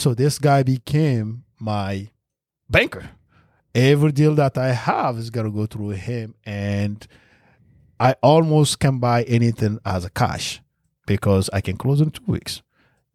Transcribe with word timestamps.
So 0.00 0.14
this 0.14 0.38
guy 0.38 0.62
became 0.62 1.44
my 1.58 2.08
banker. 2.70 3.10
Every 3.74 4.12
deal 4.12 4.34
that 4.36 4.56
I 4.56 4.72
have 4.72 5.18
is 5.18 5.28
gonna 5.28 5.50
go 5.50 5.66
through 5.66 5.90
him, 5.90 6.34
and 6.46 7.06
I 8.00 8.14
almost 8.22 8.80
can 8.80 8.98
buy 8.98 9.24
anything 9.24 9.78
as 9.84 10.06
a 10.06 10.10
cash 10.10 10.62
because 11.06 11.50
I 11.52 11.60
can 11.60 11.76
close 11.76 12.00
in 12.00 12.12
two 12.12 12.24
weeks. 12.26 12.62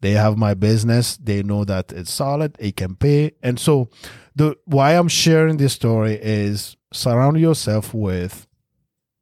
They 0.01 0.11
have 0.11 0.37
my 0.37 0.53
business. 0.53 1.17
They 1.17 1.41
know 1.41 1.65
that 1.65 1.91
it's 1.91 2.13
solid. 2.13 2.55
It 2.59 2.75
can 2.75 2.95
pay, 2.95 3.31
and 3.41 3.59
so 3.59 3.89
the 4.35 4.55
why 4.65 4.91
I'm 4.91 5.07
sharing 5.07 5.57
this 5.57 5.73
story 5.73 6.19
is 6.21 6.77
surround 6.93 7.39
yourself 7.39 7.95
with 7.95 8.45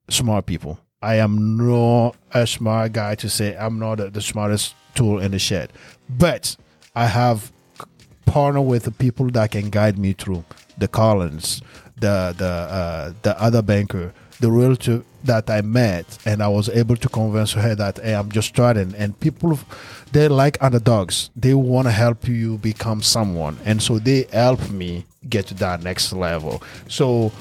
smart 0.10 0.48
people. 0.48 0.82
I 1.02 1.16
am 1.16 1.56
not 1.56 2.18
a 2.34 2.46
smart 2.46 2.92
guy 2.92 3.16
to 3.16 3.30
say 3.30 3.56
I'm 3.56 3.80
not 3.80 4.00
the, 4.00 4.10
the 4.10 4.22
smartest 4.22 4.76
tool 4.96 5.20
in 5.20 5.32
the 5.32 5.40
shed, 5.40 5.72
but 6.10 6.58
I 6.94 7.08
have 7.08 7.53
partner 8.26 8.62
with 8.62 8.84
the 8.84 8.92
people 8.92 9.30
that 9.32 9.52
can 9.52 9.70
guide 9.70 9.98
me 9.98 10.14
through 10.14 10.44
the 10.78 10.88
Collins, 10.88 11.62
the 12.00 12.34
the 12.38 12.46
uh, 12.46 13.14
the 13.22 13.42
other 13.42 13.62
banker, 13.62 14.14
the 14.40 14.52
realtor 14.52 15.04
that 15.24 15.50
I 15.50 15.62
met, 15.62 16.18
and 16.26 16.44
I 16.44 16.48
was 16.48 16.70
able 16.70 16.98
to 16.98 17.10
convince 17.10 17.54
her 17.54 17.76
that 17.76 18.00
hey, 18.00 18.14
I'm 18.14 18.32
just 18.32 18.50
starting. 18.50 18.94
And 18.96 19.20
people, 19.20 19.60
they're 20.12 20.30
like 20.30 20.58
underdogs. 20.62 21.30
They 21.36 21.54
want 21.54 21.88
to 21.88 21.92
help 21.92 22.28
you 22.28 22.58
become 22.58 23.02
someone, 23.02 23.58
and 23.66 23.82
so 23.82 24.00
they 24.00 24.26
help 24.32 24.70
me 24.70 25.06
get 25.30 25.48
to 25.48 25.54
that 25.56 25.84
next 25.84 26.12
level. 26.14 26.62
So 26.88 27.32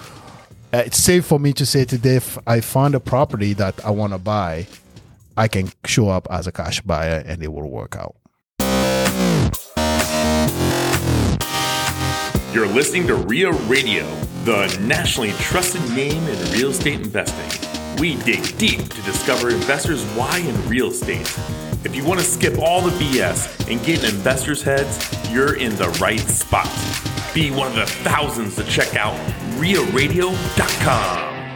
uh, 0.73 0.83
it's 0.87 0.99
safe 0.99 1.27
for 1.27 1.39
me 1.39 1.53
to 1.55 1.67
say 1.67 1.85
today 1.85 2.17
if 2.17 2.39
I 2.47 2.61
find 2.61 2.95
a 2.95 3.01
property 3.01 3.53
that 3.55 3.85
I 3.85 3.91
want 3.91 4.13
to 4.13 4.19
buy, 4.19 4.67
I 5.37 5.49
can 5.49 5.71
show 5.85 6.09
up 6.09 6.27
as 6.31 6.47
a 6.47 6.53
cash 6.53 6.81
buyer 6.81 7.23
and 7.27 7.43
it 7.43 7.53
will 7.53 7.69
work 7.69 7.97
out. 7.97 8.15
You're 12.53 12.67
listening 12.67 13.07
to 13.07 13.15
REIA 13.15 13.51
Radio, 13.67 14.05
the 14.45 14.67
nationally 14.83 15.33
trusted 15.41 15.81
name 15.97 16.23
in 16.29 16.53
real 16.53 16.69
estate 16.69 17.01
investing. 17.01 17.49
We 17.99 18.17
dig 18.17 18.59
deep 18.59 18.91
to 18.91 19.03
discover 19.03 19.49
investors' 19.49 20.05
why 20.09 20.37
in 20.37 20.69
real 20.69 20.89
estate. 20.89 21.35
If 21.83 21.97
you 21.97 22.05
want 22.05 22.21
to 22.21 22.27
skip 22.27 22.59
all 22.59 22.83
the 22.83 22.91
BS 23.03 23.71
and 23.71 23.83
get 23.87 24.05
in 24.05 24.11
investors' 24.11 24.61
heads, 24.61 24.99
you're 25.33 25.57
in 25.57 25.75
the 25.77 25.89
right 25.99 26.21
spot. 26.21 26.69
Be 27.33 27.51
one 27.51 27.69
of 27.69 27.75
the 27.75 27.87
thousands 27.87 28.57
to 28.57 28.65
check 28.65 28.97
out 28.97 29.17
REIARadio.com. 29.59 31.52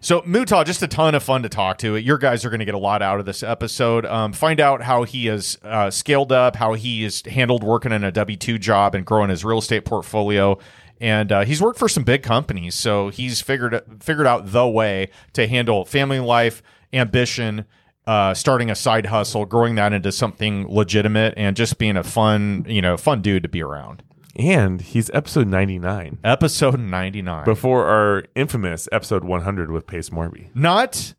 So 0.00 0.20
Mootah, 0.20 0.64
just 0.64 0.80
a 0.80 0.86
ton 0.86 1.16
of 1.16 1.24
fun 1.24 1.42
to 1.42 1.48
talk 1.48 1.78
to. 1.78 1.96
Your 1.96 2.18
guys 2.18 2.44
are 2.44 2.50
going 2.50 2.60
to 2.60 2.64
get 2.64 2.76
a 2.76 2.78
lot 2.78 3.02
out 3.02 3.18
of 3.18 3.26
this 3.26 3.42
episode. 3.42 4.06
Um, 4.06 4.32
find 4.32 4.60
out 4.60 4.80
how 4.80 5.02
he 5.02 5.26
has 5.26 5.58
uh, 5.64 5.90
scaled 5.90 6.30
up, 6.30 6.54
how 6.54 6.74
he 6.74 7.02
has 7.02 7.22
handled 7.22 7.64
working 7.64 7.90
in 7.90 8.04
a 8.04 8.12
W 8.12 8.36
two 8.36 8.58
job 8.58 8.94
and 8.94 9.04
growing 9.04 9.28
his 9.28 9.44
real 9.44 9.58
estate 9.58 9.84
portfolio. 9.84 10.56
And 11.00 11.32
uh, 11.32 11.44
he's 11.44 11.60
worked 11.60 11.80
for 11.80 11.88
some 11.88 12.04
big 12.04 12.22
companies, 12.22 12.76
so 12.76 13.08
he's 13.08 13.40
figured 13.40 13.80
figured 14.00 14.26
out 14.26 14.52
the 14.52 14.68
way 14.68 15.10
to 15.32 15.48
handle 15.48 15.84
family 15.84 16.20
life, 16.20 16.62
ambition, 16.92 17.64
uh, 18.06 18.34
starting 18.34 18.70
a 18.70 18.76
side 18.76 19.06
hustle, 19.06 19.46
growing 19.46 19.74
that 19.76 19.92
into 19.92 20.12
something 20.12 20.66
legitimate, 20.68 21.34
and 21.36 21.56
just 21.56 21.78
being 21.78 21.96
a 21.96 22.04
fun, 22.04 22.64
you 22.68 22.82
know, 22.82 22.96
fun 22.96 23.20
dude 23.20 23.42
to 23.42 23.48
be 23.48 23.62
around. 23.62 24.02
And 24.38 24.80
he's 24.80 25.10
episode 25.12 25.48
99 25.48 26.18
Episode 26.22 26.78
ninety 26.78 27.22
nine. 27.22 27.44
before 27.44 27.86
our 27.86 28.24
infamous 28.36 28.88
episode 28.92 29.24
100 29.24 29.70
with 29.70 29.86
Pace 29.86 30.10
Morby. 30.10 30.48
not 30.54 31.14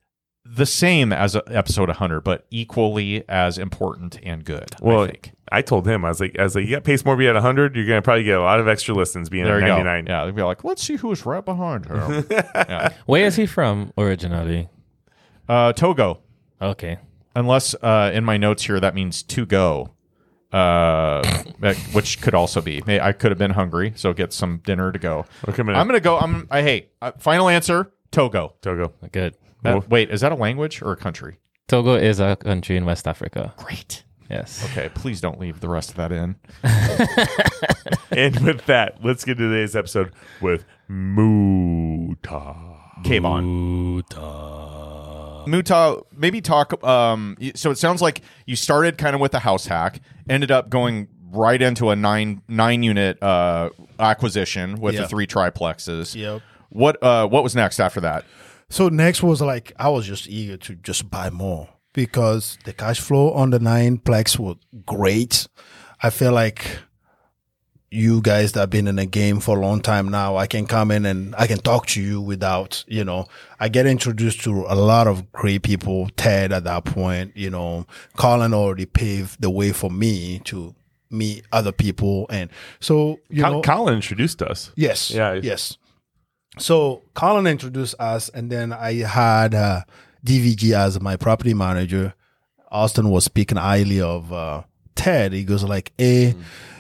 the 0.46 0.66
same 0.66 1.12
as 1.14 1.36
uh, 1.36 1.42
episode 1.48 1.90
100 1.90 2.22
but 2.22 2.46
equally 2.50 3.24
as 3.30 3.58
important 3.58 4.18
and 4.24 4.44
good 4.46 4.70
Well, 4.82 5.04
I 5.04 5.08
think. 5.08 5.32
I 5.52 5.62
told 5.62 5.88
him, 5.88 6.06
I 6.06 6.10
was 6.10 6.20
like, 6.22 6.38
I 6.40 6.44
was 6.44 6.56
like, 6.56 6.66
you 6.66 6.72
got 6.72 6.84
Pace 6.84 7.04
Morby 7.04 7.28
at 7.28 7.34
100, 7.34 7.76
you're 7.76 7.86
going 7.86 7.98
to 7.98 8.02
probably 8.02 8.24
get 8.24 8.38
a 8.38 8.42
lot 8.42 8.60
of 8.60 8.68
extra 8.68 8.96
listens 8.96 9.30
being 9.30 9.44
there 9.44 9.58
at 9.58 9.64
you 9.64 9.84
99. 9.84 10.06
go 10.06 10.12
yeah 10.12 10.26
they'd 10.26 10.36
be 10.36 10.42
like 10.42 10.64
let's 10.64 10.82
see 10.82 10.96
who's 10.96 11.26
right 11.26 11.44
behind 11.44 11.86
her 11.88 12.24
yeah. 12.56 12.94
Where 13.06 13.26
is 13.26 13.36
he 13.36 13.46
from 13.46 13.92
originally? 13.98 14.70
uh, 15.50 15.74
togo 15.74 16.22
Okay. 16.62 16.98
unless 17.36 17.76
uh, 17.82 18.12
in 18.14 18.24
my 18.24 18.38
notes 18.38 18.64
here 18.64 18.80
that 18.80 18.96
means 18.96 19.22
to 19.24 19.46
go 19.46 19.94
uh, 20.52 21.22
which 21.92 22.22
could 22.22 22.34
also 22.34 22.62
be 22.62 22.82
i 23.00 23.12
could 23.12 23.32
have 23.32 23.38
been 23.38 23.52
hungry 23.52 23.94
so 23.96 24.14
get 24.14 24.34
some 24.34 24.58
dinner 24.66 24.92
to 24.92 25.00
go 25.00 25.26
We're 25.46 25.54
i'm 25.74 25.88
gonna 25.88 26.00
go 26.00 26.18
i'm 26.18 26.48
i 26.50 26.62
hey 26.62 26.90
uh, 27.02 27.12
final 27.18 27.50
answer 27.50 27.92
togo 28.12 28.56
Togo. 28.62 28.94
Good. 29.12 29.36
Uh, 29.64 29.82
wait 29.90 30.10
is 30.10 30.22
that 30.22 30.32
a 30.32 30.36
language 30.36 30.82
or 30.82 30.92
a 30.92 30.98
country 30.98 31.38
Togo 31.68 31.94
is 31.94 32.20
a 32.20 32.36
country 32.38 32.78
in 32.78 32.86
West 32.86 33.08
Africa. 33.08 33.54
great 33.58 34.04
Yes. 34.30 34.64
okay 34.72 34.90
please 34.90 35.22
don't 35.22 35.40
leave 35.40 35.60
the 35.60 35.70
rest 35.70 35.92
of 35.92 35.96
that 35.98 36.12
in 36.12 36.36
and 38.12 38.40
with 38.40 38.66
that, 38.66 39.04
let's 39.04 39.24
get 39.24 39.38
to 39.38 39.50
today's 39.50 39.76
episode 39.76 40.12
with 40.42 40.66
Mootah. 40.90 42.78
Kayvon. 43.04 44.04
Mootah, 45.48 46.04
maybe 46.16 46.42
talk. 46.42 46.84
Um, 46.84 47.38
so 47.56 47.72
it 47.72 47.78
sounds 47.78 48.02
like 48.02 48.22
you 48.46 48.56
started 48.56 48.98
kind 48.98 49.16
of 49.16 49.22
with 49.22 49.34
a 49.34 49.40
house 49.40 49.66
hack, 49.68 50.02
ended 50.30 50.52
up 50.52 50.70
going 50.70 51.08
right 51.32 51.62
into 51.62 51.90
a 51.90 51.96
nine 51.96 52.42
nine 52.48 52.84
unit 52.84 53.22
uh, 53.22 53.70
acquisition 54.00 54.80
with 54.80 54.96
Yeah. 54.96 55.02
the 55.02 55.08
three 55.08 55.28
triplexes. 55.28 56.16
Yep. 56.16 56.42
What 56.70 57.02
uh, 57.04 57.28
what 57.28 57.44
was 57.44 57.56
next 57.56 57.80
after 57.80 58.00
that? 58.02 58.26
So 58.70 58.90
next 58.90 59.24
was 59.24 59.42
like 59.42 59.74
I 59.78 59.90
was 59.90 60.06
just 60.06 60.28
eager 60.28 60.58
to 60.58 60.76
just 60.76 61.10
buy 61.10 61.30
more 61.30 61.70
because 61.94 62.58
the 62.66 62.74
cash 62.74 63.00
flow 63.00 63.32
on 63.34 63.50
the 63.50 63.60
nine 63.60 63.98
plex 63.98 64.38
was 64.38 64.58
great. 64.86 65.48
I 66.02 66.10
feel 66.12 66.32
like 66.32 66.80
you 67.92 68.22
guys 68.22 68.52
that 68.52 68.60
have 68.62 68.70
been 68.70 68.88
in 68.88 68.98
the 68.98 69.06
game 69.06 69.40
for 69.40 69.58
a 69.58 69.62
long 69.62 69.82
time 69.82 70.10
now, 70.10 70.36
I 70.38 70.46
can 70.48 70.68
come 70.68 70.92
in 70.92 71.06
and 71.06 71.36
I 71.38 71.48
can 71.48 71.58
talk 71.60 71.88
to 71.88 72.02
you 72.02 72.22
without, 72.22 72.84
you 72.88 73.04
know, 73.04 73.26
I 73.60 73.68
get 73.70 73.88
introduced 73.88 74.42
to 74.42 74.66
a 74.68 74.76
lot 74.76 75.08
of 75.08 75.32
great 75.32 75.64
people. 75.64 76.10
Ted 76.16 76.52
at 76.52 76.64
that 76.66 76.86
point, 76.86 77.36
you 77.36 77.50
know, 77.50 77.88
Colin 78.16 78.54
already 78.54 78.86
paved 78.86 79.42
the 79.42 79.50
way 79.50 79.72
for 79.72 79.90
me 79.90 80.40
to 80.46 80.76
meet 81.10 81.44
other 81.52 81.72
people. 81.72 82.28
And 82.30 82.50
so, 82.80 83.20
you 83.30 83.42
Col- 83.44 83.52
know, 83.54 83.62
Colin 83.62 83.96
introduced 83.96 84.42
us. 84.42 84.72
Yes. 84.76 85.10
Yeah. 85.12 85.34
Yes. 85.34 85.78
So 86.58 87.04
Colin 87.14 87.48
introduced 87.48 87.96
us, 88.00 88.30
and 88.30 88.52
then 88.52 88.74
I 88.74 88.96
had 89.04 89.56
uh, 89.56 89.82
DVG 90.26 90.74
as 90.74 91.00
my 91.00 91.16
property 91.16 91.54
manager. 91.54 92.14
Austin 92.72 93.10
was 93.10 93.24
speaking 93.24 93.58
highly 93.58 94.02
of 94.02 94.34
uh, 94.34 94.64
Ted. 94.96 95.32
He 95.34 95.44
goes 95.44 95.64
like, 95.64 95.94
"Hey, 95.98 96.36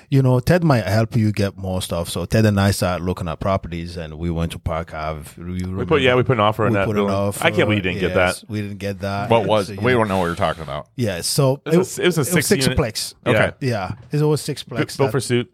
you 0.10 0.22
know, 0.22 0.40
Ted 0.40 0.64
might 0.64 0.86
help 0.86 1.16
you 1.16 1.32
get 1.32 1.58
more 1.58 1.82
stuff." 1.82 2.10
So 2.10 2.26
Ted 2.26 2.46
and 2.46 2.60
I 2.60 2.72
started 2.72 3.04
looking 3.06 3.28
at 3.28 3.40
properties, 3.40 3.96
and 3.98 4.18
we 4.18 4.30
went 4.32 4.52
to 4.54 4.60
Park 4.60 4.94
Ave. 4.94 5.42
We 5.42 5.86
put, 5.86 6.02
yeah, 6.02 6.16
we 6.16 6.24
put 6.24 6.34
an 6.38 6.40
offer 6.42 6.66
on 6.66 6.72
we 6.72 6.78
that. 6.78 6.86
put 6.86 6.96
an 6.98 7.06
building. 7.06 7.16
offer. 7.16 7.44
I 7.44 7.52
can't 7.52 7.68
believe 7.70 7.78
you 7.86 7.92
didn't 7.92 8.00
get 8.02 8.14
that. 8.16 8.44
We 8.50 8.62
didn't 8.62 8.78
get 8.80 9.00
that. 9.00 9.30
What 9.30 9.46
was? 9.46 9.68
So, 9.68 9.76
we 9.76 9.92
know, 9.92 10.00
don't 10.00 10.08
know 10.08 10.18
what 10.20 10.26
you're 10.26 10.36
talking 10.36 10.64
about. 10.64 10.88
Yeah. 10.96 11.22
So 11.22 11.62
It 11.66 11.78
was 11.78 11.98
a- 12.00 12.02
it 12.04 12.06
was 12.08 12.18
a 12.18 12.26
six 12.26 12.48
six 12.48 12.66
unit- 12.66 12.78
plex. 12.78 13.14
Okay. 13.26 13.52
Yeah, 13.62 13.94
it 14.12 14.22
was 14.22 14.42
six 14.42 14.64
plex. 14.64 14.98
Built 14.98 15.12
for 15.12 15.20
suit. 15.20 15.52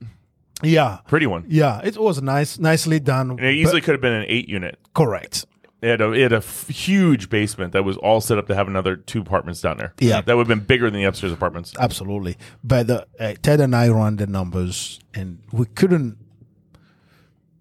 yeah. 0.63 0.99
Pretty 1.07 1.27
one. 1.27 1.43
Yeah, 1.47 1.81
it 1.83 1.97
was 1.97 2.21
nice, 2.21 2.57
nicely 2.57 2.99
done. 2.99 3.31
And 3.31 3.41
it 3.41 3.55
easily 3.55 3.81
could 3.81 3.93
have 3.93 4.01
been 4.01 4.13
an 4.13 4.25
eight 4.27 4.47
unit. 4.49 4.79
correct. 4.93 5.45
It 5.81 5.89
had, 5.89 6.01
a, 6.01 6.11
it 6.13 6.21
had 6.21 6.33
a 6.33 6.37
f- 6.37 6.67
huge 6.67 7.29
basement 7.29 7.73
that 7.73 7.83
was 7.83 7.97
all 7.97 8.19
set 8.21 8.37
up 8.37 8.47
to 8.47 8.55
have 8.55 8.67
another 8.67 8.95
two 8.95 9.21
apartments 9.21 9.61
down 9.61 9.77
there. 9.77 9.93
Yeah. 9.99 10.21
That 10.21 10.35
would 10.35 10.47
have 10.47 10.57
been 10.57 10.65
bigger 10.65 10.89
than 10.89 10.99
the 10.99 11.03
upstairs 11.05 11.31
apartments. 11.33 11.73
Absolutely. 11.77 12.37
But 12.63 12.87
the, 12.87 13.05
uh, 13.19 13.33
Ted 13.41 13.59
and 13.59 13.75
I 13.75 13.89
run 13.89 14.15
the 14.15 14.25
numbers, 14.25 14.99
and 15.13 15.39
we 15.51 15.65
couldn't. 15.67 16.17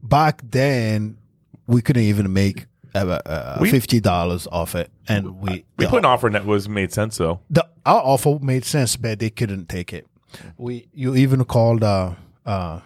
Back 0.03 0.43
then, 0.49 1.17
we 1.67 1.81
couldn't 1.83 2.03
even 2.03 2.33
make 2.33 2.67
uh, 2.95 2.99
uh, 3.27 3.59
We- 3.61 3.71
fifty 3.71 4.01
dollars 4.01 4.47
off 4.53 4.75
it, 4.75 4.91
and 5.09 5.41
we 5.41 5.65
We 5.79 5.87
put 5.87 5.99
an 5.99 6.05
offer 6.05 6.29
that 6.31 6.45
was 6.47 6.69
made 6.69 6.93
sense 6.93 7.17
though. 7.17 7.41
the 7.51 7.67
our 7.87 8.01
offer 8.01 8.39
made 8.41 8.65
sense, 8.65 8.97
but 8.97 9.19
they 9.19 9.31
couldn't 9.31 9.69
take 9.69 9.93
it. 9.93 10.07
We 10.59 10.89
you 10.93 11.15
even 11.17 11.45
called 11.45 11.83
uh 11.83 12.13
uh 12.47 12.81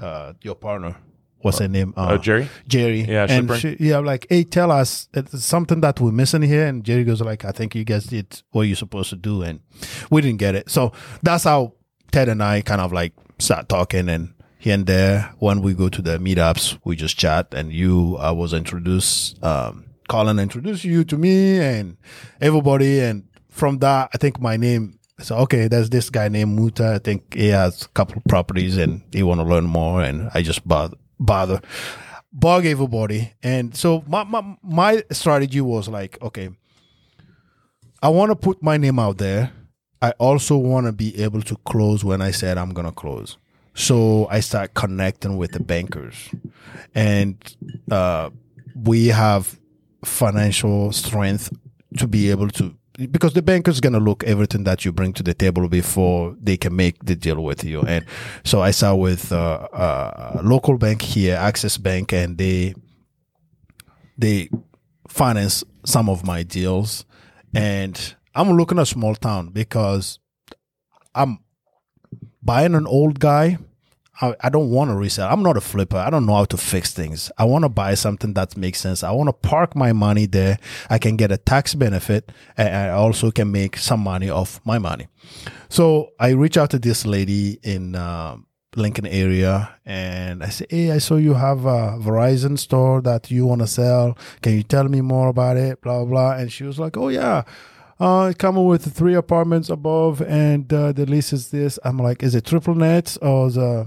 uh 0.00 0.32
your 0.42 0.54
partner. 0.54 0.96
What's 1.44 1.58
her 1.58 1.68
name? 1.68 1.92
Uh, 1.94 2.16
Jerry? 2.16 2.48
Jerry. 2.66 3.02
Yeah, 3.02 3.26
and 3.28 3.54
she, 3.56 3.76
yeah, 3.78 3.98
like, 3.98 4.26
hey, 4.30 4.44
tell 4.44 4.70
us 4.70 5.08
something 5.36 5.82
that 5.82 6.00
we're 6.00 6.10
missing 6.10 6.40
here. 6.40 6.66
And 6.66 6.82
Jerry 6.82 7.04
goes 7.04 7.20
like, 7.20 7.44
I 7.44 7.52
think 7.52 7.74
you 7.74 7.84
guys 7.84 8.04
did 8.04 8.42
what 8.52 8.62
you're 8.62 8.76
supposed 8.76 9.10
to 9.10 9.16
do, 9.16 9.42
and 9.42 9.60
we 10.10 10.22
didn't 10.22 10.38
get 10.38 10.54
it. 10.54 10.70
So 10.70 10.92
that's 11.22 11.44
how 11.44 11.74
Ted 12.12 12.30
and 12.30 12.42
I 12.42 12.62
kind 12.62 12.80
of 12.80 12.92
like 12.92 13.12
start 13.38 13.68
talking, 13.68 14.08
and 14.08 14.32
here 14.58 14.72
and 14.72 14.86
there 14.86 15.34
when 15.38 15.60
we 15.60 15.74
go 15.74 15.90
to 15.90 16.00
the 16.00 16.16
meetups, 16.18 16.78
we 16.84 16.96
just 16.96 17.18
chat. 17.18 17.52
And 17.52 17.70
you, 17.70 18.16
I 18.16 18.30
was 18.30 18.54
introduced, 18.54 19.44
um, 19.44 19.84
Colin 20.08 20.38
introduced 20.38 20.84
you 20.84 21.04
to 21.04 21.18
me 21.18 21.58
and 21.60 21.98
everybody, 22.40 23.00
and 23.00 23.28
from 23.50 23.80
that, 23.80 24.08
I 24.14 24.16
think 24.18 24.40
my 24.40 24.56
name. 24.56 24.98
So 25.20 25.36
okay, 25.36 25.68
there's 25.68 25.90
this 25.90 26.08
guy 26.08 26.28
named 26.28 26.58
Mootah. 26.58 26.94
I 26.94 26.98
think 26.98 27.34
he 27.34 27.48
has 27.48 27.82
a 27.82 27.88
couple 27.88 28.16
of 28.16 28.24
properties 28.24 28.78
and 28.78 29.02
he 29.12 29.22
want 29.22 29.40
to 29.40 29.44
learn 29.44 29.64
more. 29.64 30.02
And 30.02 30.30
I 30.34 30.42
just 30.42 30.66
bother, 30.66 30.96
bother, 31.24 31.60
bug 32.32 32.66
everybody. 32.66 33.32
And 33.42 33.74
so 33.76 34.04
my, 34.06 34.24
my 34.24 34.56
my 34.62 35.04
strategy 35.10 35.60
was 35.60 35.88
like, 35.88 36.20
okay, 36.22 36.50
I 38.02 38.08
want 38.08 38.30
to 38.30 38.36
put 38.36 38.62
my 38.62 38.76
name 38.76 38.98
out 38.98 39.18
there. 39.18 39.52
I 40.02 40.10
also 40.18 40.56
want 40.56 40.86
to 40.86 40.92
be 40.92 41.22
able 41.22 41.40
to 41.42 41.56
close 41.64 42.04
when 42.04 42.20
I 42.20 42.30
said 42.30 42.58
I'm 42.58 42.74
gonna 42.74 42.92
close. 42.92 43.38
So 43.74 44.28
I 44.30 44.40
start 44.40 44.74
connecting 44.74 45.36
with 45.36 45.52
the 45.52 45.60
bankers, 45.60 46.30
and 46.94 47.36
uh, 47.90 48.30
we 48.74 49.08
have 49.08 49.58
financial 50.04 50.92
strength 50.92 51.50
to 51.96 52.06
be 52.06 52.30
able 52.30 52.50
to 52.50 52.76
because 53.10 53.32
the 53.32 53.42
banker's 53.42 53.80
gonna 53.80 53.98
look 53.98 54.22
everything 54.24 54.64
that 54.64 54.84
you 54.84 54.92
bring 54.92 55.12
to 55.14 55.22
the 55.22 55.34
table 55.34 55.68
before 55.68 56.36
they 56.40 56.56
can 56.56 56.76
make 56.76 57.04
the 57.04 57.16
deal 57.16 57.42
with 57.42 57.64
you. 57.64 57.80
And 57.82 58.04
so 58.44 58.62
I 58.62 58.70
saw 58.70 58.94
with 58.94 59.32
uh, 59.32 59.68
uh, 59.72 60.40
a 60.40 60.42
local 60.42 60.78
bank 60.78 61.02
here, 61.02 61.36
Access 61.36 61.76
Bank, 61.76 62.12
and 62.12 62.38
they 62.38 62.74
they 64.16 64.48
finance 65.08 65.64
some 65.84 66.08
of 66.08 66.24
my 66.24 66.42
deals. 66.42 67.04
And 67.54 68.14
I'm 68.34 68.50
looking 68.52 68.78
at 68.78 68.88
small 68.88 69.14
town 69.14 69.48
because 69.48 70.18
I'm 71.14 71.38
buying 72.42 72.74
an 72.74 72.86
old 72.86 73.18
guy. 73.18 73.58
I, 74.20 74.34
I 74.40 74.48
don't 74.48 74.70
want 74.70 74.90
to 74.90 74.96
resell. 74.96 75.28
I'm 75.28 75.42
not 75.42 75.56
a 75.56 75.60
flipper. 75.60 75.96
I 75.96 76.10
don't 76.10 76.26
know 76.26 76.34
how 76.34 76.44
to 76.46 76.56
fix 76.56 76.92
things. 76.92 77.32
I 77.36 77.44
want 77.44 77.64
to 77.64 77.68
buy 77.68 77.94
something 77.94 78.34
that 78.34 78.56
makes 78.56 78.80
sense. 78.80 79.02
I 79.02 79.10
want 79.10 79.28
to 79.28 79.32
park 79.32 79.74
my 79.74 79.92
money 79.92 80.26
there. 80.26 80.58
I 80.88 80.98
can 80.98 81.16
get 81.16 81.32
a 81.32 81.36
tax 81.36 81.74
benefit 81.74 82.30
and 82.56 82.74
I 82.74 82.90
also 82.90 83.30
can 83.30 83.50
make 83.50 83.76
some 83.76 84.00
money 84.00 84.30
off 84.30 84.60
my 84.64 84.78
money. 84.78 85.08
So 85.68 86.10
I 86.20 86.30
reach 86.30 86.56
out 86.56 86.70
to 86.70 86.78
this 86.78 87.04
lady 87.04 87.58
in 87.62 87.96
uh, 87.96 88.36
Lincoln 88.76 89.06
area 89.06 89.74
and 89.84 90.44
I 90.44 90.48
say, 90.50 90.66
Hey, 90.70 90.92
I 90.92 90.98
saw 90.98 91.16
you 91.16 91.34
have 91.34 91.64
a 91.64 91.98
Verizon 91.98 92.56
store 92.58 93.00
that 93.02 93.30
you 93.30 93.46
want 93.46 93.62
to 93.62 93.66
sell. 93.66 94.16
Can 94.42 94.52
you 94.54 94.62
tell 94.62 94.88
me 94.88 95.00
more 95.00 95.28
about 95.28 95.56
it? 95.56 95.80
Blah, 95.80 96.04
blah. 96.04 96.32
And 96.32 96.52
she 96.52 96.64
was 96.64 96.78
like, 96.78 96.96
Oh, 96.96 97.08
yeah. 97.08 97.42
Uh, 97.98 98.32
coming 98.36 98.64
with 98.66 98.92
three 98.92 99.14
apartments 99.14 99.70
above, 99.70 100.20
and 100.22 100.70
uh, 100.72 100.90
the 100.90 101.06
lease 101.06 101.32
is 101.32 101.50
this. 101.50 101.78
I'm 101.84 101.96
like, 101.96 102.24
is 102.24 102.34
it 102.34 102.44
triple 102.44 102.74
net 102.74 103.16
or 103.22 103.46
uh 103.56 103.84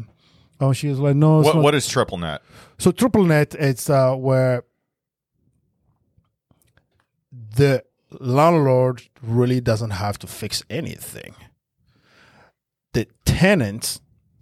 Oh, 0.59 0.73
she 0.73 0.87
was 0.87 0.99
like, 0.99 1.15
no. 1.15 1.41
What, 1.41 1.57
what 1.57 1.75
is 1.75 1.87
triple 1.87 2.17
net? 2.17 2.41
So 2.77 2.91
triple 2.91 3.23
net, 3.23 3.55
it's 3.55 3.89
uh, 3.89 4.15
where 4.15 4.63
the 7.31 7.83
landlord 8.19 9.03
really 9.21 9.61
doesn't 9.61 9.91
have 9.91 10.17
to 10.19 10.27
fix 10.27 10.63
anything. 10.69 11.35
The 12.93 13.07
tenant, 13.25 13.99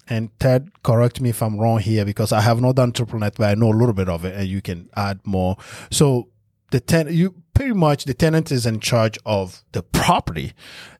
and 0.08 0.30
Ted, 0.40 0.72
correct 0.84 1.20
me 1.20 1.30
if 1.30 1.42
I'm 1.42 1.60
wrong 1.60 1.80
here 1.80 2.06
because 2.06 2.32
I 2.32 2.42
have 2.42 2.62
not 2.62 2.76
done 2.76 2.92
triple 2.94 3.20
net, 3.20 3.36
but 3.38 3.50
I 3.50 3.56
know 3.56 3.70
a 3.70 3.78
little 3.78 3.94
bit 3.94 4.08
of 4.08 4.24
it, 4.24 4.36
and 4.36 4.48
you 4.48 4.62
can 4.62 4.90
add 4.96 5.20
more. 5.26 5.58
So 5.92 6.30
the 6.72 6.80
tenant, 6.80 7.16
you 7.16 7.36
pretty 7.54 7.74
much 7.74 8.06
the 8.06 8.14
tenant 8.14 8.52
is 8.52 8.66
in 8.66 8.80
charge 8.80 9.18
of 9.26 9.64
the 9.72 9.84
property. 9.84 10.54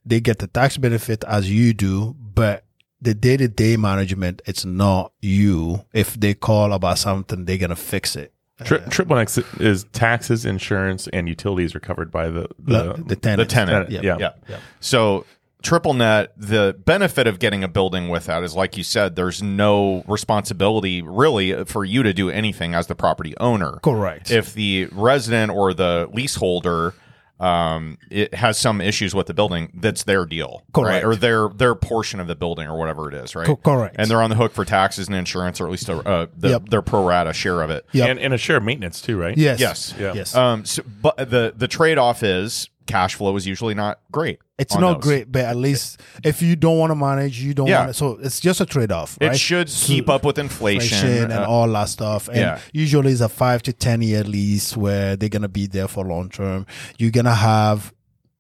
They 0.06 0.20
get 0.20 0.40
the 0.40 0.48
tax 0.48 0.78
benefit 0.78 1.24
as 1.26 1.50
you 1.50 1.74
do, 1.74 2.16
but 2.20 2.66
the 3.02 3.14
day 3.14 3.38
to 3.38 3.48
day 3.48 3.78
management, 3.78 4.42
it's 4.46 4.66
not 4.66 5.14
you. 5.22 5.86
If 5.94 6.20
they 6.20 6.34
call 6.34 6.74
about 6.74 6.98
something, 6.98 7.46
they're 7.46 7.58
gonna 7.58 7.76
fix 7.76 8.16
it. 8.16 8.34
Tri- 8.64 8.78
triple 8.90 9.18
X 9.18 9.38
is 9.60 9.84
taxes, 9.92 10.46
insurance, 10.46 11.08
and 11.10 11.28
utilities 11.28 11.76
are 11.76 11.80
covered 11.82 12.10
by 12.10 12.30
the 12.30 12.48
The, 12.58 12.94
the, 12.94 13.04
the 13.04 13.16
tenant. 13.16 13.50
The 13.50 13.54
tenant. 13.54 13.92
Yeah. 13.92 14.02
yeah. 14.02 14.30
Yeah. 14.48 14.60
So 14.80 15.26
triple 15.62 15.94
net, 15.94 16.32
the 16.38 16.76
benefit 16.86 17.28
of 17.28 17.40
getting 17.40 17.64
a 17.64 17.68
building 17.68 18.08
with 18.08 18.28
that 18.28 18.44
is 18.44 18.56
like 18.56 18.78
you 18.78 18.84
said, 18.84 19.16
there's 19.16 19.44
no 19.44 20.04
responsibility 20.08 21.02
really 21.02 21.66
for 21.66 21.84
you 21.84 22.04
to 22.04 22.14
do 22.14 22.30
anything 22.30 22.74
as 22.74 22.88
the 22.88 22.96
property 22.96 23.36
owner. 23.40 23.80
Correct. 23.82 24.32
If 24.32 24.54
the 24.54 24.86
resident 24.92 25.52
or 25.52 25.74
the 25.74 26.08
leaseholder 26.14 26.94
um 27.40 27.98
it 28.10 28.34
has 28.34 28.58
some 28.58 28.80
issues 28.80 29.14
with 29.14 29.28
the 29.28 29.34
building 29.34 29.70
that's 29.76 30.04
their 30.04 30.26
deal 30.26 30.64
Correct. 30.74 30.94
right? 30.94 31.04
or 31.04 31.16
their 31.18 31.50
their 31.50 31.76
portion 31.76 32.20
of 32.22 32.28
the 32.28 32.36
building 32.36 32.66
or 32.68 32.78
whatever 32.80 33.10
it 33.10 33.14
is 33.14 33.36
right 33.36 33.46
Co- 33.46 33.58
correct. 33.58 33.98
and 34.00 34.10
they're 34.10 34.22
on 34.22 34.30
the 34.30 34.38
hook 34.38 34.54
for 34.54 34.64
taxes 34.64 35.08
and 35.08 35.16
insurance 35.18 35.60
or 35.60 35.66
at 35.66 35.72
least 35.72 35.90
a, 35.90 35.98
uh, 35.98 36.28
the, 36.38 36.50
Yep. 36.52 36.70
their 36.70 36.82
pro 36.82 37.06
rata 37.06 37.34
share 37.34 37.62
of 37.62 37.70
it 37.70 37.86
Yep. 37.92 38.10
and, 38.10 38.20
and 38.20 38.34
a 38.34 38.38
share 38.38 38.58
of 38.58 38.64
maintenance 38.64 39.02
too, 39.02 39.20
right? 39.20 39.38
yes. 39.38 39.60
yes. 39.60 39.94
Yeah. 40.00 40.14
Yes. 40.14 40.34
um 40.34 40.64
so, 40.64 40.82
but 41.02 41.18
the 41.18 41.54
the 41.58 41.68
trade-off 41.68 42.24
is 42.24 42.70
cash 42.86 43.16
flow 43.16 43.36
is 43.36 43.46
usually 43.48 43.74
not 43.74 44.00
great 44.12 44.40
it's 44.58 44.74
not 44.76 45.02
those. 45.02 45.04
great, 45.04 45.32
but 45.32 45.44
at 45.44 45.58
least 45.58 46.00
if 46.24 46.42
you 46.42 46.56
don't 46.56 46.78
want 46.78 46.90
to 46.92 46.96
manage, 46.96 47.42
you 47.42 47.54
don't 47.54 47.68
Yeah. 47.68 47.80
want 47.80 47.90
to. 47.90 47.94
So 47.94 48.18
it's 48.22 48.40
just 48.40 48.62
a 48.62 48.66
trade 48.66 48.90
off. 48.90 49.18
it 49.20 49.38
should 49.38 49.70
So- 49.70 49.88
keep 49.88 50.08
up 50.10 50.24
with 50.24 50.38
inflation, 50.40 50.96
inflation 50.98 51.32
and 51.32 51.44
uh, 51.44 51.46
all 51.46 51.68
that 51.74 51.90
stuff. 51.90 52.30
And 52.30 52.38
yeah. 52.38 52.60
usually 52.72 53.12
it's 53.12 53.20
a 53.20 53.28
five 53.28 53.64
to 53.64 53.74
ten 53.74 54.02
year 54.02 54.24
lease 54.24 54.78
where 54.78 55.18
they're 55.18 55.28
gonna 55.28 55.50
be 55.50 55.68
there 55.68 55.90
for 55.90 56.06
long 56.06 56.30
term. 56.30 56.66
You're 56.98 57.12
gonna 57.12 57.36
have 57.36 57.92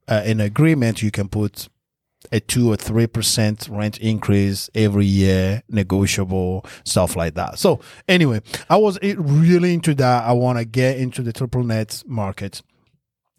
uh, 0.07 0.21
an 0.23 0.39
agreement. 0.39 1.01
You 1.03 1.11
can 1.11 1.27
put 1.27 1.67
a 2.31 2.39
two 2.39 2.71
or 2.71 2.77
three 2.77 3.07
percent 3.07 3.67
rent 3.69 3.97
increase 3.97 4.69
every 4.73 5.05
year, 5.05 5.63
negotiable 5.69 6.65
stuff 6.85 7.15
like 7.17 7.33
that. 7.35 7.59
So 7.59 7.81
anyway, 8.07 8.41
I 8.69 8.77
was 8.77 8.97
really 9.01 9.73
into 9.73 9.93
that. 9.95 10.23
I 10.23 10.31
want 10.31 10.59
to 10.59 10.65
get 10.65 10.97
into 10.97 11.21
the 11.21 11.33
triple 11.33 11.63
net 11.63 12.03
market 12.07 12.61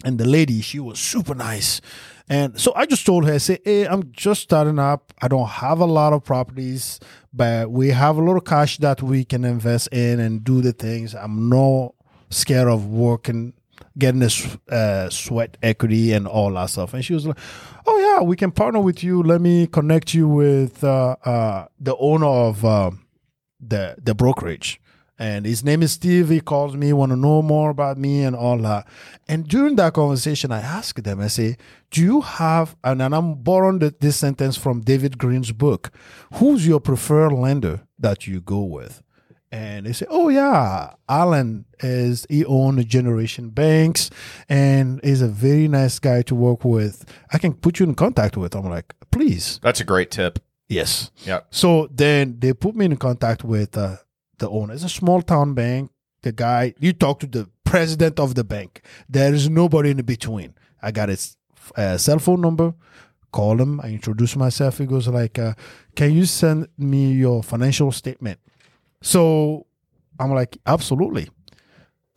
and 0.04 0.18
the 0.18 0.24
lady 0.24 0.60
she 0.60 0.78
was 0.78 0.98
super 0.98 1.34
nice. 1.34 1.80
And 2.28 2.60
so 2.60 2.72
i 2.74 2.86
just 2.86 3.06
told 3.06 3.24
her 3.24 3.34
i 3.34 3.38
said 3.38 3.60
hey 3.64 3.86
i'm 3.86 4.10
just 4.12 4.42
starting 4.42 4.78
up. 4.78 5.12
I 5.22 5.28
don't 5.28 5.48
have 5.48 5.80
a 5.80 5.86
lot 5.86 6.12
of 6.12 6.24
properties 6.24 7.00
but 7.32 7.70
we 7.70 7.90
have 7.90 8.16
a 8.16 8.22
little 8.22 8.40
cash 8.40 8.78
that 8.78 9.02
we 9.02 9.24
can 9.24 9.44
invest 9.44 9.88
in 9.92 10.20
and 10.20 10.42
do 10.42 10.60
the 10.60 10.72
things. 10.72 11.14
I'm 11.14 11.48
not 11.48 11.94
scared 12.30 12.68
of 12.68 12.86
working 12.86 13.52
getting 13.98 14.20
this 14.20 14.56
uh, 14.70 15.08
sweat 15.08 15.56
equity 15.62 16.12
and 16.12 16.26
all 16.26 16.50
that 16.52 16.70
stuff. 16.70 16.92
And 16.94 17.04
she 17.04 17.14
was 17.14 17.26
like 17.26 17.38
oh 17.86 17.98
yeah 17.98 18.22
we 18.22 18.36
can 18.36 18.50
partner 18.50 18.80
with 18.80 19.02
you. 19.04 19.22
Let 19.22 19.40
me 19.40 19.66
connect 19.66 20.12
you 20.12 20.28
with 20.28 20.82
uh, 20.82 21.16
uh, 21.24 21.66
the 21.78 21.96
owner 21.96 22.26
of 22.26 22.64
uh, 22.64 22.90
the 23.60 23.96
the 24.02 24.14
brokerage 24.14 24.80
and 25.18 25.46
his 25.46 25.64
name 25.64 25.82
is 25.82 25.92
Steve. 25.92 26.28
He 26.28 26.40
calls 26.40 26.76
me, 26.76 26.92
want 26.92 27.10
to 27.10 27.16
know 27.16 27.42
more 27.42 27.70
about 27.70 27.96
me 27.96 28.22
and 28.22 28.36
all 28.36 28.58
that. 28.58 28.86
And 29.28 29.46
during 29.48 29.76
that 29.76 29.94
conversation, 29.94 30.52
I 30.52 30.60
asked 30.60 31.02
them, 31.02 31.20
I 31.20 31.28
say, 31.28 31.56
do 31.90 32.02
you 32.02 32.20
have, 32.20 32.76
and, 32.84 33.00
and 33.00 33.14
I'm 33.14 33.34
borrowing 33.34 33.78
the, 33.78 33.94
this 33.98 34.16
sentence 34.16 34.56
from 34.56 34.80
David 34.80 35.18
Greene's 35.18 35.52
book, 35.52 35.90
who's 36.34 36.66
your 36.66 36.80
preferred 36.80 37.32
lender 37.32 37.86
that 37.98 38.26
you 38.26 38.40
go 38.40 38.60
with? 38.60 39.02
And 39.52 39.86
they 39.86 39.92
say, 39.92 40.06
oh 40.10 40.28
yeah, 40.28 40.94
Alan 41.08 41.64
is, 41.80 42.26
he 42.28 42.44
owns 42.44 42.84
Generation 42.84 43.50
Banks 43.50 44.10
and 44.48 45.00
is 45.02 45.22
a 45.22 45.28
very 45.28 45.68
nice 45.68 45.98
guy 45.98 46.22
to 46.22 46.34
work 46.34 46.64
with. 46.64 47.04
I 47.32 47.38
can 47.38 47.54
put 47.54 47.78
you 47.78 47.86
in 47.86 47.94
contact 47.94 48.36
with. 48.36 48.54
I'm 48.54 48.68
like, 48.68 48.92
please. 49.10 49.60
that's 49.62 49.80
a 49.80 49.84
great 49.84 50.10
tip 50.10 50.40
Yes. 50.68 51.10
yeah 51.24 51.40
So 51.50 51.88
then 51.92 52.36
they 52.40 52.52
put 52.52 52.74
me 52.74 52.86
in 52.86 52.96
contact 52.96 53.44
with 53.44 53.78
uh, 53.78 53.96
the 54.38 54.48
owner. 54.48 54.74
It's 54.74 54.84
a 54.84 54.88
small 54.88 55.22
town 55.22 55.54
bank. 55.54 55.90
The 56.22 56.32
guy, 56.32 56.74
you 56.78 56.92
talk 56.92 57.20
to 57.20 57.26
the 57.26 57.48
president 57.64 58.18
of 58.18 58.34
the 58.34 58.44
bank. 58.44 58.82
There 59.08 59.32
is 59.32 59.48
nobody 59.48 59.90
in 59.90 60.02
between. 60.02 60.54
I 60.82 60.90
got 60.92 61.08
his 61.08 61.36
uh, 61.76 61.96
cell 61.98 62.18
phone 62.18 62.40
number. 62.40 62.74
Call 63.32 63.60
him. 63.60 63.80
I 63.80 63.88
introduce 63.88 64.34
myself. 64.36 64.78
He 64.78 64.86
goes 64.86 65.08
like, 65.08 65.38
uh, 65.38 65.54
"Can 65.94 66.14
you 66.14 66.24
send 66.24 66.68
me 66.78 67.12
your 67.12 67.42
financial 67.42 67.92
statement?" 67.92 68.40
So 69.02 69.66
I'm 70.18 70.32
like, 70.32 70.56
"Absolutely." 70.66 71.28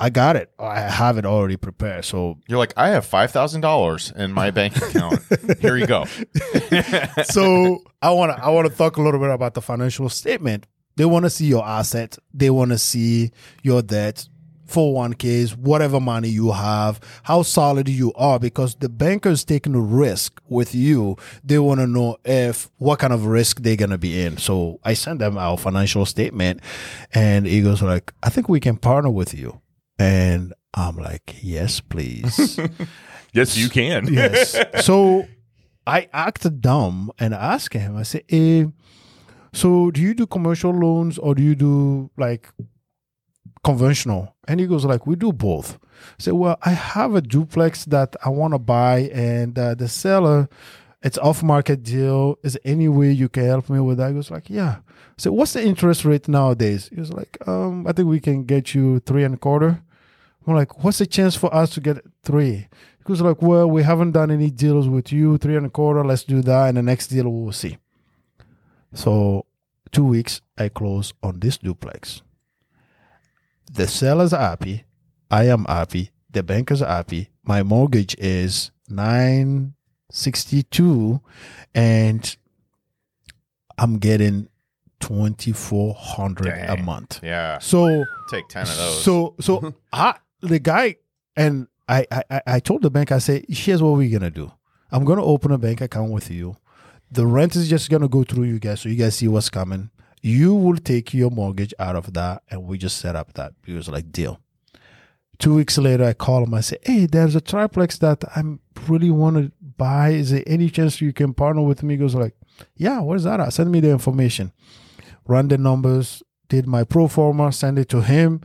I 0.02 0.10
got 0.10 0.38
it. 0.38 0.50
I 0.58 0.80
have 0.80 1.18
it 1.18 1.26
already 1.26 1.58
prepared. 1.58 2.06
So 2.06 2.38
You're 2.48 2.58
like, 2.58 2.74
I 2.78 2.88
have 2.90 3.06
five 3.06 3.32
thousand 3.32 3.62
dollars 3.62 4.14
in 4.16 4.32
my 4.32 4.50
bank 4.50 4.78
account. 4.82 5.20
Here 5.60 5.76
you 5.76 5.88
go. 5.88 6.06
so 7.26 7.84
I 8.02 8.12
want 8.12 8.36
to 8.36 8.42
I 8.42 8.50
want 8.50 8.70
to 8.70 8.74
talk 8.76 8.96
a 8.96 9.02
little 9.02 9.20
bit 9.20 9.30
about 9.30 9.56
the 9.56 9.62
financial 9.62 10.08
statement. 10.08 10.68
They 11.00 11.06
want 11.06 11.24
to 11.24 11.30
see 11.30 11.46
your 11.46 11.66
assets. 11.66 12.20
They 12.34 12.50
want 12.50 12.72
to 12.72 12.78
see 12.78 13.32
your 13.64 13.82
debt, 13.82 14.28
401ks, 14.68 15.56
whatever 15.56 15.98
money 16.02 16.28
you 16.28 16.52
have, 16.52 17.00
how 17.24 17.42
solid 17.44 17.88
you 17.88 18.12
are, 18.16 18.38
because 18.38 18.76
the 18.76 18.90
banker 18.90 19.30
is 19.30 19.46
taking 19.46 19.76
a 19.76 19.80
risk 19.80 20.42
with 20.50 20.76
you. 20.76 21.16
They 21.42 21.58
want 21.58 21.80
to 21.80 21.88
know 21.88 22.18
if 22.26 22.70
what 22.80 23.00
kind 23.00 23.14
of 23.14 23.28
risk 23.28 23.62
they're 23.62 23.78
gonna 23.78 23.98
be 23.98 24.22
in. 24.22 24.36
So 24.40 24.82
I 24.84 24.94
send 24.94 25.22
them 25.22 25.38
our 25.38 25.58
financial 25.58 26.06
statement, 26.06 26.60
and 27.14 27.46
he 27.46 27.62
goes 27.62 27.82
like, 27.82 28.12
"I 28.22 28.30
think 28.30 28.50
we 28.50 28.60
can 28.60 28.76
partner 28.76 29.10
with 29.10 29.34
you." 29.34 29.62
And 29.98 30.54
I'm 30.74 30.98
like, 30.98 31.38
"Yes, 31.42 31.80
please." 31.80 32.60
Yes, 33.32 33.56
you 33.56 33.70
can. 33.70 34.12
yes. 34.12 34.58
So 34.84 35.28
I 35.88 36.10
acted 36.12 36.62
dumb 36.62 37.12
and 37.20 37.34
asked 37.34 37.74
him, 37.74 37.96
I 37.96 38.04
said, 38.04 38.24
eh, 38.30 38.66
so 39.54 39.92
do 39.92 40.02
you 40.02 40.14
do 40.14 40.28
commercial 40.28 40.72
loans 40.72 41.18
or 41.18 41.36
do 41.36 41.42
you 41.42 41.56
do 41.56 42.10
like 42.18 42.50
conventional? 43.64 44.36
And 44.48 44.60
he 44.60 44.68
goes 44.68 44.86
like, 44.86 45.08
we 45.08 45.16
do 45.16 45.32
both. 45.32 45.80
I 46.26 46.32
well, 46.32 46.58
I 46.62 46.72
have 46.72 47.16
a 47.16 47.22
duplex 47.22 47.86
that 47.86 48.16
I 48.24 48.30
want 48.30 48.54
to 48.54 48.60
buy 48.60 49.10
and 49.14 49.58
uh, 49.58 49.76
the 49.76 49.88
seller, 49.88 50.50
it's 51.02 51.18
off 51.18 51.44
market 51.44 51.84
deal. 51.84 52.38
Is 52.44 52.54
there 52.54 52.62
any 52.74 52.88
way 52.88 53.12
you 53.12 53.30
can 53.30 53.46
help 53.46 53.70
me 53.70 53.80
with 53.80 53.98
that? 53.98 54.10
He 54.10 54.16
goes 54.16 54.32
like, 54.32 54.50
yeah. 54.50 54.78
Said, 55.18 55.34
what's 55.34 55.54
the 55.54 55.64
interest 55.64 56.06
rate 56.06 56.28
nowadays? 56.28 56.90
He 56.94 57.00
was 57.00 57.12
like, 57.12 57.38
um, 57.48 57.86
I 57.88 57.92
think 57.92 58.08
we 58.08 58.20
can 58.20 58.46
get 58.46 58.74
you 58.74 59.00
three 59.02 59.24
and 59.24 59.36
a 59.36 59.38
quarter. 59.38 59.82
I'm 60.48 60.56
like, 60.56 60.84
what's 60.84 60.98
the 60.98 61.06
chance 61.06 61.36
for 61.36 61.54
us 61.54 61.72
to 61.72 61.82
get 61.82 62.04
three? 62.24 62.68
He 63.06 63.12
was 63.12 63.22
like, 63.22 63.42
well, 63.42 63.70
we 63.70 63.84
haven't 63.84 64.12
done 64.12 64.32
any 64.32 64.50
deals 64.50 64.88
with 64.88 65.12
you, 65.12 65.38
three 65.38 65.56
and 65.56 65.66
a 65.66 65.70
quarter. 65.70 66.04
Let's 66.04 66.24
do 66.24 66.42
that, 66.42 66.70
and 66.70 66.78
the 66.78 66.84
next 66.84 67.08
deal 67.08 67.30
we 67.30 67.46
will 67.46 67.52
see. 67.52 67.78
So 68.94 69.46
two 69.92 70.06
weeks, 70.06 70.42
I 70.58 70.70
close 70.70 71.14
on 71.24 71.40
this 71.40 71.58
duplex. 71.58 72.22
The 73.72 73.88
seller's 73.88 74.32
happy. 74.32 74.86
I 75.30 75.46
am 75.48 75.66
happy. 75.66 76.12
The 76.32 76.44
banker's 76.44 76.82
are 76.82 76.88
happy. 76.90 77.30
My 77.44 77.64
mortgage 77.64 78.16
is 78.20 78.72
nine 78.88 79.74
sixty 80.12 80.64
two, 80.64 81.22
and 81.76 82.36
I'm 83.78 83.98
getting 84.00 84.50
twenty 85.00 85.52
four 85.52 85.94
hundred 85.94 86.48
a 86.68 86.78
month. 86.78 87.20
Yeah. 87.24 87.60
So 87.60 88.06
Take 88.30 88.48
10 88.50 88.64
of 88.64 88.78
those. 88.78 89.04
so 89.04 89.36
so 89.40 89.74
I 89.94 90.16
the 90.42 90.60
guy 90.60 90.96
and 91.36 91.68
I, 91.88 92.06
I 92.12 92.24
I- 92.30 92.42
I 92.48 92.60
told 92.60 92.82
the 92.82 92.90
bank 92.92 93.12
I 93.12 93.20
say 93.20 93.44
here's 93.48 93.82
what 93.82 93.94
we're 93.98 94.12
gonna 94.12 94.32
do. 94.32 94.52
I'm 94.92 95.06
gonna 95.06 95.24
open 95.24 95.52
a 95.52 95.58
bank 95.58 95.82
account 95.82 96.12
with 96.12 96.30
you. 96.32 96.58
The 97.12 97.26
rent 97.26 97.56
is 97.56 97.70
just 97.70 97.90
gonna 97.90 98.08
go 98.08 98.24
through 98.24 98.46
you 98.46 98.60
guys 98.60 98.82
so 98.82 98.90
you 98.90 98.96
guys 98.96 99.16
see 99.16 99.28
what's 99.28 99.50
coming. 99.50 99.90
You 100.22 100.54
will 100.54 100.78
take 100.78 101.14
your 101.14 101.32
mortgage 101.32 101.74
out 101.80 101.96
of 101.96 102.14
that 102.14 102.44
and 102.52 102.66
we 102.66 102.78
just 102.78 102.98
set 102.98 103.16
up 103.16 103.34
that. 103.34 103.54
He 103.66 103.74
was 103.74 103.88
like 103.88 104.12
deal. 104.12 104.40
Two 105.40 105.56
weeks 105.56 105.78
later 105.78 106.04
I 106.04 106.14
call 106.14 106.44
him, 106.44 106.54
I 106.54 106.62
say, 106.62 106.78
Hey, 106.84 107.06
there's 107.06 107.36
a 107.36 107.42
triplex 107.42 107.98
that 108.00 108.24
I'm 108.36 108.60
really 108.88 109.10
wanna 109.10 109.52
buy. 109.78 110.10
Is 110.10 110.32
there 110.32 110.44
any 110.46 110.70
chance 110.70 111.02
you 111.02 111.14
can 111.14 111.34
partner 111.34 111.64
with 111.64 111.82
me? 111.84 111.96
He 111.96 111.98
goes 111.98 112.16
like, 112.16 112.36
Yeah, 112.76 113.00
where's 113.02 113.24
that 113.24 113.40
at? 113.40 113.54
Send 113.54 113.72
me 113.72 113.80
the 113.80 113.90
information. 113.90 114.52
Run 115.26 115.48
the 115.48 115.58
numbers, 115.58 116.22
did 116.50 116.68
my 116.68 116.84
pro 116.84 117.08
forma, 117.08 117.52
send 117.52 117.80
it 117.80 117.88
to 117.90 118.02
him. 118.02 118.42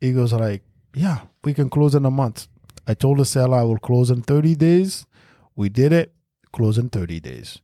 He 0.00 0.12
goes 0.12 0.32
like, 0.32 0.62
"Yeah, 0.94 1.22
we 1.44 1.52
can 1.52 1.68
close 1.68 1.94
in 1.94 2.06
a 2.06 2.10
month." 2.10 2.48
I 2.86 2.94
told 2.94 3.18
the 3.18 3.24
seller 3.24 3.58
I 3.58 3.62
will 3.64 3.78
close 3.78 4.10
in 4.10 4.22
30 4.22 4.54
days. 4.54 5.06
We 5.54 5.68
did 5.68 5.92
it, 5.92 6.14
close 6.52 6.78
in 6.78 6.88
30 6.88 7.20
days. 7.20 7.58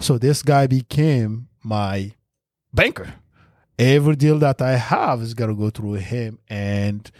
So 0.00 0.16
this 0.16 0.42
guy 0.42 0.66
became 0.66 1.48
my 1.62 2.12
banker. 2.72 3.14
Every 3.78 4.16
deal 4.16 4.38
that 4.38 4.60
I 4.62 4.76
have 4.76 5.20
is 5.20 5.34
gonna 5.34 5.54
go 5.54 5.70
through 5.70 5.94
him, 5.94 6.38
and 6.48 7.10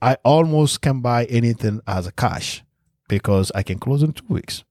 I 0.00 0.16
almost 0.24 0.80
can 0.80 1.00
buy 1.00 1.24
anything 1.26 1.80
as 1.86 2.06
a 2.06 2.12
cash 2.12 2.62
because 3.08 3.50
I 3.54 3.62
can 3.62 3.78
close 3.78 4.02
in 4.02 4.12
two 4.12 4.24
weeks. 4.28 4.64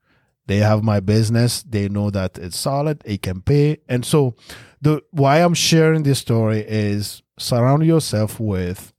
They 0.48 0.58
have 0.58 0.84
my 0.84 1.02
business. 1.02 1.64
They 1.64 1.90
know 1.90 2.10
that 2.12 2.38
it's 2.38 2.58
solid. 2.58 3.02
It 3.06 3.22
can 3.22 3.42
pay, 3.42 3.78
and 3.90 4.06
so 4.06 4.36
the 4.82 5.02
why 5.12 5.40
I'm 5.40 5.54
sharing 5.54 6.04
this 6.04 6.20
story 6.20 6.64
is 6.66 7.22
surround 7.38 7.86
yourself 7.86 8.40
with 8.40 8.94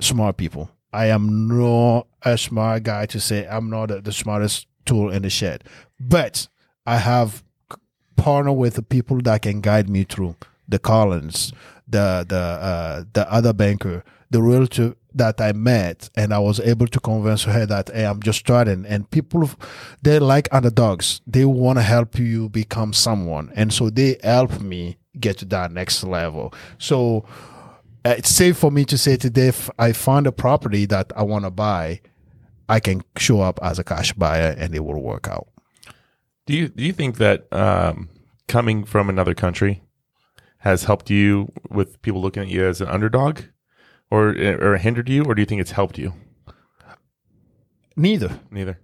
smart 0.00 0.36
people. 0.36 0.70
I 0.92 1.06
am 1.06 1.48
not 1.48 2.06
a 2.22 2.38
smart 2.38 2.84
guy 2.84 3.06
to 3.06 3.20
say 3.20 3.46
I'm 3.46 3.70
not 3.70 3.88
the, 3.88 4.00
the 4.00 4.12
smartest 4.12 4.66
tool 4.84 5.10
in 5.10 5.22
the 5.22 5.30
shed, 5.30 5.64
but 5.98 6.48
I 6.86 6.98
have 6.98 7.42
partner 8.16 8.52
with 8.52 8.74
the 8.74 8.82
people 8.82 9.20
that 9.22 9.42
can 9.42 9.60
guide 9.60 9.88
me 9.88 10.04
through 10.04 10.36
the 10.68 10.78
Collins, 10.78 11.52
the 11.88 12.24
the 12.28 12.36
uh, 12.36 13.04
the 13.12 13.30
other 13.32 13.52
banker, 13.52 14.04
the 14.30 14.42
realtor 14.42 14.94
that 15.14 15.40
I 15.40 15.52
met, 15.52 16.08
and 16.14 16.32
I 16.32 16.38
was 16.38 16.60
able 16.60 16.86
to 16.86 17.00
convince 17.00 17.44
her 17.44 17.66
that 17.66 17.90
hey, 17.92 18.04
I'm 18.04 18.22
just 18.22 18.38
starting. 18.38 18.86
And 18.86 19.10
people, 19.10 19.50
they 20.02 20.18
like 20.18 20.48
underdogs. 20.52 21.20
They 21.26 21.44
want 21.44 21.78
to 21.78 21.82
help 21.82 22.18
you 22.18 22.48
become 22.48 22.92
someone, 22.92 23.52
and 23.54 23.72
so 23.72 23.90
they 23.90 24.16
help 24.22 24.60
me 24.60 24.98
get 25.18 25.38
to 25.38 25.44
that 25.46 25.72
next 25.72 26.04
level. 26.04 26.54
So 26.78 27.24
uh, 28.04 28.14
it's 28.18 28.30
safe 28.30 28.56
for 28.56 28.70
me 28.70 28.84
to 28.84 28.96
say 28.96 29.16
today, 29.16 29.48
if 29.48 29.68
I 29.78 29.92
find 29.92 30.26
a 30.26 30.32
property 30.32 30.86
that 30.86 31.12
I 31.16 31.22
want 31.24 31.44
to 31.44 31.50
buy, 31.50 32.00
I 32.68 32.80
can 32.80 33.02
show 33.16 33.40
up 33.40 33.58
as 33.62 33.78
a 33.78 33.84
cash 33.84 34.12
buyer, 34.12 34.54
and 34.56 34.74
it 34.74 34.84
will 34.84 35.02
work 35.02 35.28
out. 35.28 35.48
Do 36.50 36.56
you 36.56 36.68
do 36.68 36.82
you 36.82 36.92
think 36.92 37.18
that 37.18 37.46
um, 37.52 38.08
coming 38.48 38.82
from 38.82 39.08
another 39.08 39.34
country 39.34 39.82
has 40.58 40.82
helped 40.82 41.08
you 41.08 41.52
with 41.70 42.02
people 42.02 42.20
looking 42.20 42.42
at 42.42 42.48
you 42.48 42.66
as 42.66 42.80
an 42.80 42.88
underdog, 42.88 43.42
or 44.10 44.30
or 44.30 44.76
hindered 44.76 45.08
you, 45.08 45.22
or 45.22 45.36
do 45.36 45.42
you 45.42 45.46
think 45.46 45.60
it's 45.60 45.70
helped 45.70 45.96
you? 45.96 46.12
Neither, 47.94 48.40
Neither. 48.50 48.80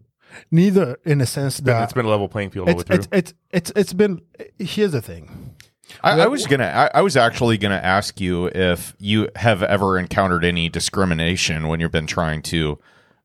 neither, 0.49 0.99
in 1.05 1.21
a 1.21 1.27
sense 1.27 1.59
that 1.59 1.83
it's 1.83 1.93
been 1.93 2.07
a 2.07 2.09
level 2.09 2.29
playing 2.29 2.51
field 2.51 2.69
all 2.69 2.77
the 2.77 2.95
it's, 2.95 3.11
way 3.11 3.19
it's 3.19 3.33
it's 3.33 3.35
it's 3.51 3.73
it's 3.75 3.93
been. 3.93 4.21
Here's 4.61 4.93
the 4.93 5.03
thing. 5.03 5.57
I, 6.05 6.21
I 6.21 6.27
was 6.29 6.47
gonna. 6.47 6.67
I, 6.67 6.99
I 6.99 7.03
was 7.03 7.17
actually 7.17 7.59
gonna 7.59 7.75
ask 7.83 8.21
you 8.21 8.47
if 8.47 8.95
you 9.01 9.29
have 9.35 9.65
ever 9.65 9.99
encountered 9.99 10.45
any 10.45 10.69
discrimination 10.69 11.67
when 11.67 11.81
you've 11.81 11.91
been 11.91 12.07
trying 12.07 12.43
to, 12.43 12.79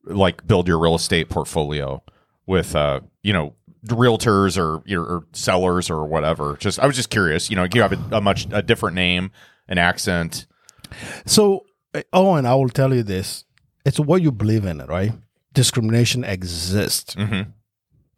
like, 0.04 0.48
build 0.48 0.68
your 0.68 0.80
real 0.80 0.96
estate 0.96 1.30
portfolio 1.30 2.02
with, 2.48 2.76
uh, 2.76 3.02
you 3.22 3.34
know, 3.34 3.54
realtors 3.88 4.58
or 4.58 4.82
your 4.86 5.04
or 5.04 5.24
sellers 5.34 5.90
or 5.90 6.06
whatever. 6.06 6.58
Just, 6.60 6.80
I 6.80 6.86
was 6.88 6.96
just 6.96 7.10
curious. 7.10 7.50
You 7.50 7.56
know, 7.56 7.68
you 7.74 7.82
have 7.82 7.94
a, 7.94 8.18
a 8.18 8.22
much 8.22 8.48
a 8.52 8.62
different 8.62 8.96
name, 8.96 9.32
an 9.68 9.78
accent. 9.78 10.46
So, 11.26 11.66
uh, 11.94 12.02
Owen, 12.14 12.46
I 12.46 12.54
will 12.56 12.70
tell 12.70 12.94
you 12.94 13.04
this: 13.04 13.46
it's 13.86 14.00
what 14.00 14.22
you 14.22 14.32
believe 14.32 14.66
in, 14.66 14.80
right? 14.80 15.14
Discrimination 15.54 16.24
exists, 16.24 17.16
Mhm. 17.16 17.54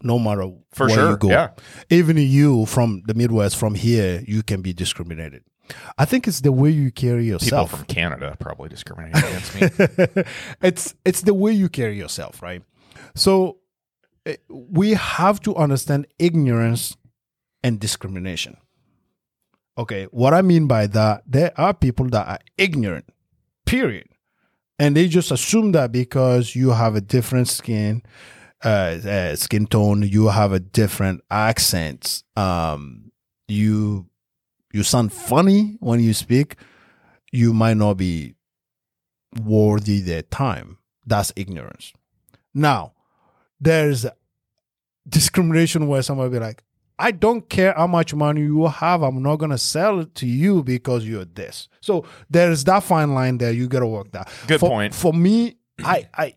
no 0.02 0.18
matter 0.18 0.50
For 0.72 0.86
where 0.86 0.94
sure, 0.94 1.10
you 1.10 1.16
go. 1.16 1.28
yeah. 1.30 1.48
Even 1.90 2.16
you 2.16 2.66
from 2.66 3.02
the 3.06 3.14
Midwest, 3.14 3.56
from 3.56 3.74
here, 3.74 4.22
you 4.26 4.42
can 4.42 4.62
be 4.62 4.72
discriminated. 4.72 5.42
I 5.96 6.04
think 6.04 6.28
it's 6.28 6.42
the 6.42 6.52
way 6.52 6.68
you 6.70 6.92
carry 6.92 7.24
yourself. 7.26 7.70
People 7.70 7.78
from 7.78 7.86
Canada 7.86 8.36
probably 8.38 8.68
discriminate 8.68 9.16
against 9.16 9.54
me. 9.54 10.24
it's 10.62 10.94
it's 11.04 11.22
the 11.22 11.32
way 11.34 11.52
you 11.52 11.68
carry 11.70 11.96
yourself, 11.96 12.42
right? 12.42 12.62
So 13.14 13.48
eh, 13.48 13.54
we 14.48 14.90
have 14.94 15.40
to 15.40 15.54
understand 15.56 16.06
ignorance 16.18 16.96
and 17.62 17.78
discrimination. 17.78 18.56
Okay, 19.76 20.04
what 20.04 20.34
I 20.34 20.42
mean 20.42 20.66
by 20.66 20.86
that, 20.88 21.24
there 21.26 21.52
are 21.56 21.74
people 21.74 22.08
that 22.10 22.28
are 22.28 22.38
ignorant, 22.56 23.08
period, 23.66 24.08
and 24.78 24.96
they 24.96 25.08
just 25.08 25.30
assume 25.30 25.72
that 25.72 25.90
because 25.90 26.54
you 26.54 26.70
have 26.70 26.94
a 26.94 27.00
different 27.00 27.48
skin, 27.48 28.02
uh, 28.64 28.98
uh 29.04 29.36
skin 29.36 29.66
tone, 29.66 30.02
you 30.02 30.28
have 30.28 30.52
a 30.52 30.60
different 30.60 31.22
accent, 31.30 32.22
um, 32.36 33.10
you 33.48 34.06
you 34.72 34.82
sound 34.82 35.12
funny 35.12 35.76
when 35.80 36.00
you 36.00 36.14
speak, 36.14 36.56
you 37.32 37.52
might 37.52 37.76
not 37.76 37.94
be 37.94 38.34
worthy 39.42 40.00
their 40.00 40.22
time. 40.22 40.78
That's 41.06 41.32
ignorance. 41.36 41.92
Now, 42.54 42.92
there's 43.64 44.06
discrimination 45.08 45.86
where 45.86 46.02
somebody 46.02 46.30
be 46.30 46.38
like, 46.38 46.62
I 46.98 47.10
don't 47.10 47.48
care 47.48 47.72
how 47.76 47.88
much 47.88 48.14
money 48.14 48.42
you 48.42 48.66
have, 48.68 49.02
I'm 49.02 49.22
not 49.22 49.36
gonna 49.36 49.58
sell 49.58 50.00
it 50.00 50.14
to 50.16 50.26
you 50.26 50.62
because 50.62 51.04
you're 51.06 51.24
this. 51.24 51.68
So 51.80 52.04
there's 52.30 52.62
that 52.64 52.84
fine 52.84 53.14
line 53.14 53.38
there. 53.38 53.52
You 53.52 53.66
gotta 53.66 53.86
work 53.86 54.12
that. 54.12 54.30
Good 54.46 54.60
for, 54.60 54.68
point. 54.68 54.94
For 54.94 55.12
me, 55.12 55.56
I 55.80 56.08
I 56.14 56.34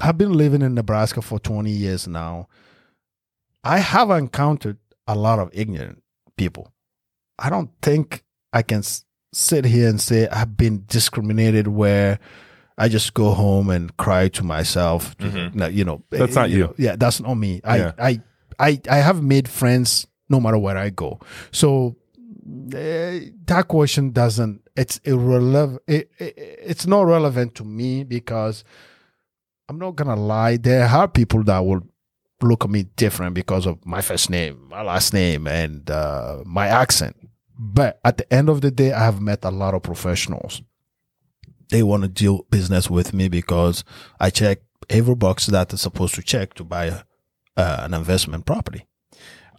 have 0.00 0.16
been 0.16 0.32
living 0.32 0.62
in 0.62 0.74
Nebraska 0.74 1.20
for 1.20 1.38
20 1.38 1.70
years 1.70 2.08
now. 2.08 2.48
I 3.64 3.78
have 3.78 4.10
encountered 4.10 4.78
a 5.06 5.14
lot 5.14 5.38
of 5.38 5.50
ignorant 5.52 6.02
people. 6.36 6.72
I 7.38 7.50
don't 7.50 7.70
think 7.82 8.24
I 8.52 8.62
can 8.62 8.78
s- 8.78 9.04
sit 9.32 9.64
here 9.66 9.88
and 9.88 10.00
say 10.00 10.26
I've 10.28 10.56
been 10.56 10.84
discriminated 10.86 11.68
where 11.68 12.18
I 12.78 12.88
just 12.88 13.12
go 13.14 13.32
home 13.34 13.70
and 13.70 13.94
cry 13.96 14.28
to 14.28 14.44
myself. 14.44 15.14
No, 15.20 15.66
You 15.66 15.84
know, 15.84 15.98
Mm-hmm. 16.10 16.16
That's 16.18 16.34
not 16.34 16.50
you. 16.50 16.58
know, 16.64 16.74
yeah, 16.78 16.96
that's 16.96 17.20
not 17.20 17.34
me. 17.34 17.60
I, 17.64 17.76
Yeah. 17.78 17.92
I, 17.98 18.20
I, 18.58 18.80
I 18.90 18.96
have 18.98 19.22
made 19.22 19.48
friends 19.48 20.06
no 20.28 20.40
matter 20.40 20.58
where 20.58 20.76
I 20.76 20.90
go. 20.90 21.18
So 21.50 21.96
eh, 22.74 23.30
that 23.46 23.68
question 23.68 24.10
doesn't. 24.12 24.62
It's 24.76 24.98
irrelevant. 25.04 25.82
It, 25.86 26.10
it, 26.18 26.34
it's 26.38 26.86
not 26.86 27.02
relevant 27.06 27.54
to 27.56 27.64
me 27.64 28.04
because 28.04 28.62
I'm 29.68 29.78
not 29.78 29.96
gonna 29.96 30.16
lie. 30.16 30.56
There 30.56 30.86
are 30.86 31.08
people 31.08 31.42
that 31.44 31.58
will 31.58 31.82
look 32.40 32.64
at 32.64 32.70
me 32.70 32.84
different 32.96 33.34
because 33.34 33.66
of 33.66 33.84
my 33.84 34.00
first 34.00 34.30
name, 34.30 34.68
my 34.70 34.82
last 34.82 35.12
name, 35.12 35.46
and 35.48 35.90
uh, 35.90 36.38
my 36.46 36.68
accent. 36.68 37.16
But 37.58 37.98
at 38.04 38.18
the 38.18 38.32
end 38.32 38.48
of 38.48 38.60
the 38.60 38.70
day, 38.70 38.92
I 38.92 39.04
have 39.04 39.20
met 39.20 39.44
a 39.44 39.50
lot 39.50 39.74
of 39.74 39.82
professionals. 39.82 40.62
They 41.70 41.82
want 41.82 42.02
to 42.02 42.08
deal 42.08 42.44
business 42.50 42.88
with 42.90 43.12
me 43.12 43.28
because 43.28 43.84
I 44.18 44.30
check 44.30 44.58
every 44.88 45.14
box 45.14 45.46
that 45.46 45.72
is 45.72 45.80
supposed 45.80 46.14
to 46.14 46.22
check 46.22 46.54
to 46.54 46.64
buy 46.64 46.86
a, 46.86 47.00
uh, 47.56 47.80
an 47.84 47.94
investment 47.94 48.46
property. 48.46 48.86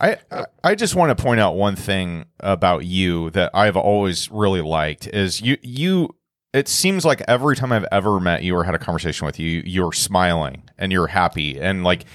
I 0.01 0.17
I- 0.31 0.45
I 0.63 0.75
just 0.75 0.95
want 0.95 1.15
to 1.15 1.21
point 1.21 1.39
out 1.39 1.55
one 1.55 1.75
thing 1.75 2.25
about 2.39 2.85
you 2.85 3.29
that 3.31 3.51
I've 3.53 3.77
always 3.77 4.29
really 4.31 4.61
liked 4.61 5.07
is 5.07 5.41
you 5.41 5.57
you 5.61 6.15
it 6.51 6.67
seems 6.67 7.05
like 7.05 7.21
every 7.27 7.55
time 7.55 7.71
I've 7.71 7.85
ever 7.91 8.19
met 8.19 8.41
you 8.43 8.55
or 8.55 8.63
had 8.63 8.73
a 8.75 8.79
conversation 8.79 9.25
with 9.25 9.39
you 9.39 9.61
you're 9.65 9.93
smiling 9.93 10.63
and 10.77 10.91
you're 10.91 11.07
happy 11.07 11.59
and 11.59 11.83
like 11.83 12.05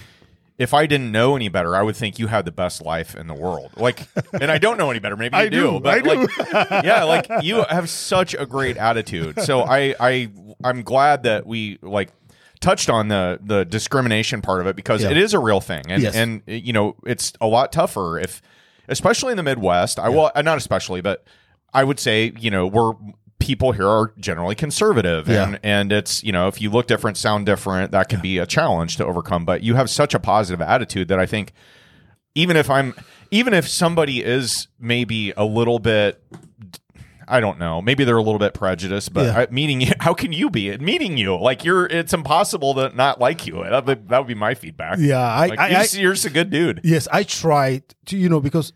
if 0.59 0.73
I 0.73 0.87
didn't 0.87 1.11
know 1.13 1.35
any 1.37 1.49
better 1.49 1.75
I 1.77 1.83
would 1.83 1.97
think 1.97 2.19
you 2.19 2.29
had 2.29 2.45
the 2.45 2.53
best 2.53 2.83
life 2.83 3.15
in 3.17 3.27
the 3.27 3.35
world 3.35 3.73
like 3.77 4.07
and 4.33 4.51
I 4.51 4.59
don't 4.59 4.79
know 4.79 4.91
any 4.91 5.01
better 5.01 5.17
maybe 5.17 5.37
you 5.37 5.43
I 5.43 5.49
do, 5.49 5.81
but 5.81 5.95
I 5.95 6.01
do. 6.01 6.15
like 6.15 6.31
yeah 6.85 7.03
like 7.05 7.27
you 7.43 7.65
have 7.65 7.89
such 7.91 8.35
a 8.35 8.47
great 8.47 8.77
attitude 8.77 9.41
so 9.41 9.63
I 9.63 9.95
I 9.99 10.31
I'm 10.63 10.83
glad 10.83 11.25
that 11.25 11.47
we 11.47 11.79
like 11.83 12.11
touched 12.61 12.89
on 12.89 13.09
the 13.09 13.39
the 13.43 13.65
discrimination 13.65 14.41
part 14.43 14.61
of 14.61 14.67
it 14.67 14.77
because 14.77 15.03
Yeah. 15.03 15.11
it 15.11 15.17
is 15.19 15.35
a 15.35 15.39
real 15.39 15.61
thing, 15.61 15.83
and 15.89 16.03
Yes. 16.03 16.15
and 16.15 16.41
you 16.47 16.73
know 16.73 16.97
it's 17.05 17.33
a 17.41 17.47
lot 17.47 17.73
tougher 17.73 18.19
if, 18.19 18.41
especially 18.89 19.33
in 19.33 19.37
the 19.37 19.43
Midwest. 19.43 19.99
I 19.99 20.09
well, 20.09 20.31
not 20.37 20.57
especially, 20.57 21.03
but 21.03 21.25
I 21.75 21.85
would 21.85 21.99
say 22.01 22.33
you 22.39 22.51
know 22.51 22.67
we're 22.67 22.93
people 23.45 23.73
here 23.73 23.87
are 23.89 24.13
generally 24.19 24.55
conservative 24.55 25.29
Yeah. 25.29 25.45
and 25.47 25.61
and 25.63 25.93
it's 25.93 26.23
you 26.25 26.33
know 26.33 26.49
if 26.49 26.61
you 26.63 26.71
look 26.71 26.87
different 26.87 27.17
sound 27.17 27.45
different 27.47 27.91
that 27.93 28.09
can 28.09 28.21
be 28.21 28.39
a 28.39 28.47
challenge 28.47 28.97
to 28.97 29.05
overcome 29.05 29.45
but 29.45 29.63
you 29.63 29.75
have 29.75 29.91
such 29.91 30.15
a 30.15 30.19
positive 30.19 30.63
attitude 30.63 31.09
that 31.09 31.19
i 31.19 31.27
think 31.27 31.53
even 32.35 32.57
if 32.57 32.71
i'm 32.71 32.95
even 33.31 33.53
if 33.53 33.69
somebody 33.69 34.23
is 34.25 34.69
maybe 34.79 35.33
a 35.37 35.45
little 35.45 35.79
bit 35.79 36.23
I 37.27 37.41
don't 37.41 37.59
know. 37.59 37.81
Maybe 37.81 38.05
they're 38.05 38.19
a 38.19 38.23
little 38.23 38.39
bit 38.39 38.53
prejudiced, 38.53 39.15
but 39.15 39.25
Yeah. 39.25 39.39
I, 39.39 39.47
meeting 39.51 39.81
you, 39.81 39.93
how 40.01 40.13
can 40.13 40.31
you 40.35 40.51
be 40.51 40.69
it? 40.69 40.83
meeting 40.83 41.17
you? 41.17 41.35
Like 41.39 41.65
you're, 41.65 41.87
it's 41.87 42.13
impossible 42.13 42.75
to 42.75 42.91
not 42.95 43.19
like 43.19 43.47
you. 43.47 43.65
That 43.65 43.87
would, 43.87 44.09
that 44.11 44.19
would 44.19 44.29
be 44.29 44.35
my 44.35 44.53
feedback. 44.53 44.99
Yeah, 45.01 45.21
I, 45.23 45.47
Like, 45.47 45.59
I, 45.59 45.69
you're, 45.71 45.79
I 45.79 45.87
you're 45.93 46.13
just 46.13 46.27
a 46.27 46.31
good 46.31 46.51
dude. 46.51 46.83
yes, 46.85 47.09
I 47.11 47.23
tried 47.23 47.83
to, 48.07 48.19
you 48.19 48.29
know, 48.29 48.41
because 48.41 48.75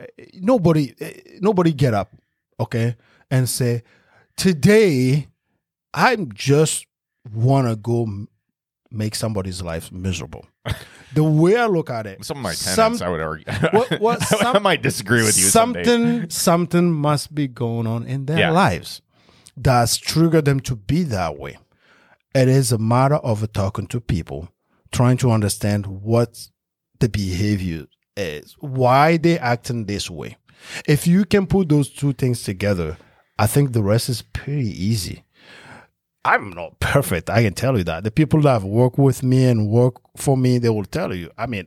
uh, 0.00 0.04
nobody, 0.34 0.94
uh, 1.00 1.08
nobody 1.40 1.72
get 1.72 1.94
up, 1.94 2.12
okay, 2.60 2.94
and 3.30 3.48
say, 3.48 3.82
today, 4.36 5.28
I'm 5.92 6.32
just 6.32 6.86
want 7.32 7.68
to 7.68 7.76
go 7.76 8.02
m- 8.02 8.28
make 8.90 9.14
somebody's 9.14 9.62
life 9.62 9.90
miserable. 9.92 10.46
the 11.14 11.24
way 11.24 11.56
I 11.56 11.66
look 11.66 11.90
at 11.90 12.06
it, 12.06 12.24
Some 12.24 12.38
of 12.38 12.42
my 12.42 12.54
tenants, 12.54 12.98
some- 12.98 13.06
I 13.06 13.10
would 13.10 13.20
argue. 13.20 13.44
What- 13.72 14.00
what- 14.00 14.44
I 14.44 14.58
might 14.58 14.82
disagree 14.82 15.22
with 15.22 15.36
you. 15.38 15.44
some 15.44 15.74
something, 15.74 16.28
something 16.30 16.92
must 16.92 17.34
be 17.34 17.48
going 17.48 17.86
on 17.86 18.04
in 18.06 18.26
their 18.26 18.38
Yeah. 18.38 18.50
lives 18.50 19.00
that's 19.56 19.96
triggered 19.96 20.44
them 20.44 20.60
to 20.60 20.74
be 20.76 21.02
that 21.04 21.38
way. 21.38 21.58
It 22.34 22.48
is 22.48 22.72
a 22.72 22.78
matter 22.78 23.14
of 23.16 23.50
talking 23.52 23.86
to 23.88 24.00
people, 24.00 24.48
trying 24.90 25.16
to 25.18 25.30
understand 25.30 25.86
what 25.86 26.48
the 26.98 27.08
behavior 27.08 27.86
is, 28.16 28.56
why 28.58 29.16
they 29.16 29.38
acting 29.38 29.84
this 29.86 30.10
way. 30.10 30.36
If 30.88 31.06
you 31.06 31.24
can 31.24 31.46
put 31.46 31.68
those 31.68 31.88
two 31.90 32.12
things 32.12 32.42
together, 32.42 32.96
I 33.38 33.46
think 33.46 33.72
the 33.72 33.82
rest 33.82 34.08
is 34.08 34.22
pretty 34.22 34.68
easy. 34.70 35.24
I'm 36.24 36.50
not 36.50 36.80
perfect. 36.80 37.28
I 37.30 37.42
can 37.42 37.54
tell 37.54 37.76
you 37.76 37.84
that. 37.84 38.04
The 38.04 38.10
people 38.10 38.40
that 38.42 38.52
have 38.52 38.64
worked 38.64 38.98
with 38.98 39.22
me 39.22 39.44
and 39.44 39.68
work 39.68 39.96
for 40.16 40.36
me, 40.36 40.58
they 40.58 40.70
will 40.70 40.84
tell 40.84 41.14
you. 41.14 41.30
I 41.36 41.46
mean, 41.46 41.66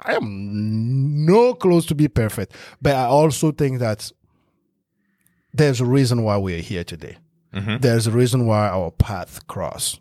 I 0.00 0.14
am 0.14 1.24
no 1.26 1.54
close 1.54 1.86
to 1.86 1.94
be 1.94 2.08
perfect, 2.08 2.52
but 2.80 2.94
I 2.94 3.04
also 3.04 3.52
think 3.52 3.78
that 3.80 4.10
there's 5.52 5.80
a 5.80 5.84
reason 5.86 6.22
why 6.22 6.38
we 6.38 6.54
are 6.58 6.62
here 6.62 6.84
today. 6.84 7.16
Mhm. 7.54 7.80
There's 7.80 8.06
a 8.06 8.10
reason 8.10 8.46
why 8.46 8.68
our 8.68 8.90
path 8.90 9.46
cross. 9.46 10.00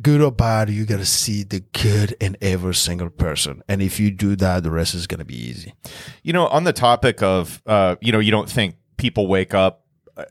Good 0.00 0.20
or 0.20 0.30
bad, 0.30 0.70
you 0.70 0.86
got 0.86 0.98
to 0.98 1.04
see 1.04 1.42
the 1.42 1.60
good 1.72 2.14
in 2.20 2.36
every 2.40 2.74
single 2.76 3.10
person, 3.10 3.62
and 3.68 3.82
if 3.82 3.98
you 3.98 4.12
do 4.12 4.36
that, 4.36 4.62
the 4.62 4.70
rest 4.70 4.94
is 4.94 5.08
going 5.08 5.18
to 5.18 5.24
be 5.24 5.34
easy. 5.36 5.74
You 6.22 6.32
know, 6.32 6.46
on 6.46 6.62
the 6.62 6.72
topic 6.72 7.20
of, 7.20 7.60
uh, 7.66 7.96
you 8.00 8.12
know, 8.12 8.20
you 8.20 8.30
don't 8.30 8.48
think 8.48 8.76
people 8.96 9.26
wake 9.26 9.54
up, 9.54 9.84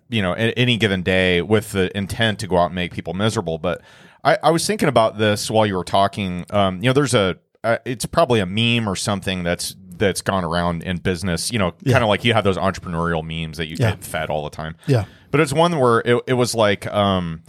you 0.10 0.22
know, 0.22 0.34
any 0.34 0.78
given 0.78 1.04
day 1.04 1.42
with 1.42 1.72
the 1.72 1.96
intent 1.98 2.40
to 2.40 2.48
go 2.48 2.58
out 2.58 2.68
and 2.68 2.76
make 2.76 2.94
people 2.94 3.14
miserable. 3.14 3.58
But 3.58 3.82
I, 4.24 4.38
I 4.44 4.52
was 4.52 4.66
thinking 4.68 4.90
about 4.90 5.18
this 5.18 5.50
while 5.52 5.66
you 5.66 5.76
were 5.76 5.84
talking. 5.84 6.46
Um, 6.50 6.78
you 6.78 6.90
know, 6.90 6.94
there's 6.94 7.14
a, 7.14 7.38
uh, 7.64 7.78
it's 7.86 8.06
probably 8.06 8.40
a 8.40 8.46
meme 8.46 8.88
or 8.90 8.96
something 8.96 9.44
that's 9.44 9.76
that's 9.98 10.22
gone 10.22 10.44
around 10.44 10.84
in 10.84 10.98
business. 10.98 11.52
You 11.52 11.60
know, 11.60 11.72
kind 11.86 12.04
of 12.04 12.10
like 12.10 12.24
you 12.24 12.34
have 12.34 12.44
those 12.44 12.58
entrepreneurial 12.58 13.24
memes 13.24 13.58
that 13.58 13.66
you 13.68 13.78
Yeah. 13.80 13.92
get 13.92 14.04
fed 14.04 14.30
all 14.30 14.44
the 14.44 14.50
time. 14.52 14.76
Yeah. 14.86 15.06
But 15.32 15.42
it's 15.42 15.54
one 15.54 15.78
where 15.80 16.00
it, 16.06 16.22
it 16.28 16.34
was 16.34 16.54
like, 16.56 16.86
um, 16.88 17.42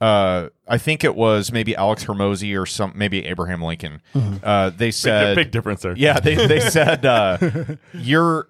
uh, 0.00 0.48
I 0.66 0.78
think 0.78 1.04
it 1.04 1.14
was 1.14 1.52
maybe 1.52 1.76
Alex 1.76 2.04
Hormozi 2.04 2.58
or 2.60 2.64
some, 2.64 2.92
maybe 2.94 3.26
Abraham 3.26 3.60
Lincoln. 3.62 4.00
Uh, 4.42 4.70
they 4.70 4.86
Big, 4.86 4.94
said, 4.94 5.36
big 5.36 5.50
difference 5.50 5.82
there. 5.82 5.94
yeah, 5.96 6.18
they 6.20 6.34
they 6.46 6.60
said 6.60 7.04
uh, 7.04 7.36
your 7.92 8.48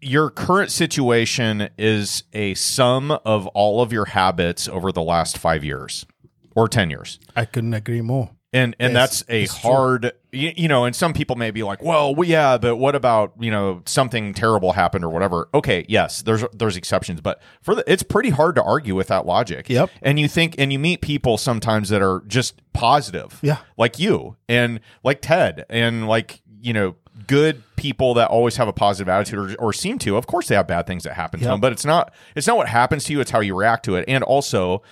your 0.00 0.30
current 0.30 0.70
situation 0.70 1.68
is 1.78 2.24
a 2.32 2.54
sum 2.54 3.10
of 3.24 3.46
all 3.48 3.80
of 3.82 3.92
your 3.92 4.06
habits 4.06 4.68
over 4.68 4.92
the 4.92 5.02
last 5.02 5.38
five 5.38 5.64
years 5.64 6.06
or 6.54 6.68
ten 6.68 6.90
years, 6.90 7.18
I 7.36 7.44
couldn't 7.44 7.74
agree 7.74 8.00
more. 8.00 8.30
and 8.52 8.74
and 8.80 8.94
Yes, 8.94 9.22
that's 9.22 9.24
a 9.28 9.46
hard. 9.62 10.12
You, 10.32 10.52
you 10.56 10.68
know, 10.68 10.84
and 10.84 10.94
some 10.94 11.12
people 11.14 11.36
may 11.36 11.50
be 11.50 11.62
like, 11.62 11.82
well, 11.82 12.14
well, 12.14 12.28
yeah, 12.28 12.58
but 12.58 12.76
what 12.76 12.94
about 12.94 13.32
you 13.40 13.50
know 13.50 13.82
something 13.86 14.34
terrible 14.34 14.72
happened 14.72 15.04
or 15.04 15.08
whatever? 15.10 15.48
Okay, 15.54 15.84
yes, 15.88 16.22
there's 16.22 16.44
there's 16.52 16.76
exceptions, 16.76 17.20
but 17.20 17.40
for 17.62 17.74
the, 17.74 17.84
it's 17.90 18.02
pretty 18.02 18.30
hard 18.30 18.54
to 18.56 18.62
argue 18.62 18.94
with 18.94 19.06
that 19.08 19.24
logic. 19.26 19.68
Yep. 19.68 19.90
And 20.02 20.18
you 20.18 20.28
think, 20.28 20.54
and 20.58 20.72
you 20.72 20.78
meet 20.78 21.00
people 21.00 21.38
sometimes 21.38 21.88
that 21.90 22.02
are 22.02 22.22
just 22.26 22.60
positive 22.72 23.38
Yeah. 23.42 23.58
like 23.76 23.98
you 23.98 24.36
and 24.48 24.80
like 25.02 25.20
Ted 25.22 25.64
and 25.70 26.06
like 26.08 26.42
you 26.60 26.72
know 26.72 26.96
good 27.28 27.62
people 27.76 28.14
that 28.14 28.28
always 28.28 28.56
have 28.56 28.66
a 28.66 28.72
positive 28.72 29.08
attitude 29.08 29.52
or, 29.52 29.66
or 29.66 29.72
seem 29.72 30.00
to. 30.00 30.16
Of 30.16 30.26
course, 30.26 30.48
they 30.48 30.56
have 30.56 30.66
bad 30.66 30.88
things 30.88 31.04
that 31.04 31.14
happen 31.14 31.38
to 31.38 31.44
them, 31.52 31.60
but 31.60 31.70
it's 31.70 31.84
not 31.84 32.12
it's 32.34 32.48
not 32.48 32.56
what 32.56 32.68
happens 32.68 33.04
to 33.04 33.12
you. 33.12 33.20
It's 33.20 33.30
how 33.30 33.38
you 33.38 33.56
react 33.56 33.84
to 33.84 33.94
it. 33.94 34.04
And 34.08 34.24
also, 34.24 34.82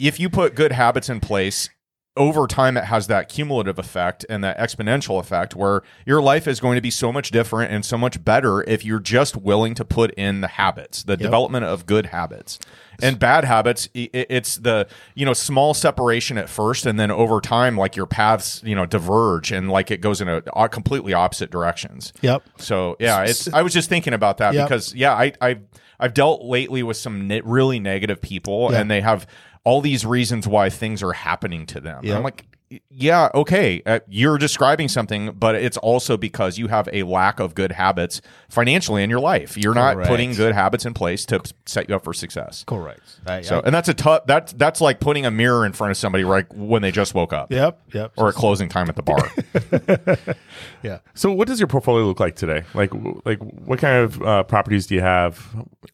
if 0.00 0.18
you 0.18 0.28
put 0.28 0.56
good 0.56 0.72
habits 0.72 1.08
in 1.08 1.20
place. 1.20 1.70
Over 2.16 2.46
time, 2.46 2.76
it 2.76 2.84
has 2.84 3.08
that 3.08 3.28
cumulative 3.28 3.76
effect 3.76 4.24
and 4.28 4.44
that 4.44 4.56
exponential 4.56 5.18
effect 5.18 5.56
where 5.56 5.82
your 6.06 6.22
life 6.22 6.46
is 6.46 6.60
going 6.60 6.76
to 6.76 6.80
be 6.80 6.88
so 6.92 7.12
much 7.12 7.32
different 7.32 7.72
and 7.72 7.84
so 7.84 7.98
much 7.98 8.24
better 8.24 8.62
if 8.70 8.84
you're 8.84 9.00
just 9.00 9.36
willing 9.36 9.74
to 9.74 9.84
put 9.84 10.12
in 10.12 10.40
the 10.40 10.46
habits, 10.46 11.02
the 11.02 11.16
development 11.16 11.64
of 11.64 11.86
good 11.86 12.06
habits. 12.06 12.60
And 13.02 13.18
bad 13.18 13.44
habits, 13.44 13.88
it's 13.94 14.56
the 14.56 14.86
you 15.14 15.26
know 15.26 15.32
small 15.32 15.74
separation 15.74 16.38
at 16.38 16.48
first, 16.48 16.86
and 16.86 16.98
then 16.98 17.10
over 17.10 17.40
time, 17.40 17.76
like 17.76 17.96
your 17.96 18.06
paths, 18.06 18.62
you 18.64 18.74
know, 18.74 18.86
diverge 18.86 19.52
and 19.52 19.70
like 19.70 19.90
it 19.90 20.00
goes 20.00 20.20
in 20.20 20.28
a, 20.28 20.42
a 20.56 20.68
completely 20.68 21.12
opposite 21.12 21.50
directions. 21.50 22.12
Yep. 22.22 22.42
So 22.58 22.96
yeah, 23.00 23.22
it's. 23.24 23.52
I 23.52 23.62
was 23.62 23.72
just 23.72 23.88
thinking 23.88 24.12
about 24.12 24.38
that 24.38 24.54
Yep. 24.54 24.68
because 24.68 24.94
yeah, 24.94 25.12
I 25.12 25.32
I 25.40 25.58
I've 25.98 26.14
dealt 26.14 26.42
lately 26.44 26.82
with 26.82 26.96
some 26.96 27.26
ne- 27.28 27.40
really 27.42 27.80
negative 27.80 28.20
people, 28.22 28.70
Yeah. 28.72 28.80
and 28.80 28.90
they 28.90 29.00
have 29.00 29.26
all 29.64 29.80
these 29.80 30.04
reasons 30.06 30.46
why 30.46 30.70
things 30.70 31.02
are 31.02 31.12
happening 31.12 31.66
to 31.66 31.80
them. 31.80 32.02
I'm 32.04 32.22
like. 32.22 32.46
Yeah, 32.90 33.28
okay. 33.34 33.82
Uh, 33.84 34.00
you're 34.08 34.38
describing 34.38 34.88
something, 34.88 35.32
but 35.32 35.54
it's 35.54 35.76
also 35.76 36.16
because 36.16 36.58
you 36.58 36.68
have 36.68 36.88
a 36.92 37.02
lack 37.02 37.40
of 37.40 37.54
good 37.54 37.72
habits 37.72 38.20
financially 38.48 39.02
in 39.02 39.10
your 39.10 39.20
life. 39.20 39.56
You're 39.56 39.74
not 39.74 39.94
Correct. 39.94 40.08
putting 40.08 40.32
good 40.34 40.54
habits 40.54 40.84
in 40.86 40.94
place 40.94 41.24
to 41.26 41.40
set 41.66 41.88
you 41.88 41.96
up 41.96 42.04
for 42.04 42.12
success. 42.12 42.64
Correct. 42.66 43.00
I- 43.26 43.40
So, 43.42 43.58
I- 43.58 43.62
and 43.66 43.74
that's 43.74 43.88
a 43.88 43.94
tough. 43.94 44.26
That's 44.26 44.52
that's 44.52 44.80
like 44.80 45.00
putting 45.00 45.26
a 45.26 45.30
mirror 45.30 45.66
in 45.66 45.72
front 45.72 45.90
of 45.90 45.96
somebody 45.96 46.24
right 46.24 46.46
when 46.54 46.82
they 46.82 46.90
just 46.92 47.14
woke 47.14 47.32
up, 47.32 47.50
yep. 47.52 47.80
Yep. 47.92 48.12
or 48.16 48.28
at 48.28 48.34
closing 48.34 48.68
time 48.68 48.88
at 48.88 48.96
the 48.96 49.02
bar. 49.02 49.30
yeah. 50.82 50.98
So, 51.14 51.32
what 51.32 51.48
does 51.48 51.60
your 51.60 51.66
portfolio 51.68 52.04
look 52.06 52.20
like 52.20 52.36
today? 52.36 52.62
Like, 52.74 52.92
like 53.24 53.38
what 53.40 53.78
kind 53.78 53.98
of 54.04 54.22
uh, 54.22 54.42
properties 54.44 54.86
do 54.86 54.94
you 54.94 55.00
have? 55.00 55.46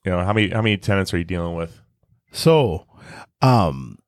You 0.05 0.13
know, 0.13 0.25
how 0.25 0.33
many 0.33 0.51
how 0.51 0.63
many 0.63 0.77
tenants 0.77 1.13
are 1.15 1.19
you 1.19 1.25
dealing 1.25 1.55
with? 1.55 1.81
So, 2.33 2.87
um, 3.43 3.99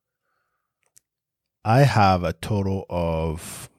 I 1.65 1.83
have 1.83 2.23
a 2.23 2.33
total 2.33 2.85
of 2.89 3.69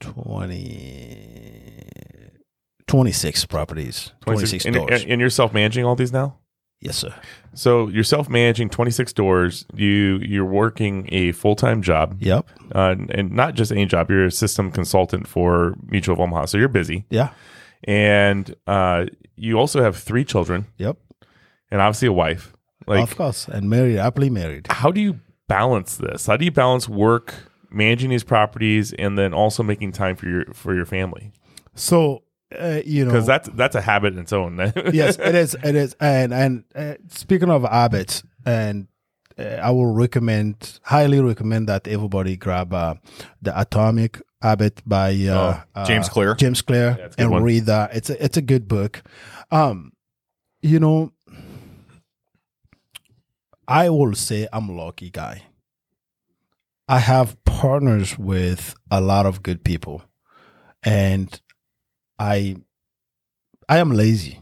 20, 0.00 1.88
26 2.86 3.44
properties, 3.46 4.12
26, 4.22 4.64
and, 4.66 4.74
doors. 4.74 5.02
and, 5.02 5.10
and 5.12 5.20
you're 5.20 5.30
self 5.30 5.52
managing 5.54 5.84
all 5.84 5.94
these 5.94 6.12
now. 6.12 6.36
yes, 6.80 6.96
sir. 6.96 7.14
So 7.54 7.88
you're 7.88 8.04
self 8.04 8.28
managing 8.28 8.68
26 8.70 9.12
doors. 9.14 9.64
You 9.74 10.18
you're 10.22 10.44
working 10.44 11.08
a 11.12 11.32
full 11.32 11.54
time 11.56 11.82
job, 11.82 12.16
Yep. 12.20 12.48
uh, 12.74 12.96
and 13.10 13.30
not 13.32 13.54
just 13.54 13.72
any 13.72 13.86
job. 13.86 14.10
You're 14.10 14.26
a 14.26 14.30
system 14.30 14.70
consultant 14.70 15.26
for 15.26 15.74
Mutual 15.86 16.14
of 16.14 16.20
Omaha, 16.20 16.46
so 16.46 16.58
you're 16.58 16.68
busy. 16.68 17.04
Yeah. 17.10 17.30
And 17.84 18.54
uh, 18.66 19.06
you 19.36 19.58
also 19.58 19.82
have 19.82 19.96
three 19.96 20.24
children, 20.24 20.66
Yep. 20.78 20.96
and 21.70 21.80
obviously 21.80 22.08
a 22.08 22.12
wife. 22.12 22.52
Like, 22.86 23.02
of 23.02 23.16
course. 23.16 23.48
And 23.48 23.70
married, 23.70 23.96
happily 23.96 24.28
married. 24.30 24.66
how 24.70 24.90
do 24.90 25.00
you 25.00 25.20
balance 25.52 25.96
this? 25.96 26.26
How 26.26 26.36
do 26.36 26.44
you 26.44 26.50
balance 26.50 26.88
work, 26.88 27.34
managing 27.70 28.10
these 28.10 28.24
properties, 28.24 28.92
and 28.94 29.18
then 29.18 29.32
also 29.34 29.62
making 29.62 29.92
time 29.92 30.16
for 30.16 30.26
your 30.28 30.44
for 30.54 30.74
your 30.74 30.86
family? 30.86 31.32
So, 31.74 32.22
uh, 32.58 32.80
you 32.84 33.04
know, 33.04 33.10
Because 33.12 33.26
that's 33.26 33.48
that's 33.54 33.74
a 33.76 33.80
habit 33.80 34.12
in 34.14 34.18
its 34.20 34.32
own. 34.32 34.56
yes, 34.92 35.18
it 35.18 35.34
is. 35.34 35.54
It 35.62 35.74
is. 35.74 35.94
And 36.00 36.32
and 36.32 36.64
uh, 36.74 36.94
speaking 37.08 37.50
of 37.50 37.62
habits, 37.62 38.22
and 38.46 38.88
uh, 39.38 39.42
I 39.62 39.70
will 39.70 39.92
recommend, 39.92 40.80
highly 40.84 41.20
recommend 41.20 41.68
that 41.68 41.86
everybody 41.88 42.36
grab 42.36 42.72
uh, 42.74 42.94
the 43.40 43.58
Atomic 43.58 44.20
Habit 44.42 44.82
by 44.86 45.10
uh, 45.30 45.60
Oh, 45.74 45.84
James 45.84 46.08
uh, 46.08 46.12
Clear. 46.12 46.34
James 46.34 46.62
Clear, 46.62 46.90
it's 47.00 47.14
a 47.14 47.16
good 47.16 47.22
and 47.24 47.30
one. 47.30 47.42
read 47.42 47.66
that. 47.66 47.94
It's 47.96 48.10
a 48.10 48.24
it's 48.24 48.36
a 48.36 48.42
good 48.42 48.68
book. 48.68 49.02
Um, 49.50 49.92
you 50.62 50.78
know, 50.80 51.12
I 53.66 53.90
will 53.90 54.14
say 54.14 54.48
I'm 54.52 54.68
a 54.68 54.72
lucky 54.72 55.10
guy. 55.10 55.42
I 56.88 56.98
have 56.98 57.42
partners 57.44 58.18
with 58.18 58.74
a 58.90 59.00
lot 59.00 59.24
of 59.24 59.42
good 59.42 59.64
people, 59.64 60.02
and 60.82 61.40
I 62.18 62.56
I 63.68 63.78
am 63.78 63.92
lazy. 63.92 64.40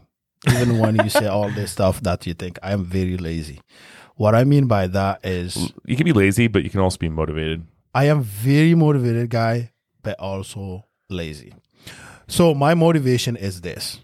Even 0.49 0.79
when 0.79 0.97
you 0.97 1.11
say 1.11 1.27
all 1.27 1.51
this 1.51 1.71
stuff 1.73 2.01
that 2.03 2.27
you 2.27 2.33
think 2.33 2.59
I 2.63 2.73
am 2.73 2.85
very 2.85 3.19
lazy. 3.19 3.61
What 4.17 4.35
I 4.35 4.45
mean 4.45 4.67
by 4.67 4.87
that 4.87 5.25
is 5.25 5.73
you 5.85 5.97
can 5.97 6.05
be 6.05 6.13
lazy, 6.13 6.49
but 6.49 6.65
you 6.65 6.71
can 6.71 6.81
also 6.81 6.99
be 6.99 7.09
motivated. 7.09 7.67
I 7.95 8.05
am 8.07 8.23
very 8.23 8.75
motivated 8.75 9.29
guy, 9.31 9.73
but 10.03 10.19
also 10.19 10.87
lazy. 11.11 11.53
So 12.27 12.55
my 12.55 12.75
motivation 12.75 13.37
is 13.37 13.61
this: 13.61 14.01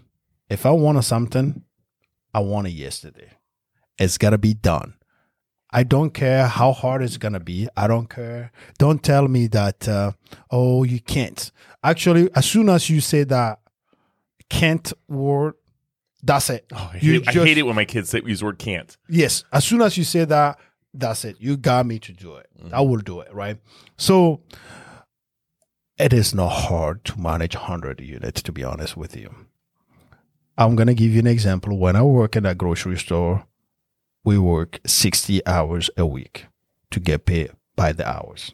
if 0.49 0.65
I 0.65 0.71
want 0.71 1.03
something, 1.03 1.63
I 2.33 2.39
want 2.41 2.67
it 2.67 2.73
yesterday. 2.73 3.31
It's 3.97 4.19
gotta 4.19 4.37
be 4.37 4.53
done. 4.53 4.93
I 5.71 5.83
don't 5.83 6.11
care 6.11 6.47
how 6.47 6.71
hard 6.71 7.03
it's 7.03 7.17
gonna 7.17 7.39
be. 7.39 7.67
I 7.75 7.87
don't 7.87 8.09
care. 8.09 8.51
Don't 8.77 9.03
tell 9.03 9.27
me 9.27 9.47
that 9.47 9.87
uh, 9.87 10.13
oh 10.49 10.83
you 10.83 10.99
can't. 10.99 11.51
Actually, 11.83 12.29
as 12.35 12.45
soon 12.45 12.69
as 12.69 12.89
you 12.89 13.01
say 13.01 13.23
that 13.25 13.59
can't 14.49 14.91
word, 15.07 15.55
that's 16.23 16.49
it. 16.49 16.65
Oh, 16.73 16.91
I, 16.93 16.97
hate, 16.97 17.27
I 17.27 17.31
hate 17.31 17.57
it 17.57 17.63
when 17.63 17.75
my 17.75 17.85
kids 17.85 18.09
say 18.09 18.21
use 18.25 18.39
the 18.39 18.45
word 18.45 18.59
can't. 18.59 18.95
Yes, 19.09 19.43
as 19.51 19.65
soon 19.65 19.81
as 19.81 19.97
you 19.97 20.03
say 20.03 20.25
that, 20.25 20.59
that's 20.93 21.25
it. 21.25 21.37
You 21.39 21.57
got 21.57 21.85
me 21.85 21.99
to 21.99 22.13
do 22.13 22.35
it. 22.35 22.47
I 22.71 22.81
will 22.81 22.97
do 22.97 23.19
it, 23.19 23.33
right? 23.33 23.57
So 23.97 24.41
it 25.97 26.13
is 26.13 26.33
not 26.33 26.49
hard 26.49 27.03
to 27.05 27.19
manage 27.19 27.55
100 27.55 27.99
units, 28.01 28.41
to 28.43 28.51
be 28.51 28.63
honest 28.63 28.95
with 28.95 29.15
you. 29.15 29.33
I'm 30.57 30.75
going 30.75 30.87
to 30.87 30.93
give 30.93 31.11
you 31.11 31.19
an 31.19 31.27
example. 31.27 31.77
When 31.77 31.95
I 31.95 32.01
work 32.01 32.35
in 32.35 32.45
a 32.45 32.55
grocery 32.55 32.97
store, 32.97 33.45
we 34.23 34.37
work 34.37 34.79
60 34.85 35.45
hours 35.45 35.89
a 35.97 36.05
week 36.05 36.47
to 36.91 36.99
get 36.99 37.25
paid 37.25 37.51
by 37.75 37.91
the 37.91 38.07
hours. 38.07 38.53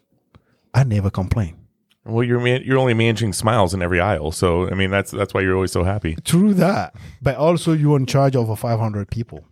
I 0.73 0.83
never 0.83 1.09
complain. 1.09 1.57
Well, 2.05 2.23
you're 2.23 2.39
man- 2.41 2.63
you're 2.65 2.77
only 2.79 2.93
managing 2.93 3.31
smiles 3.31 3.73
in 3.73 3.81
every 3.81 4.01
aisle, 4.01 4.31
so 4.33 4.67
I 4.69 4.73
mean 4.73 4.91
that's 4.91 5.09
that's 5.11 5.33
why 5.33 5.39
you're 5.41 5.55
always 5.55 5.71
so 5.71 5.83
happy. 5.85 6.17
True 6.25 6.53
that. 6.55 6.93
But 7.21 7.37
also, 7.37 7.71
you're 7.71 7.95
in 7.95 8.05
charge 8.05 8.35
of 8.35 8.59
500 8.59 9.09
people. 9.09 9.45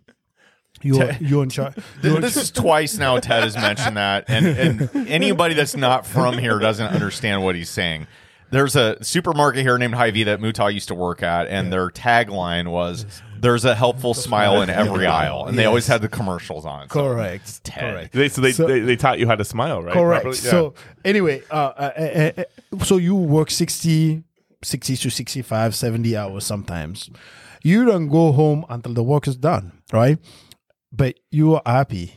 You're, 0.82 1.12
you're 1.20 1.44
in 1.44 1.48
charge. 1.48 1.74
Th- 2.02 2.20
This 2.20 2.36
is 2.36 2.50
twice 2.50 2.98
now 2.98 3.18
Ted 3.20 3.44
has 3.44 3.54
mentioned 3.56 3.96
that, 3.96 4.24
and, 4.28 4.46
and 4.46 4.90
anybody 5.08 5.54
that's 5.54 5.76
not 5.76 6.04
from 6.06 6.36
here 6.36 6.58
doesn't 6.58 6.88
understand 6.88 7.42
what 7.42 7.54
he's 7.54 7.70
saying. 7.70 8.06
There's 8.50 8.76
a 8.76 9.02
supermarket 9.02 9.62
here 9.62 9.78
named 9.78 9.94
Hy-Vee 9.94 10.24
that 10.24 10.40
Mootah 10.40 10.74
used 10.74 10.88
to 10.88 10.94
work 10.94 11.22
at, 11.22 11.46
and 11.46 11.72
their 11.72 11.88
tagline 11.88 12.68
was 12.70 13.06
"There's 13.42 13.64
a 13.64 13.74
helpful 13.74 14.14
smile 14.14 14.62
in 14.62 14.70
every 14.70 15.06
aisle," 15.06 15.46
and 15.46 15.58
they 15.58 15.64
always 15.66 15.86
had 15.86 16.00
the 16.00 16.08
commercials 16.08 16.64
on. 16.64 16.88
So- 16.88 16.92
Correct. 17.02 17.60
Correct. 17.64 18.12
They, 18.14 18.28
so 18.28 18.40
they, 18.40 18.52
So- 18.52 18.66
they 18.66 18.80
they 18.80 18.96
taught 18.96 19.18
you 19.18 19.26
how 19.26 19.34
to 19.36 19.44
smile, 19.44 19.82
right? 19.82 19.92
Correct. 19.92 20.24
Yeah. 20.26 20.50
So 20.50 20.74
anyway, 21.04 21.42
uh, 21.50 21.72
uh, 21.84 21.90
uh, 22.36 22.42
uh, 22.80 22.84
so 22.84 22.96
you 22.96 23.14
work 23.14 23.50
60, 23.50 24.22
60 24.62 24.96
to 24.96 25.10
65, 25.10 25.74
70 25.74 26.16
hours 26.16 26.44
sometimes. 26.44 27.10
You 27.62 27.84
don't 27.84 28.08
go 28.08 28.32
home 28.32 28.64
until 28.68 28.94
the 28.94 29.02
work 29.02 29.28
is 29.28 29.36
done, 29.36 29.72
right? 29.92 30.18
But 30.90 31.18
you 31.30 31.54
are 31.56 31.62
happy 31.66 32.14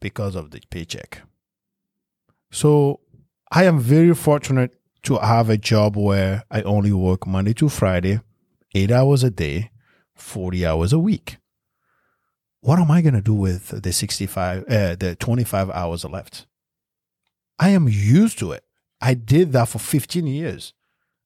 because 0.00 0.34
of 0.36 0.50
the 0.50 0.60
paycheck. 0.70 1.22
So 2.50 3.00
I 3.50 3.64
am 3.64 3.78
very 3.80 4.14
fortunate 4.14 4.72
to 5.02 5.18
have 5.18 5.50
a 5.50 5.56
job 5.56 5.96
where 5.96 6.44
I 6.50 6.62
only 6.62 6.92
work 6.92 7.26
Monday 7.26 7.54
to 7.54 7.68
Friday, 7.68 8.20
eight 8.74 8.90
hours 8.90 9.22
a 9.24 9.30
day, 9.30 9.70
40 10.16 10.66
hours 10.66 10.92
a 10.92 10.98
week. 10.98 11.38
What 12.60 12.78
am 12.78 12.90
I 12.90 13.00
going 13.00 13.14
to 13.14 13.20
do 13.20 13.34
with 13.34 13.82
the 13.82 13.92
65, 13.92 14.64
uh, 14.64 14.96
the 14.96 15.16
25 15.18 15.70
hours 15.70 16.04
left? 16.04 16.46
I 17.58 17.70
am 17.70 17.88
used 17.88 18.38
to 18.40 18.52
it. 18.52 18.64
I 19.00 19.14
did 19.14 19.52
that 19.52 19.68
for 19.68 19.78
15 19.78 20.26
years. 20.26 20.72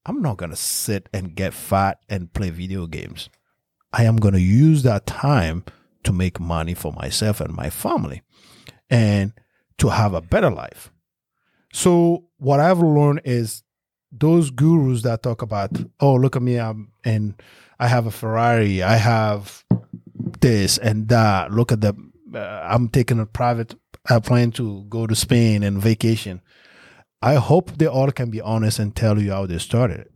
I'm 0.06 0.22
not 0.22 0.36
going 0.36 0.50
to 0.50 0.56
sit 0.56 1.08
and 1.12 1.34
get 1.34 1.54
fat 1.54 2.00
and 2.08 2.32
play 2.32 2.50
video 2.50 2.86
games. 2.86 3.30
I 3.92 4.04
am 4.04 4.16
going 4.16 4.34
to 4.34 4.40
use 4.40 4.82
that 4.82 5.06
time 5.06 5.64
to 6.04 6.12
make 6.12 6.40
money 6.40 6.74
for 6.74 6.92
myself 6.92 7.40
and 7.40 7.54
my 7.54 7.70
family 7.70 8.22
and 8.88 9.32
to 9.78 9.88
have 9.88 10.14
a 10.14 10.20
better 10.20 10.50
life. 10.50 10.90
So, 11.72 12.24
what 12.38 12.60
I've 12.60 12.80
learned 12.80 13.22
is 13.24 13.62
those 14.10 14.50
gurus 14.50 15.02
that 15.02 15.22
talk 15.22 15.42
about, 15.42 15.70
oh, 16.00 16.14
look 16.14 16.36
at 16.36 16.42
me, 16.42 16.58
I'm 16.58 16.92
and 17.04 17.40
I 17.80 17.88
have 17.88 18.04
a 18.04 18.10
Ferrari, 18.10 18.82
I 18.82 18.96
have 18.96 19.64
this 20.40 20.76
and 20.76 21.08
that. 21.08 21.50
Look 21.50 21.72
at 21.72 21.80
the, 21.80 21.96
uh, 22.34 22.38
I'm 22.38 22.90
taking 22.90 23.18
a 23.18 23.24
private 23.24 23.74
airplane 24.10 24.52
to 24.52 24.84
go 24.90 25.06
to 25.06 25.14
Spain 25.14 25.62
and 25.62 25.80
vacation. 25.80 26.42
I 27.22 27.36
hope 27.36 27.72
they 27.78 27.86
all 27.86 28.10
can 28.12 28.30
be 28.30 28.42
honest 28.42 28.78
and 28.78 28.94
tell 28.94 29.18
you 29.18 29.32
how 29.32 29.46
they 29.46 29.56
started. 29.56 30.08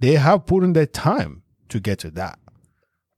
They 0.00 0.14
have 0.14 0.46
put 0.46 0.64
in 0.64 0.72
their 0.72 0.86
time 0.86 1.42
to 1.68 1.78
get 1.78 1.98
to 2.00 2.10
that, 2.12 2.38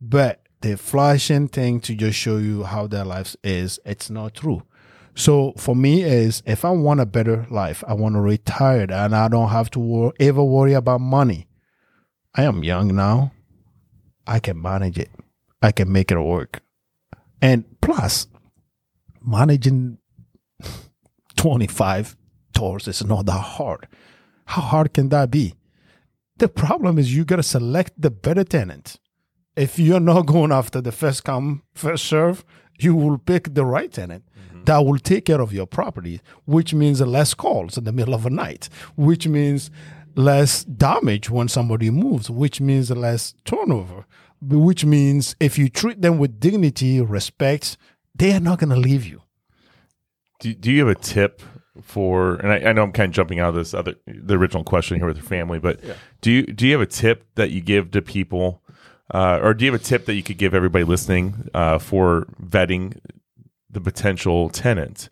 but 0.01 0.43
the 0.63 0.77
flashing 0.77 1.47
thing 1.47 1.81
to 1.83 1.95
just 1.95 2.19
show 2.19 2.39
you 2.39 2.65
how 2.65 2.89
their 2.89 3.05
life 3.05 3.37
is, 3.45 3.79
it's 3.85 4.11
not 4.11 4.35
true. 4.35 4.63
So 5.15 5.55
for 5.57 5.77
me 5.77 6.03
is 6.03 6.43
if 6.45 6.65
I 6.65 6.71
want 6.71 6.99
a 6.99 7.07
better 7.07 7.47
life, 7.51 7.85
I 7.87 7.95
want 7.95 8.17
to 8.17 8.21
retire 8.21 8.87
and 8.91 9.15
I 9.15 9.29
don't 9.29 9.51
have 9.51 9.71
to 9.71 9.79
wor- 9.79 10.13
ever 10.19 10.43
worry 10.43 10.73
about 10.73 11.01
money. 11.01 11.46
I 12.37 12.43
am 12.43 12.63
young 12.63 12.95
now. 12.95 13.33
I 14.27 14.41
can 14.41 14.61
manage 14.61 14.99
it. 14.99 15.11
I 15.63 15.73
can 15.73 15.91
make 15.91 16.11
it 16.13 16.21
work. 16.21 16.61
And 17.41 17.65
plus, 17.81 18.27
managing 19.23 19.99
25 21.37 22.17
tours 22.55 22.89
is 22.89 23.05
not 23.05 23.27
that 23.27 23.41
hard. 23.41 23.89
How 24.47 24.63
hard 24.63 24.93
can 24.93 25.09
that 25.09 25.31
be? 25.31 25.55
The 26.37 26.49
problem 26.49 26.99
is 26.99 27.17
you 27.17 27.25
got 27.25 27.37
to 27.37 27.43
select 27.43 27.93
the 27.97 28.11
better 28.11 28.45
tenant. 28.45 28.99
If 29.57 29.79
you're 29.79 30.01
not 30.01 30.27
going 30.27 30.53
after 30.53 30.83
the 30.83 30.93
first 30.93 31.25
come, 31.25 31.63
first 31.75 32.05
serve, 32.05 32.45
you 32.79 32.95
will 32.95 33.17
pick 33.17 33.55
the 33.55 33.65
right 33.65 33.91
tenant 33.91 34.25
mm-hmm. 34.27 34.65
that 34.65 34.85
will 34.85 34.99
take 34.99 35.25
care 35.25 35.41
of 35.41 35.55
your 35.55 35.67
property, 35.67 36.21
which 36.45 36.75
means 36.75 37.01
less 37.01 37.33
calls 37.33 37.79
in 37.79 37.85
the 37.85 37.93
middle 37.93 38.15
of 38.15 38.25
the 38.25 38.31
night, 38.31 38.69
which 38.97 39.27
means 39.27 39.71
less 40.17 40.65
damage 40.65 41.31
when 41.31 41.47
somebody 41.47 41.91
moves, 41.91 42.29
which 42.29 42.61
means 42.61 42.91
less 42.91 43.35
turnover, 43.45 44.07
which 44.43 44.85
means 44.85 45.37
if 45.39 45.59
you 45.59 45.69
treat 45.69 46.03
them 46.03 46.19
with 46.19 46.41
dignity, 46.41 47.01
respect, 47.01 47.77
they 48.15 48.33
are 48.33 48.41
not 48.41 48.59
going 48.59 48.71
to 48.71 48.77
leave 48.77 49.07
you. 49.07 49.23
do, 50.41 50.55
do 50.55 50.73
you 50.73 50.87
have 50.87 50.97
a 50.97 51.01
tip 51.01 51.43
for? 51.83 52.37
And 52.37 52.53
I, 52.53 52.71
I 52.71 52.73
know 52.73 52.83
I'm 52.83 52.93
kind 52.93 53.11
of 53.11 53.15
jumping 53.15 53.39
out 53.39 53.51
of 53.51 53.55
this 53.55 53.75
other 53.75 53.95
the 54.07 54.35
original 54.35 54.65
question 54.65 54.97
here 54.97 55.07
with 55.07 55.19
your 55.19 55.27
family, 55.27 55.59
but 55.59 55.81
do 56.23 56.33
you 56.33 56.43
do 56.47 56.67
you 56.67 56.73
have 56.73 56.81
a 56.81 56.87
tip 56.87 57.27
that 57.35 57.51
you 57.51 57.61
give 57.61 57.91
to 57.93 58.03
people, 58.03 58.63
uh, 59.13 59.39
or 59.43 59.55
do 59.55 59.65
you 59.67 59.73
have 59.73 59.81
a 59.81 59.85
tip 59.85 60.07
that 60.07 60.15
you 60.15 60.23
could 60.23 60.39
give 60.39 60.55
everybody 60.55 60.85
listening 60.85 61.49
uh, 61.55 61.79
for 61.79 62.27
vetting 62.43 62.99
the 63.71 63.81
potential 63.81 64.49
tenant? 64.49 65.11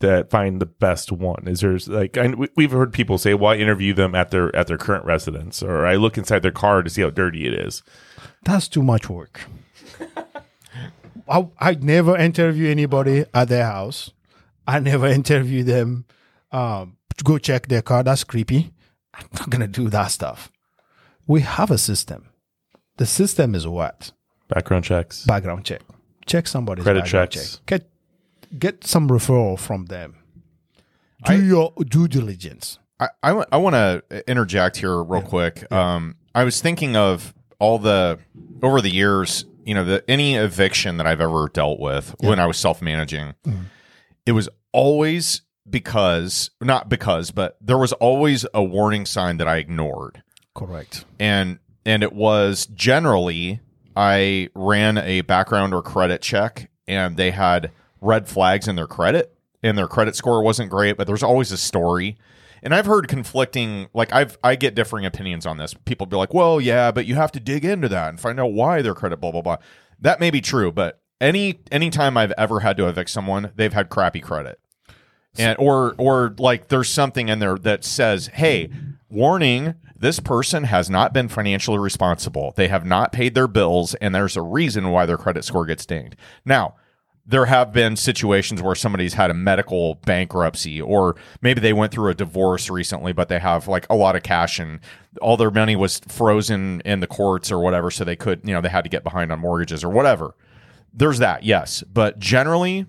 That 0.00 0.30
find 0.30 0.60
the 0.60 0.66
best 0.66 1.12
one 1.12 1.44
is 1.46 1.60
there's 1.60 1.86
like 1.86 2.16
I, 2.16 2.28
we- 2.28 2.48
we've 2.56 2.70
heard 2.70 2.92
people 2.92 3.18
say, 3.18 3.34
"Well, 3.34 3.52
I 3.52 3.56
interview 3.56 3.92
them 3.92 4.14
at 4.14 4.30
their 4.30 4.54
at 4.56 4.66
their 4.66 4.78
current 4.78 5.04
residence, 5.04 5.62
or 5.62 5.84
I 5.86 5.96
look 5.96 6.16
inside 6.16 6.40
their 6.40 6.50
car 6.52 6.82
to 6.82 6.88
see 6.88 7.02
how 7.02 7.10
dirty 7.10 7.46
it 7.46 7.52
is." 7.52 7.82
That's 8.44 8.66
too 8.66 8.82
much 8.82 9.10
work. 9.10 9.42
I, 11.28 11.48
I 11.58 11.74
never 11.74 12.16
interview 12.16 12.68
anybody 12.70 13.24
at 13.34 13.48
their 13.48 13.66
house. 13.66 14.10
I 14.66 14.78
never 14.80 15.06
interview 15.06 15.62
them 15.64 16.06
um, 16.50 16.96
to 17.16 17.24
go 17.24 17.38
check 17.38 17.68
their 17.68 17.82
car. 17.82 18.02
That's 18.02 18.24
creepy. 18.24 18.72
I'm 19.14 19.26
not 19.34 19.50
going 19.50 19.60
to 19.60 19.68
do 19.68 19.88
that 19.90 20.08
stuff. 20.08 20.50
We 21.26 21.42
have 21.42 21.70
a 21.70 21.78
system. 21.78 22.28
The 22.96 23.06
system 23.06 23.54
is 23.54 23.66
what? 23.66 24.12
Background 24.48 24.84
checks. 24.84 25.24
Background 25.24 25.64
check. 25.64 25.82
Check 26.26 26.46
somebody's 26.46 26.84
Credit 26.84 27.04
checks. 27.04 27.60
check. 27.66 27.82
Get, 28.58 28.84
some 28.84 29.08
referral 29.08 29.58
from 29.58 29.86
them. 29.86 30.16
Do 31.24 31.32
I- 31.32 31.36
your 31.36 31.72
due 31.88 32.08
diligence. 32.08 32.78
I, 33.00 33.08
I, 33.50 33.56
want 33.56 33.74
to 33.74 34.02
interject 34.28 34.76
here 34.76 35.02
real 35.02 35.22
quick. 35.22 35.70
Um, 35.72 36.16
I 36.34 36.44
was 36.44 36.60
thinking 36.60 36.96
of 36.96 37.32
all 37.58 37.78
the 37.78 38.18
over 38.62 38.82
the 38.82 38.90
years, 38.90 39.46
you 39.64 39.74
know, 39.74 39.84
the 39.84 40.04
any 40.06 40.36
eviction 40.36 40.98
that 40.98 41.06
I've 41.06 41.20
ever 41.20 41.48
dealt 41.48 41.80
with 41.80 42.14
when 42.20 42.38
I 42.38 42.46
was 42.46 42.58
self 42.58 42.82
managing, 42.82 43.34
it 44.26 44.32
was 44.32 44.50
always 44.72 45.40
because 45.68 46.50
not 46.60 46.90
because, 46.90 47.30
but 47.30 47.56
there 47.60 47.78
was 47.78 47.92
always 47.94 48.44
a 48.52 48.62
warning 48.62 49.06
sign 49.06 49.38
that 49.38 49.48
I 49.48 49.56
ignored, 49.56 50.22
Correct. 50.54 51.06
and 51.18 51.58
and 51.86 52.02
it 52.02 52.12
was 52.12 52.66
generally 52.66 53.60
I 53.96 54.48
ran 54.54 54.98
a 54.98 55.22
background 55.22 55.74
or 55.74 55.82
credit 55.82 56.22
check, 56.22 56.70
and 56.86 57.16
they 57.16 57.30
had 57.30 57.70
red 58.00 58.28
flags 58.28 58.68
in 58.68 58.76
their 58.76 58.86
credit, 58.86 59.36
and 59.62 59.76
their 59.76 59.88
credit 59.88 60.16
score 60.16 60.42
wasn't 60.42 60.70
great, 60.70 60.96
but 60.96 61.06
there's 61.06 61.22
always 61.22 61.52
a 61.52 61.56
story. 61.56 62.16
And 62.62 62.74
I've 62.74 62.86
heard 62.86 63.08
conflicting, 63.08 63.88
like 63.94 64.12
I've 64.12 64.38
I 64.44 64.54
get 64.54 64.74
differing 64.74 65.06
opinions 65.06 65.46
on 65.46 65.56
this. 65.56 65.74
People 65.74 66.06
be 66.06 66.16
like, 66.16 66.34
"Well, 66.34 66.60
yeah, 66.60 66.90
but 66.90 67.06
you 67.06 67.14
have 67.14 67.32
to 67.32 67.40
dig 67.40 67.64
into 67.64 67.88
that 67.88 68.10
and 68.10 68.20
find 68.20 68.38
out 68.38 68.52
why 68.52 68.82
their 68.82 68.94
credit 68.94 69.20
blah 69.20 69.32
blah 69.32 69.42
blah." 69.42 69.56
That 69.98 70.20
may 70.20 70.30
be 70.30 70.40
true, 70.40 70.70
but 70.70 71.00
any 71.20 71.60
anytime 71.72 72.16
I've 72.16 72.32
ever 72.32 72.60
had 72.60 72.76
to 72.78 72.88
evict 72.88 73.10
someone, 73.10 73.52
they've 73.56 73.72
had 73.72 73.88
crappy 73.88 74.20
credit, 74.20 74.60
and 75.38 75.56
or 75.58 75.94
or 75.96 76.34
like 76.38 76.68
there's 76.68 76.88
something 76.90 77.28
in 77.28 77.38
there 77.38 77.56
that 77.56 77.84
says, 77.84 78.28
"Hey, 78.28 78.70
warning." 79.08 79.74
This 79.96 80.18
person 80.18 80.64
has 80.64 80.88
not 80.88 81.12
been 81.12 81.28
financially 81.28 81.78
responsible. 81.78 82.54
They 82.56 82.68
have 82.68 82.86
not 82.86 83.12
paid 83.12 83.34
their 83.34 83.46
bills, 83.46 83.94
and 83.96 84.14
there's 84.14 84.34
a 84.34 84.40
reason 84.40 84.88
why 84.88 85.04
their 85.04 85.18
credit 85.18 85.44
score 85.44 85.66
gets 85.66 85.84
dinged. 85.84 86.16
Now, 86.42 86.76
there 87.26 87.46
have 87.46 87.72
been 87.72 87.96
situations 87.96 88.60
where 88.62 88.74
somebody's 88.74 89.14
had 89.14 89.30
a 89.30 89.34
medical 89.34 89.96
bankruptcy 90.06 90.80
or 90.80 91.16
maybe 91.42 91.60
they 91.60 91.72
went 91.72 91.92
through 91.92 92.10
a 92.10 92.14
divorce 92.14 92.68
recently 92.70 93.12
but 93.12 93.28
they 93.28 93.38
have 93.38 93.68
like 93.68 93.86
a 93.90 93.94
lot 93.94 94.16
of 94.16 94.22
cash 94.22 94.58
and 94.58 94.80
all 95.20 95.36
their 95.36 95.50
money 95.50 95.76
was 95.76 96.00
frozen 96.08 96.80
in 96.84 97.00
the 97.00 97.06
courts 97.06 97.52
or 97.52 97.58
whatever 97.60 97.90
so 97.90 98.04
they 98.04 98.16
could 98.16 98.40
you 98.44 98.52
know 98.52 98.60
they 98.60 98.68
had 98.68 98.82
to 98.84 98.90
get 98.90 99.04
behind 99.04 99.30
on 99.30 99.38
mortgages 99.38 99.84
or 99.84 99.90
whatever 99.90 100.34
there's 100.92 101.18
that 101.18 101.42
yes 101.44 101.84
but 101.92 102.18
generally 102.18 102.86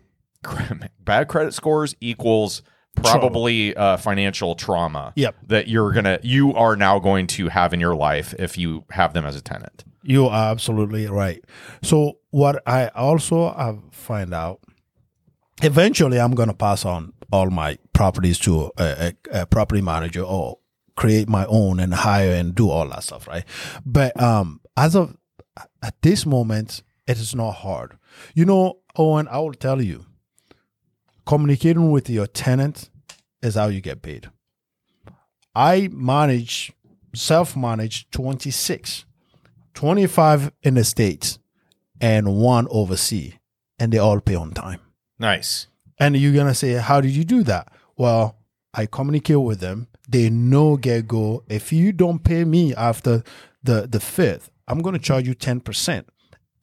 bad 1.00 1.28
credit 1.28 1.54
scores 1.54 1.96
equals 2.02 2.62
probably 2.96 3.76
uh, 3.76 3.96
financial 3.98 4.56
trauma 4.56 5.14
Yep. 5.16 5.36
that 5.48 5.68
you're 5.68 5.92
gonna 5.92 6.20
you 6.24 6.54
are 6.56 6.76
now 6.76 7.00
going 7.00 7.28
to 7.28 7.48
have 7.50 7.74
in 7.74 7.80
your 7.80 7.96
life 7.96 8.34
if 8.40 8.58
you 8.58 8.86
have 8.92 9.14
them 9.14 9.26
as 9.26 9.36
a 9.36 9.42
tenant 9.42 9.84
You 10.04 10.28
are 10.28 10.52
absolutely 10.52 11.06
right. 11.08 11.44
So 11.84 12.18
what 12.32 12.64
I 12.66 12.88
also 12.90 13.54
have 13.54 13.80
find 13.92 14.34
out, 14.34 14.62
eventually 15.62 16.20
I'm 16.20 16.34
going 16.34 16.50
to 16.50 16.56
pass 16.56 16.86
on 16.86 17.14
all 17.32 17.50
my 17.50 17.78
properties 17.94 18.40
to 18.40 18.72
a, 18.78 19.14
a, 19.32 19.42
a 19.42 19.46
property 19.46 19.82
manager 19.82 20.24
or 20.24 20.58
create 20.96 21.30
my 21.30 21.46
own 21.46 21.80
and 21.80 21.94
hire 21.94 22.34
and 22.34 22.56
do 22.56 22.70
all 22.70 22.88
that 22.90 23.04
stuff, 23.04 23.28
right? 23.28 23.44
But 23.86 24.20
um, 24.22 24.62
as 24.76 24.96
of 24.96 25.16
at 25.82 26.02
this 26.02 26.26
moment, 26.26 26.84
it 27.08 27.18
is 27.20 27.36
not 27.36 27.52
hard. 27.52 27.98
You 28.34 28.46
know, 28.46 28.80
Owen, 28.96 29.28
I 29.30 29.40
will 29.40 29.54
tell 29.54 29.82
you, 29.82 30.06
communicating 31.26 31.92
with 31.92 32.10
your 32.10 32.28
tenant 32.28 32.90
is 33.42 33.56
how 33.56 33.68
you 33.68 33.82
get 33.82 34.02
paid. 34.02 34.30
I 35.54 35.90
manage, 35.92 36.72
self 37.14 37.56
manage 37.56 38.10
26. 38.12 39.06
25 39.74 40.52
in 40.64 40.74
the 40.74 40.84
States 40.84 41.40
and 42.02 42.36
one 42.36 42.68
overseas, 42.70 43.34
and 43.80 43.94
they 43.94 43.98
all 43.98 44.20
pay 44.20 44.36
on 44.36 44.52
time. 44.52 44.80
nice 45.20 45.68
And 46.00 46.18
you're 46.18 46.34
to 46.48 46.56
say, 46.56 46.74
How 46.74 47.00
did 47.00 47.12
you 47.12 47.24
do 47.24 47.44
that? 47.44 47.72
Well, 47.96 48.38
I 48.74 48.86
communicate 48.88 49.42
with 49.42 49.60
them. 49.60 49.88
They 50.10 50.30
know 50.30 50.78
get 50.78 51.08
go. 51.08 51.44
If 51.48 51.72
you 51.72 51.92
don't 51.92 52.24
pay 52.24 52.44
me 52.44 52.74
after 52.76 53.24
the, 53.64 53.88
the 53.88 54.00
fifth, 54.00 54.50
I'm 54.68 54.80
to 54.94 55.00
charge 55.00 55.28
you 55.28 55.36
10%. 55.36 56.06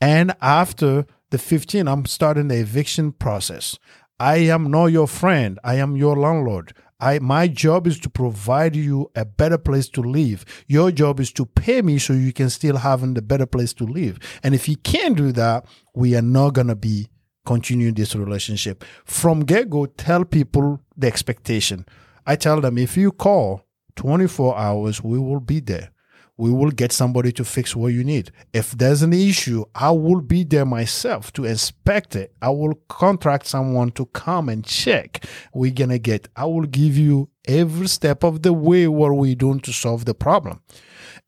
And 0.01 0.35
after 0.40 1.07
the 1.31 1.38
15, 1.38 1.87
I'm 1.87 2.07
starting 2.07 2.48
the 2.48 2.57
eviction 2.57 3.12
process. 3.12 3.79
I 4.18 4.38
am 4.38 4.70
not 4.70 4.87
your 4.87 5.07
friend. 5.07 5.59
I 5.62 5.74
am 5.77 5.96
your 5.96 6.16
landlord. 6.16 6.74
I 7.01 7.19
my 7.21 7.47
job 7.47 7.87
is 7.87 7.99
to 8.01 8.11
provide 8.11 8.75
you 8.75 9.11
a 9.15 9.25
better 9.25 9.59
place 9.59 9.89
to 9.91 10.01
live. 10.01 10.45
Your 10.67 10.91
job 10.91 11.21
is 11.21 11.33
to 11.33 11.47
pay 11.47 11.81
me 11.83 11.99
so 11.99 12.13
you 12.13 12.33
can 12.33 12.51
still 12.51 12.77
have 12.77 13.01
the 13.15 13.23
better 13.23 13.47
place 13.47 13.73
to 13.75 13.85
live. 13.85 14.19
And 14.43 14.55
if 14.55 14.69
you 14.69 14.77
can't 14.77 15.17
do 15.17 15.33
that, 15.33 15.67
we 15.95 16.17
are 16.17 16.23
not 16.23 16.55
gonna 16.55 16.75
be 16.75 17.09
continuing 17.47 17.95
this 17.95 18.15
relationship. 18.15 18.85
From 19.05 19.41
get 19.41 19.71
go, 19.71 19.87
tell 19.87 20.25
people 20.25 20.81
the 20.97 21.07
expectation. 21.07 21.87
I 22.27 22.37
tell 22.37 22.61
them 22.61 22.77
if 22.77 22.97
you 22.97 23.13
call 23.13 23.63
24 23.97 24.59
hours, 24.59 25.03
we 25.03 25.19
will 25.19 25.41
be 25.41 25.61
there. 25.61 25.91
We 26.38 26.51
will 26.53 26.70
get 26.70 26.92
somebody 26.92 27.33
to 27.33 27.44
fix 27.44 27.74
what 27.74 27.88
you 27.88 28.05
need. 28.05 28.31
If 28.53 28.70
there's 28.70 29.03
an 29.03 29.12
issue, 29.12 29.64
I 29.74 29.90
will 29.90 30.20
be 30.20 30.44
there 30.44 30.64
myself 30.64 31.33
to 31.33 31.44
inspect 31.44 32.14
it. 32.14 32.33
I 32.40 32.51
will 32.51 32.74
contract 32.88 33.46
someone 33.46 33.90
to 33.92 34.07
come 34.07 34.48
and 34.48 34.64
check. 34.64 35.24
We're 35.53 35.72
gonna 35.72 35.98
get, 35.98 36.29
I 36.37 36.44
will 36.44 36.66
give 36.66 36.96
you 36.96 37.29
every 37.46 37.88
step 37.88 38.22
of 38.22 38.42
the 38.42 38.53
way 38.53 38.87
what 38.87 39.16
we're 39.16 39.35
doing 39.35 39.59
to 39.61 39.72
solve 39.72 40.05
the 40.05 40.14
problem. 40.14 40.62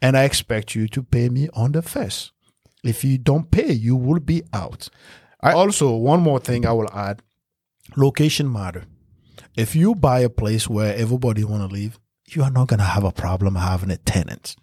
And 0.01 0.17
I 0.17 0.25
expect 0.25 0.77
you 0.77 0.87
to 0.89 1.03
pay 1.03 1.29
me 1.29 1.49
on 1.55 1.73
the 1.73 1.83
first. 1.83 2.31
If 2.85 3.05
you 3.05 3.19
don't 3.19 3.51
pay, 3.51 3.73
you 3.73 3.97
will 3.97 4.21
be 4.21 4.45
out. 4.53 4.89
I, 5.41 5.53
also, 5.53 5.95
one 5.97 6.21
more 6.21 6.39
thing 6.39 6.65
I 6.65 6.73
will 6.73 6.91
add 6.95 7.21
location 7.97 8.51
matter. 8.51 8.85
If 9.57 9.75
you 9.75 9.95
buy 9.95 10.21
a 10.21 10.31
place 10.31 10.69
where 10.69 10.95
everybody 10.95 11.43
want 11.43 11.69
to 11.69 11.77
live, 11.77 11.99
you 12.29 12.43
are 12.45 12.51
not 12.51 12.69
going 12.69 12.79
to 12.79 12.85
have 12.85 13.05
a 13.05 13.11
problem 13.11 13.57
having 13.57 13.91
a 13.91 13.97
tenant. 13.97 14.55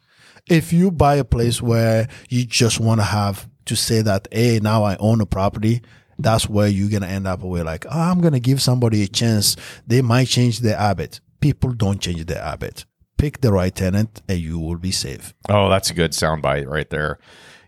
If 0.49 0.71
you 0.71 0.91
buy 0.91 1.15
a 1.15 1.23
place 1.23 1.61
where 1.61 2.07
you 2.29 2.45
just 2.45 2.79
want 2.79 3.01
to 3.01 3.05
have 3.05 3.49
to 3.65 3.75
say 3.75 4.01
that, 4.01 4.27
hey, 4.31 4.59
now 4.61 4.83
I 4.83 4.95
own 4.97 5.21
a 5.21 5.25
property, 5.25 5.81
that's 6.17 6.49
where 6.49 6.67
you're 6.67 6.89
going 6.89 7.03
to 7.03 7.07
end 7.07 7.27
up 7.27 7.41
with 7.41 7.63
like, 7.63 7.85
oh, 7.85 7.99
I'm 7.99 8.21
going 8.21 8.33
to 8.33 8.39
give 8.39 8.61
somebody 8.61 9.03
a 9.03 9.07
chance. 9.07 9.55
They 9.85 10.01
might 10.01 10.27
change 10.27 10.59
their 10.59 10.77
habit. 10.77 11.19
People 11.39 11.73
don't 11.73 12.01
change 12.01 12.25
their 12.25 12.41
habit. 12.41 12.85
Pick 13.17 13.41
the 13.41 13.51
right 13.51 13.73
tenant 13.73 14.21
and 14.27 14.39
you 14.39 14.59
will 14.59 14.77
be 14.77 14.91
safe. 14.91 15.33
Oh, 15.49 15.69
that's 15.69 15.89
a 15.89 15.93
good 15.93 16.11
soundbite 16.11 16.67
right 16.67 16.89
there. 16.89 17.19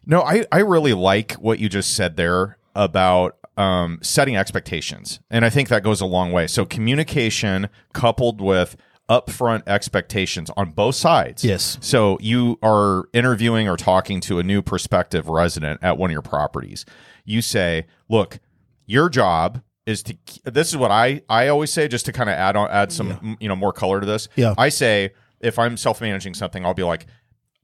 No, 0.05 0.21
I, 0.21 0.45
I 0.51 0.59
really 0.59 0.93
like 0.93 1.33
what 1.33 1.59
you 1.59 1.69
just 1.69 1.95
said 1.95 2.17
there 2.17 2.57
about 2.75 3.37
um, 3.57 3.99
setting 4.01 4.37
expectations. 4.37 5.19
And 5.29 5.43
I 5.43 5.49
think 5.49 5.69
that 5.69 5.83
goes 5.83 6.01
a 6.01 6.05
long 6.05 6.31
way. 6.31 6.47
So, 6.47 6.65
communication 6.65 7.69
coupled 7.93 8.41
with 8.41 8.77
upfront 9.10 9.63
expectations 9.67 10.50
on 10.56 10.72
both 10.72 10.95
sides. 10.95 11.43
Yes. 11.43 11.78
So, 11.82 12.17
you 12.22 12.60
are 12.62 13.10
interviewing 13.13 13.67
or 13.67 13.78
talking 13.78 14.22
to 14.22 14.39
a 14.39 14.43
new 14.43 14.62
prospective 14.62 15.28
resident 15.28 15.80
at 15.82 15.98
one 15.98 16.10
of 16.10 16.13
your 16.13 16.22
properties. 16.22 16.86
You 17.26 17.41
say, 17.41 17.88
look, 18.08 18.39
your 18.86 19.10
job 19.10 19.62
is 19.86 20.04
to 20.04 20.15
this 20.43 20.69
is 20.69 20.78
what 20.78 20.91
I 20.91 21.22
I 21.30 21.48
always 21.48 21.72
say 21.74 21.88
just 21.88 22.06
to 22.06 22.13
kind 22.13 22.30
of 22.30 22.36
add 22.36 22.56
on 22.56 22.69
add 22.69 22.91
some 22.91 23.38
you 23.39 23.48
know 23.48 23.56
more 23.56 23.74
color 23.74 24.00
to 24.00 24.06
this. 24.06 24.30
Yeah. 24.36 24.54
I 24.58 24.69
say 24.69 25.12
if 25.39 25.58
I'm 25.58 25.78
self-managing 25.78 26.36
something, 26.36 26.65
I'll 26.65 26.74
be 26.74 26.84
like 26.84 27.08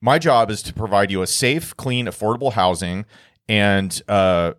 my 0.01 0.17
job 0.19 0.49
is 0.49 0.61
to 0.63 0.73
provide 0.73 1.11
you 1.11 1.21
a 1.21 1.27
safe, 1.27 1.75
clean, 1.77 2.07
affordable 2.07 2.53
housing 2.53 3.05
and 3.47 4.01
uh 4.07 4.53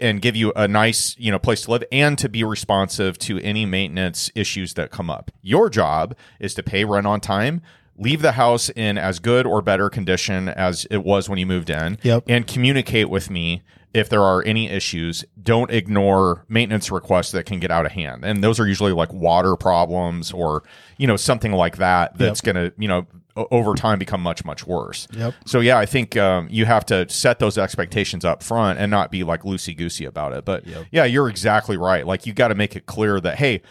and 0.00 0.20
give 0.22 0.36
you 0.36 0.52
a 0.56 0.66
nice, 0.68 1.16
you 1.18 1.30
know, 1.30 1.38
place 1.38 1.62
to 1.62 1.70
live 1.70 1.84
and 1.92 2.16
to 2.18 2.28
be 2.28 2.44
responsive 2.44 3.18
to 3.18 3.38
any 3.40 3.66
maintenance 3.66 4.30
issues 4.34 4.74
that 4.74 4.90
come 4.90 5.10
up. 5.10 5.30
Your 5.42 5.68
job 5.70 6.14
is 6.40 6.54
to 6.54 6.62
pay 6.62 6.84
rent 6.84 7.06
on 7.06 7.20
time, 7.20 7.62
leave 7.96 8.22
the 8.22 8.32
house 8.32 8.68
in 8.70 8.98
as 8.98 9.18
good 9.20 9.46
or 9.46 9.62
better 9.62 9.88
condition 9.90 10.48
as 10.48 10.86
it 10.90 11.04
was 11.04 11.28
when 11.28 11.38
you 11.38 11.46
moved 11.46 11.70
in, 11.70 11.98
Yep. 12.02 12.24
and 12.28 12.46
communicate 12.46 13.08
with 13.08 13.30
me 13.30 13.62
if 13.92 14.08
there 14.08 14.22
are 14.22 14.42
any 14.44 14.68
issues. 14.68 15.24
Don't 15.40 15.70
ignore 15.70 16.44
maintenance 16.48 16.90
requests 16.90 17.30
that 17.30 17.46
can 17.46 17.60
get 17.60 17.70
out 17.70 17.86
of 17.86 17.92
hand. 17.92 18.24
And 18.24 18.42
those 18.42 18.58
are 18.58 18.66
usually 18.66 18.90
like 18.92 19.12
water 19.12 19.54
problems 19.54 20.32
or, 20.32 20.64
you 20.98 21.06
know, 21.06 21.16
something 21.16 21.52
like 21.52 21.76
that 21.76 22.18
that's 22.18 22.40
going 22.40 22.56
to, 22.56 22.72
you 22.76 22.88
know, 22.88 23.06
over 23.36 23.74
time 23.74 23.98
become 23.98 24.20
much 24.20 24.44
much 24.44 24.66
worse. 24.66 25.08
Yep. 25.12 25.34
So 25.46 25.60
yeah, 25.60 25.78
I 25.78 25.86
think 25.86 26.16
um, 26.16 26.48
you 26.50 26.66
have 26.66 26.86
to 26.86 27.08
set 27.08 27.38
those 27.38 27.58
expectations 27.58 28.24
up 28.24 28.42
front 28.42 28.78
and 28.78 28.90
not 28.90 29.10
be 29.10 29.24
like 29.24 29.42
loosey 29.42 29.76
goosey 29.76 30.04
about 30.04 30.32
it. 30.32 30.44
But 30.44 30.66
yeah, 30.92 31.04
you're 31.04 31.28
exactly 31.28 31.76
right. 31.76 32.06
Like 32.06 32.26
you 32.26 32.32
got 32.32 32.48
to 32.48 32.54
make 32.54 32.76
it 32.76 32.86
clear 32.86 33.20
that 33.20 33.38
hey, 33.38 33.62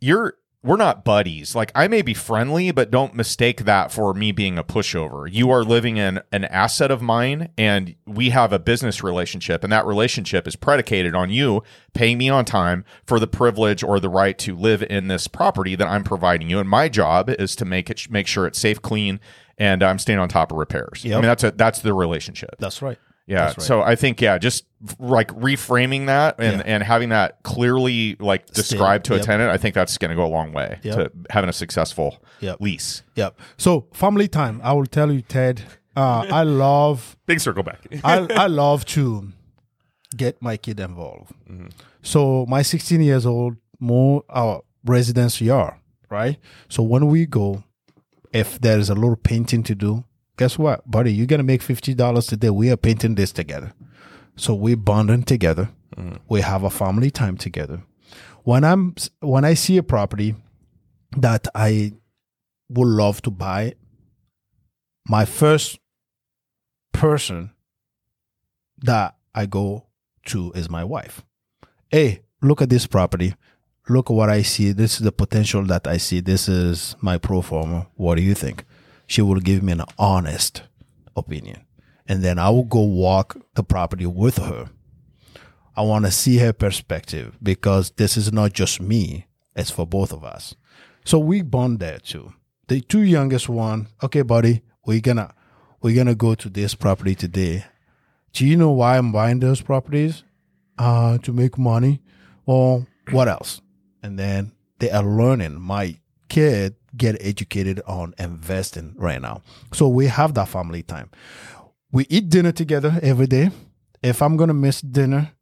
you're 0.00 0.36
we're 0.64 0.76
not 0.76 1.04
buddies. 1.04 1.54
Like 1.56 1.72
I 1.74 1.88
may 1.88 2.02
be 2.02 2.14
friendly, 2.14 2.70
but 2.70 2.90
don't 2.90 3.14
mistake 3.14 3.64
that 3.64 3.90
for 3.90 4.14
me 4.14 4.30
being 4.30 4.58
a 4.58 4.64
pushover. 4.64 5.28
You 5.30 5.50
are 5.50 5.64
living 5.64 5.96
in 5.96 6.20
an 6.30 6.44
asset 6.44 6.90
of 6.90 7.02
mine, 7.02 7.48
and 7.58 7.96
we 8.06 8.30
have 8.30 8.52
a 8.52 8.58
business 8.58 9.02
relationship, 9.02 9.64
and 9.64 9.72
that 9.72 9.86
relationship 9.86 10.46
is 10.46 10.54
predicated 10.54 11.14
on 11.14 11.30
you 11.30 11.62
paying 11.94 12.16
me 12.16 12.28
on 12.28 12.44
time 12.44 12.84
for 13.04 13.18
the 13.18 13.26
privilege 13.26 13.82
or 13.82 13.98
the 13.98 14.08
right 14.08 14.38
to 14.38 14.56
live 14.56 14.82
in 14.84 15.08
this 15.08 15.26
property 15.26 15.74
that 15.74 15.88
I'm 15.88 16.04
providing 16.04 16.48
you. 16.48 16.60
And 16.60 16.68
my 16.68 16.88
job 16.88 17.28
is 17.28 17.56
to 17.56 17.64
make 17.64 17.90
it 17.90 18.08
make 18.08 18.28
sure 18.28 18.46
it's 18.46 18.58
safe, 18.58 18.80
clean, 18.80 19.18
and 19.58 19.82
I'm 19.82 19.98
staying 19.98 20.20
on 20.20 20.28
top 20.28 20.52
of 20.52 20.58
repairs. 20.58 21.02
I 21.04 21.08
mean 21.08 21.22
that's 21.22 21.44
a 21.44 21.50
that's 21.50 21.80
the 21.80 21.92
relationship. 21.92 22.54
That's 22.60 22.80
right. 22.80 22.98
Yeah. 23.26 23.46
Right. 23.46 23.62
So 23.62 23.82
I 23.82 23.94
think 23.94 24.20
yeah, 24.20 24.36
just 24.38 24.64
like 24.98 25.28
reframing 25.28 26.06
that 26.06 26.36
and 26.38 26.56
Yeah. 26.58 26.62
and 26.66 26.82
having 26.82 27.10
that 27.10 27.42
clearly 27.44 28.16
like 28.18 28.46
described 28.46 29.04
to 29.06 29.14
a 29.14 29.16
yep. 29.18 29.26
tenant, 29.26 29.50
I 29.50 29.56
think 29.58 29.74
that's 29.74 29.96
going 29.98 30.10
to 30.10 30.16
go 30.16 30.24
a 30.26 30.32
long 30.32 30.52
way 30.52 30.78
Yep. 30.82 30.94
to 30.96 31.12
having 31.30 31.48
a 31.48 31.52
successful 31.52 32.18
Yep. 32.40 32.56
lease. 32.60 33.02
Yep. 33.14 33.38
So 33.56 33.86
family 33.92 34.28
time. 34.28 34.60
I 34.64 34.72
will 34.72 34.86
tell 34.86 35.12
you, 35.12 35.22
Ted. 35.22 35.62
Uh, 35.96 36.26
I 36.30 36.42
love 36.66 37.16
Big 37.26 37.38
circle 37.40 37.62
back. 37.62 37.80
I, 38.04 38.26
I 38.30 38.46
love 38.48 38.84
to 38.86 39.28
get 40.16 40.42
my 40.42 40.56
kid 40.56 40.80
involved. 40.80 41.32
So 42.02 42.44
my 42.48 42.62
16 42.62 43.00
years 43.00 43.24
old, 43.24 43.56
more 43.78 44.24
our 44.28 44.62
residence 44.84 45.40
yard, 45.40 45.74
right? 46.10 46.38
So 46.68 46.82
when 46.82 47.06
we 47.06 47.26
go, 47.26 47.62
if 48.32 48.60
there 48.60 48.78
is 48.78 48.90
a 48.90 48.94
little 48.94 49.16
painting 49.16 49.62
to 49.64 49.74
do, 49.74 50.04
guess 50.36 50.58
what, 50.58 50.88
buddy? 50.90 51.12
You're 51.12 51.26
gonna 51.26 51.42
make 51.42 51.62
fifty 51.62 51.94
dollars 51.94 52.26
today. 52.26 52.50
We 52.50 52.70
are 52.70 52.76
painting 52.76 53.14
this 53.14 53.32
together. 53.32 53.72
So 54.36 54.54
we're 54.54 54.76
bonding 54.76 55.24
together. 55.24 55.70
Mm. 55.96 56.18
We 56.28 56.40
have 56.40 56.64
a 56.64 56.70
family 56.70 57.10
time 57.10 57.36
together. 57.36 57.82
When 58.44 58.64
I'm 58.64 58.94
when 59.20 59.44
I 59.44 59.54
see 59.54 59.76
a 59.76 59.82
property 59.82 60.34
that 61.16 61.46
I 61.54 61.92
would 62.68 62.88
love 62.88 63.22
to 63.22 63.30
buy, 63.30 63.74
my 65.06 65.24
first 65.24 65.78
person 66.92 67.50
that 68.78 69.16
I 69.34 69.46
go 69.46 69.86
to 70.26 70.52
is 70.52 70.70
my 70.70 70.84
wife. 70.84 71.22
Hey, 71.90 72.22
look 72.40 72.62
at 72.62 72.70
this 72.70 72.86
property. 72.86 73.34
Look 73.88 74.10
at 74.10 74.14
what 74.14 74.30
I 74.30 74.42
see. 74.42 74.72
This 74.72 74.94
is 74.94 75.00
the 75.00 75.12
potential 75.12 75.64
that 75.64 75.86
I 75.86 75.96
see. 75.96 76.20
This 76.20 76.48
is 76.48 76.96
my 77.00 77.18
pro 77.18 77.42
forma. 77.42 77.88
What 77.96 78.14
do 78.14 78.22
you 78.22 78.34
think? 78.34 78.64
She 79.06 79.22
will 79.22 79.40
give 79.40 79.62
me 79.62 79.72
an 79.72 79.84
honest 79.98 80.62
opinion. 81.16 81.64
And 82.06 82.22
then 82.22 82.38
I 82.38 82.50
will 82.50 82.64
go 82.64 82.82
walk 82.82 83.36
the 83.54 83.62
property 83.62 84.06
with 84.06 84.38
her. 84.38 84.70
I 85.76 85.82
want 85.82 86.04
to 86.04 86.10
see 86.10 86.38
her 86.38 86.52
perspective 86.52 87.38
because 87.42 87.92
this 87.92 88.16
is 88.16 88.32
not 88.32 88.52
just 88.52 88.80
me; 88.80 89.26
it's 89.56 89.70
for 89.70 89.86
both 89.86 90.12
of 90.12 90.24
us. 90.24 90.54
So 91.04 91.18
we 91.18 91.42
bond 91.42 91.78
there 91.78 91.98
too. 91.98 92.34
The 92.68 92.80
two 92.80 93.02
youngest 93.02 93.48
one, 93.48 93.88
okay, 94.02 94.22
buddy, 94.22 94.62
we're 94.84 95.00
gonna 95.00 95.32
we're 95.80 95.96
gonna 95.96 96.14
go 96.14 96.34
to 96.34 96.48
this 96.48 96.74
property 96.74 97.14
today. 97.14 97.64
Do 98.32 98.46
you 98.46 98.56
know 98.56 98.70
why 98.70 98.98
I'm 98.98 99.12
buying 99.12 99.40
those 99.40 99.60
properties? 99.60 100.24
Uh, 100.78 101.18
to 101.18 101.32
make 101.32 101.58
money, 101.58 102.00
or 102.46 102.86
what 103.10 103.28
else? 103.28 103.60
And 104.02 104.18
then 104.18 104.52
they 104.78 104.90
are 104.90 105.04
learning. 105.04 105.60
My 105.60 105.98
kid 106.32 106.74
get 106.96 107.16
educated 107.20 107.82
on 107.86 108.14
investing 108.18 108.94
right 108.96 109.20
now, 109.20 109.42
so 109.72 109.86
we 109.86 110.06
have 110.06 110.32
that 110.34 110.48
family 110.48 110.82
time. 110.82 111.10
We 111.92 112.06
eat 112.08 112.30
dinner 112.30 112.52
together 112.52 112.98
every 113.02 113.26
day. 113.26 113.50
If 114.02 114.22
I'm 114.22 114.38
gonna 114.38 114.54
miss 114.54 114.80
dinner, 114.80 115.32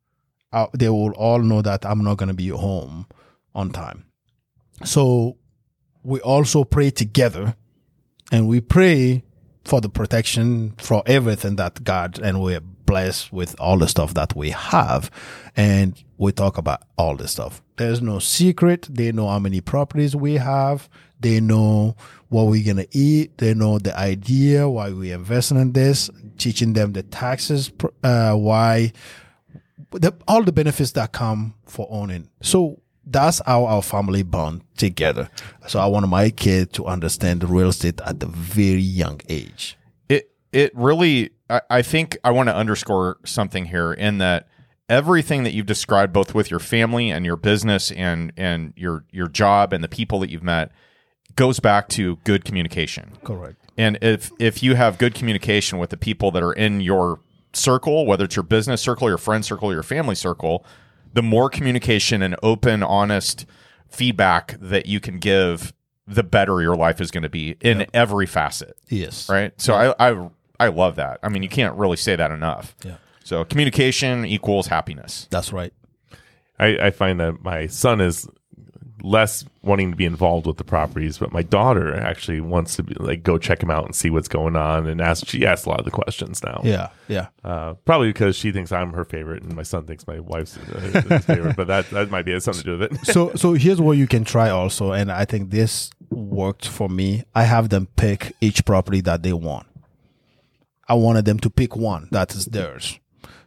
uh, 0.53 0.67
they 0.77 0.89
will 0.89 1.13
all 1.13 1.39
know 1.39 1.63
that 1.63 1.87
I'm 1.87 2.03
not 2.03 2.17
gonna 2.17 2.35
be 2.35 2.49
home 2.49 3.07
on 3.55 3.71
time. 3.71 4.05
So 4.85 5.37
we 6.03 6.19
also 6.21 6.65
pray 6.65 6.91
together 6.91 7.55
and 8.33 8.49
we 8.49 8.61
pray 8.61 9.23
for 9.65 9.81
the 9.81 9.89
protection 9.89 10.75
for 10.79 11.05
everything 11.07 11.55
that 11.57 11.85
God 11.85 12.19
and 12.19 12.41
we're 12.41 12.61
blessed 12.61 13.33
with 13.33 13.55
all 13.61 13.79
the 13.79 13.87
stuff 13.87 14.15
that 14.15 14.35
we 14.35 14.51
have 14.51 15.09
and 15.55 16.03
we 16.21 16.33
talk 16.33 16.59
about 16.59 16.83
all 16.99 17.17
the 17.17 17.27
stuff. 17.27 17.63
There's 17.77 18.03
no 18.03 18.19
secret. 18.19 18.87
They 18.91 19.11
know 19.11 19.27
how 19.27 19.39
many 19.39 19.63
properties 19.63 20.15
we 20.15 20.35
have. 20.35 20.87
They 21.19 21.41
know 21.41 21.97
what 22.29 22.45
we're 22.45 22.65
gonna 22.65 22.85
eat. 22.93 23.39
They 23.39 23.55
know 23.55 23.79
the 23.79 23.99
idea 23.99 24.69
why 24.69 24.91
we 24.91 25.13
investing 25.13 25.59
in 25.59 25.73
this, 25.73 26.11
teaching 26.37 26.75
them 26.75 26.93
the 26.93 27.03
taxes, 27.03 27.73
uh, 28.05 28.35
why 28.35 28.93
the, 29.93 30.13
all 30.29 30.45
the 30.45 30.53
benefits 30.53 30.93
that 30.93 31.13
come 31.13 31.55
for 31.65 31.89
owning. 31.91 32.29
So 32.43 32.83
that's 33.07 33.41
how 33.47 33.65
our 33.65 33.81
family 33.81 34.23
bond 34.23 34.61
together. 34.77 35.31
So 35.69 35.81
I 35.81 35.87
want 35.87 36.07
my 36.07 36.29
kid 36.29 36.75
to 36.75 36.85
understand 36.85 37.49
real 37.49 37.71
estate 37.71 37.99
at 38.03 38.23
a 38.23 38.27
very 38.27 38.83
young 38.83 39.23
age. 39.31 39.79
It 40.11 40.31
it 40.53 40.71
really 40.75 41.31
I, 41.49 41.63
I 41.71 41.83
think 41.83 42.19
I 42.23 42.31
want 42.31 42.51
to 42.51 42.55
underscore 42.55 43.17
something 43.25 43.65
here 43.65 43.95
in 43.95 44.19
that 44.19 44.49
everything 44.91 45.45
that 45.45 45.55
you've 45.55 45.67
described 45.67 46.13
both 46.13 46.35
with 46.35 46.51
your 46.51 46.61
family 46.61 47.11
and 47.11 47.25
your 47.25 47.37
business 47.37 47.91
and 47.93 48.33
and 48.37 48.75
your 48.77 49.05
your 49.11 49.29
job 49.29 49.73
and 49.73 49.83
the 49.83 49.89
people 49.89 50.19
that 50.19 50.29
you've 50.29 50.43
met 50.43 50.71
goes 51.37 51.61
back 51.61 51.89
to 51.89 52.17
good 52.25 52.45
communication. 52.45 53.13
Correct. 53.25 53.57
And 53.79 53.97
if 54.03 54.31
if 54.39 54.63
you 54.63 54.75
have 54.75 54.99
good 54.99 55.15
communication 55.15 55.79
with 55.79 55.91
the 55.91 55.97
people 55.97 56.31
that 56.33 56.43
are 56.43 56.53
in 56.53 56.81
your 56.83 57.21
circle, 57.55 58.05
whether 58.05 58.25
it's 58.25 58.37
your 58.37 58.43
business 58.43 58.83
circle, 58.83 59.09
your 59.09 59.19
friend 59.19 59.45
circle, 59.45 59.73
your 59.73 59.83
family 59.83 60.17
circle, 60.17 60.67
the 61.15 61.23
more 61.23 61.49
communication 61.49 62.21
and 62.21 62.37
open, 62.43 62.83
honest 62.83 63.47
feedback 63.89 64.57
that 64.61 64.87
you 64.87 65.01
can 65.01 65.19
give, 65.19 65.73
the 66.07 66.23
better 66.23 66.61
your 66.61 66.77
life 66.77 67.01
is 67.01 67.11
going 67.11 67.23
to 67.23 67.29
be 67.31 67.57
in 67.61 67.87
every 67.95 68.27
facet. 68.27 68.77
Yes. 68.89 69.29
Right. 69.29 69.59
So 69.61 69.75
I, 69.75 70.11
I 70.11 70.31
I 70.59 70.69
love 70.69 70.97
that. 70.97 71.21
I 71.23 71.29
mean, 71.29 71.43
you 71.43 71.49
can't 71.49 71.77
really 71.77 71.97
say 71.97 72.17
that 72.17 72.33
enough. 72.33 72.75
Yeah. 72.85 72.97
So 73.25 73.45
communication 73.45 74.25
equals 74.25 74.67
happiness. 74.67 75.29
That's 75.31 75.53
right. 75.53 75.73
I, 76.59 76.79
I 76.79 76.91
find 76.91 77.21
that 77.21 77.43
my 77.43 77.67
son 77.67 78.01
is 78.01 78.29
less 79.03 79.45
wanting 79.63 79.91
to 79.91 79.97
be 79.97 80.05
involved 80.05 80.47
with 80.47 80.57
the 80.57 80.65
properties, 80.65 81.19
but 81.19 81.33
my 81.33 81.43
daughter 81.43 81.95
actually 81.95 82.41
wants 82.41 82.77
to 82.77 82.83
be 82.83 82.95
like 82.95 83.23
go 83.23 83.39
check 83.39 83.63
him 83.63 83.71
out 83.71 83.85
and 83.85 83.95
see 83.95 84.11
what's 84.11 84.29
going 84.29 84.57
on 84.57 84.87
and 84.87 85.01
ask. 85.01 85.27
She 85.27 85.47
asks 85.47 85.67
a 85.67 85.71
lot 85.71 85.79
of 85.79 85.85
the 85.85 85.91
questions 85.91 86.43
now. 86.43 86.61
Yeah. 86.65 86.89
Yeah. 87.09 87.29
Uh, 87.45 87.75
probably 87.85 88.09
because 88.09 88.37
she 88.37 88.53
thinks 88.53 88.73
I'm 88.73 88.93
her 88.93 89.05
favorite 89.05 89.43
and 89.43 89.55
my 89.55 89.63
son 89.63 89.87
thinks 89.87 90.07
my 90.07 90.21
wife's 90.21 90.57
uh, 90.57 91.03
his 91.09 91.25
favorite. 91.25 91.57
But 91.57 91.67
that 91.69 91.91
that 91.91 92.11
might 92.11 92.25
be 92.25 92.39
something 92.41 92.63
to 92.63 92.77
do 92.77 92.79
with 92.79 92.93
it. 92.93 93.07
so 93.13 93.33
so 93.35 93.53
here's 93.55 93.81
what 93.81 93.97
you 93.97 94.07
can 94.07 94.25
try 94.25 94.51
also, 94.51 94.93
and 94.93 95.11
I 95.11 95.25
think 95.25 95.51
this 95.51 95.91
worked 96.11 96.67
for 96.67 96.89
me. 96.89 97.25
I 97.35 97.45
have 97.45 97.69
them 97.69 97.89
pick 97.97 98.35
each 98.41 98.65
property 98.65 99.01
that 99.03 99.23
they 99.23 99.33
want. 99.33 99.67
I 100.89 100.95
wanted 100.95 101.25
them 101.25 101.39
to 101.41 101.51
pick 101.51 101.77
one 101.77 102.09
that 102.11 102.35
is 102.35 102.47
theirs. 102.47 102.99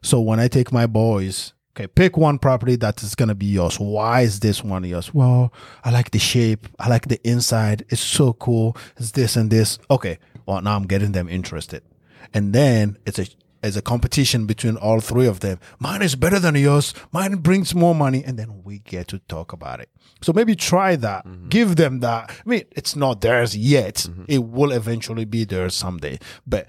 So 0.04 0.20
when 0.20 0.40
I 0.40 0.48
take 0.48 0.72
my 0.72 0.86
boys, 0.86 1.54
okay, 1.76 1.88
pick 1.88 2.18
one 2.18 2.38
property 2.38 2.76
that 2.78 3.02
is 3.02 3.16
gonna 3.16 3.36
be 3.36 3.46
yours. 3.48 3.80
Why 3.80 4.22
is 4.22 4.42
this 4.42 4.64
one 4.64 4.84
yours? 4.84 5.14
Well, 5.14 5.52
I 5.84 5.92
like 5.92 6.12
the 6.12 6.20
shape. 6.20 6.68
I 6.78 6.90
like 6.90 7.08
the 7.08 7.26
inside. 7.28 7.86
It's 7.90 8.02
so 8.02 8.34
cool. 8.34 8.78
It's 8.98 9.12
this 9.12 9.36
and 9.36 9.50
this. 9.50 9.80
Okay. 9.90 10.20
Well, 10.46 10.62
now 10.62 10.76
I'm 10.76 10.88
getting 10.88 11.14
them 11.14 11.30
interested, 11.30 11.84
and 12.34 12.54
then 12.54 12.98
it's 13.06 13.18
a 13.18 13.26
it's 13.64 13.78
a 13.78 13.82
competition 13.82 14.46
between 14.46 14.76
all 14.76 15.00
three 15.00 15.26
of 15.26 15.40
them. 15.40 15.58
Mine 15.80 16.02
is 16.02 16.16
better 16.16 16.38
than 16.38 16.56
yours. 16.56 16.94
Mine 17.14 17.36
brings 17.36 17.74
more 17.74 17.96
money, 17.96 18.22
and 18.26 18.38
then 18.38 18.62
we 18.66 18.80
get 18.80 19.08
to 19.08 19.20
talk 19.20 19.54
about 19.54 19.80
it. 19.80 19.90
So 20.22 20.34
maybe 20.34 20.54
try 20.54 20.98
that. 20.98 21.26
Mm-hmm. 21.26 21.48
Give 21.48 21.78
them 21.78 22.02
that. 22.02 22.30
I 22.30 22.50
mean, 22.50 22.64
it's 22.72 22.94
not 22.94 23.22
theirs 23.22 23.56
yet. 23.56 23.96
Mm-hmm. 23.96 24.26
It 24.28 24.44
will 24.44 24.74
eventually 24.74 25.24
be 25.24 25.46
theirs 25.46 25.76
someday, 25.76 26.20
but 26.46 26.68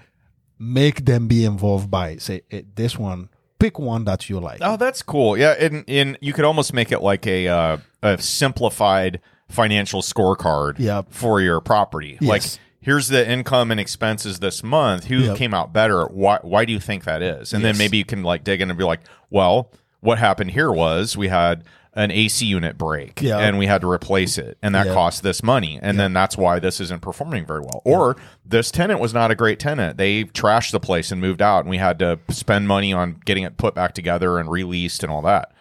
make 0.59 1.05
them 1.05 1.27
be 1.27 1.45
involved 1.45 1.89
by 1.91 2.17
say 2.17 2.41
eh, 2.51 2.61
this 2.75 2.97
one. 2.97 3.29
Pick 3.57 3.79
one 3.79 4.03
that 4.05 4.29
you 4.29 4.39
like. 4.39 4.59
Oh, 4.61 4.75
that's 4.77 5.01
cool. 5.01 5.37
Yeah, 5.37 5.55
and 5.59 5.85
and 5.87 6.17
you 6.21 6.33
could 6.33 6.43
almost 6.45 6.73
make 6.73 6.91
it 6.91 7.01
like 7.01 7.25
a 7.25 7.47
uh, 7.47 7.77
a 8.03 8.17
simplified 8.17 9.21
financial 9.49 10.01
scorecard 10.01 10.77
Yep. 10.79 11.07
for 11.09 11.39
your 11.41 11.61
property. 11.61 12.17
Yes. 12.19 12.29
Like 12.29 12.43
here's 12.81 13.07
the 13.07 13.27
income 13.27 13.71
and 13.71 13.79
expenses 13.79 14.39
this 14.39 14.63
month. 14.63 15.05
Who 15.05 15.17
Yep. 15.19 15.37
came 15.37 15.53
out 15.53 15.71
better? 15.73 16.05
Why 16.05 16.39
why 16.41 16.65
do 16.65 16.73
you 16.73 16.79
think 16.79 17.05
that 17.05 17.21
is? 17.21 17.53
And 17.53 17.63
then 17.63 17.77
maybe 17.77 17.97
you 17.97 18.05
can 18.05 18.23
like 18.23 18.43
dig 18.43 18.61
in 18.61 18.69
and 18.69 18.77
be 18.77 18.83
like, 18.85 19.01
well, 19.29 19.71
what 20.01 20.19
happened 20.19 20.51
here 20.51 20.71
was 20.71 21.15
we 21.15 21.29
had 21.29 21.63
an 21.95 22.11
AC 22.11 22.45
unit 22.45 22.77
break 22.77 23.21
Yeah. 23.21 23.37
and 23.37 23.57
we 23.57 23.67
had 23.67 23.79
to 23.81 23.89
replace 23.89 24.37
it 24.37 24.57
and 24.61 24.75
that 24.75 24.87
Yeah. 24.87 24.93
cost 24.93 25.23
this 25.23 25.41
money 25.41 25.79
and 25.81 25.97
then 25.99 26.11
that's 26.13 26.37
why 26.37 26.59
this 26.59 26.81
isn't 26.81 27.01
performing 27.01 27.45
very 27.45 27.61
well. 27.61 27.81
Or 27.85 28.17
this 28.45 28.69
tenant 28.69 28.99
was 28.99 29.13
not 29.13 29.31
a 29.31 29.35
great 29.35 29.59
tenant. 29.59 29.97
They 29.97 30.25
trashed 30.25 30.71
the 30.71 30.79
place 30.79 31.11
and 31.11 31.21
moved 31.21 31.41
out 31.41 31.59
and 31.61 31.69
we 31.69 31.77
had 31.77 31.97
to 31.99 32.19
spend 32.29 32.67
money 32.67 32.91
on 32.91 33.21
getting 33.25 33.43
it 33.43 33.57
put 33.57 33.73
back 33.75 33.93
together 33.93 34.39
and 34.39 34.51
released 34.51 35.03
and 35.03 35.11
all 35.11 35.21
that 35.21 35.51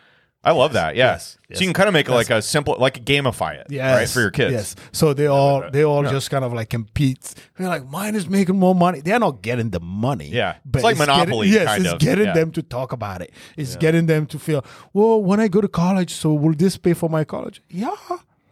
i 0.44 0.52
love 0.52 0.72
that 0.74 0.94
yeah 0.96 1.12
Yes. 1.12 1.38
so 1.54 1.60
you 1.60 1.66
can 1.66 1.74
kind 1.74 1.88
of 1.88 1.92
make 1.92 2.08
it 2.08 2.12
like 2.12 2.30
a 2.30 2.40
simple 2.42 2.76
like 2.78 3.04
gamify 3.04 3.54
it 3.60 3.66
right 3.78 4.08
for 4.08 4.20
your 4.20 4.30
kids 4.30 4.52
Yes. 4.52 4.76
So 4.92 5.14
they 5.14 5.26
all 5.26 5.70
they 5.70 5.84
all 5.84 6.02
just 6.04 6.30
kind 6.30 6.44
of 6.44 6.52
like 6.52 6.70
compete. 6.70 7.34
They're 7.56 7.68
like, 7.68 7.86
mine 7.86 8.14
is 8.14 8.28
making 8.28 8.58
more 8.58 8.74
money. 8.74 9.00
They're 9.00 9.18
not 9.18 9.42
getting 9.42 9.70
the 9.70 9.80
money. 9.80 10.28
Yeah. 10.28 10.56
It's 10.74 10.82
like 10.84 10.96
Monopoly, 10.98 11.48
Getting, 11.50 11.62
yes, 11.62 11.66
kind 11.68 11.84
it's 11.84 11.92
of. 11.94 11.98
getting 12.00 12.26
Yeah. 12.26 12.32
them 12.34 12.50
to 12.52 12.62
talk 12.62 12.92
about 12.92 13.22
it. 13.22 13.30
It's 13.56 13.76
getting 13.76 14.06
them 14.06 14.26
to 14.26 14.38
feel, 14.38 14.64
well, 14.92 15.22
when 15.22 15.38
I 15.40 15.48
go 15.48 15.60
to 15.60 15.68
college, 15.68 16.12
so 16.12 16.32
will 16.32 16.54
this 16.54 16.76
pay 16.76 16.94
for 16.94 17.08
my 17.08 17.24
college? 17.24 17.62
Yeah, 17.68 17.94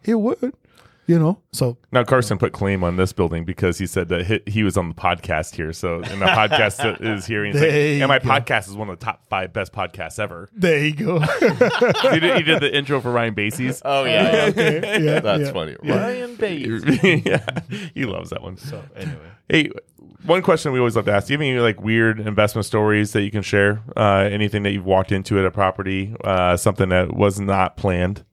it 0.03 0.15
would. 0.15 0.53
You 1.05 1.19
know. 1.19 1.41
So 1.51 1.77
Now 1.91 2.03
Carson 2.03 2.37
put 2.37 2.53
claim 2.53 2.83
on 2.83 2.95
this 2.95 3.11
building 3.11 3.43
because 3.43 3.77
he 3.77 3.87
said 3.87 4.09
that 4.09 4.25
he, 4.25 4.39
he 4.45 4.63
was 4.63 4.77
on 4.77 4.89
the 4.89 4.95
podcast 4.95 5.55
here. 5.55 5.73
So 5.73 5.95
and 5.95 6.21
the 6.21 6.25
podcast 6.25 7.01
is 7.17 7.25
here. 7.25 7.43
And 7.43 7.53
he's 7.53 7.61
like, 7.61 7.71
and 7.71 8.07
my 8.07 8.19
go. 8.19 8.29
podcast 8.29 8.69
is 8.69 8.75
one 8.75 8.89
of 8.89 8.99
the 8.99 9.05
top 9.05 9.27
five 9.29 9.51
best 9.51 9.73
podcasts 9.73 10.19
ever. 10.19 10.49
there 10.53 10.85
you 10.85 10.93
go. 10.93 11.19
he, 12.11 12.19
did, 12.19 12.37
he 12.37 12.43
did 12.43 12.61
the 12.61 12.71
intro 12.73 13.01
for 13.01 13.11
Ryan 13.11 13.33
Basie's. 13.33 13.81
oh 13.83 14.05
yeah, 14.05 14.47
yeah, 14.47 15.19
that's 15.19 15.43
yeah. 15.43 15.51
funny 15.51 15.75
ryan 15.83 16.35
bates 16.35 16.85
yeah, 17.03 17.45
he 17.93 18.05
loves 18.05 18.29
that 18.29 18.41
one. 18.41 18.57
So 18.57 18.83
anyway. 18.95 19.31
Hey, 19.49 19.69
one 20.25 20.41
question 20.41 20.71
we 20.71 20.79
always 20.79 20.95
love 20.95 21.05
to 21.05 21.13
ask: 21.13 21.27
Do 21.27 21.33
you 21.33 21.37
have 21.37 21.41
any 21.41 21.59
like 21.59 21.81
weird 21.81 22.19
investment 22.19 22.65
stories 22.65 23.11
that 23.11 23.23
you 23.23 23.31
can 23.31 23.41
share? 23.41 23.81
Uh, 23.95 24.27
anything 24.31 24.63
that 24.63 24.71
you've 24.71 24.85
walked 24.85 25.11
into 25.11 25.37
at 25.39 25.45
a 25.45 25.51
property, 25.51 26.15
uh, 26.23 26.55
something 26.57 26.89
that 26.89 27.13
was 27.13 27.39
not 27.39 27.75
planned, 27.77 28.23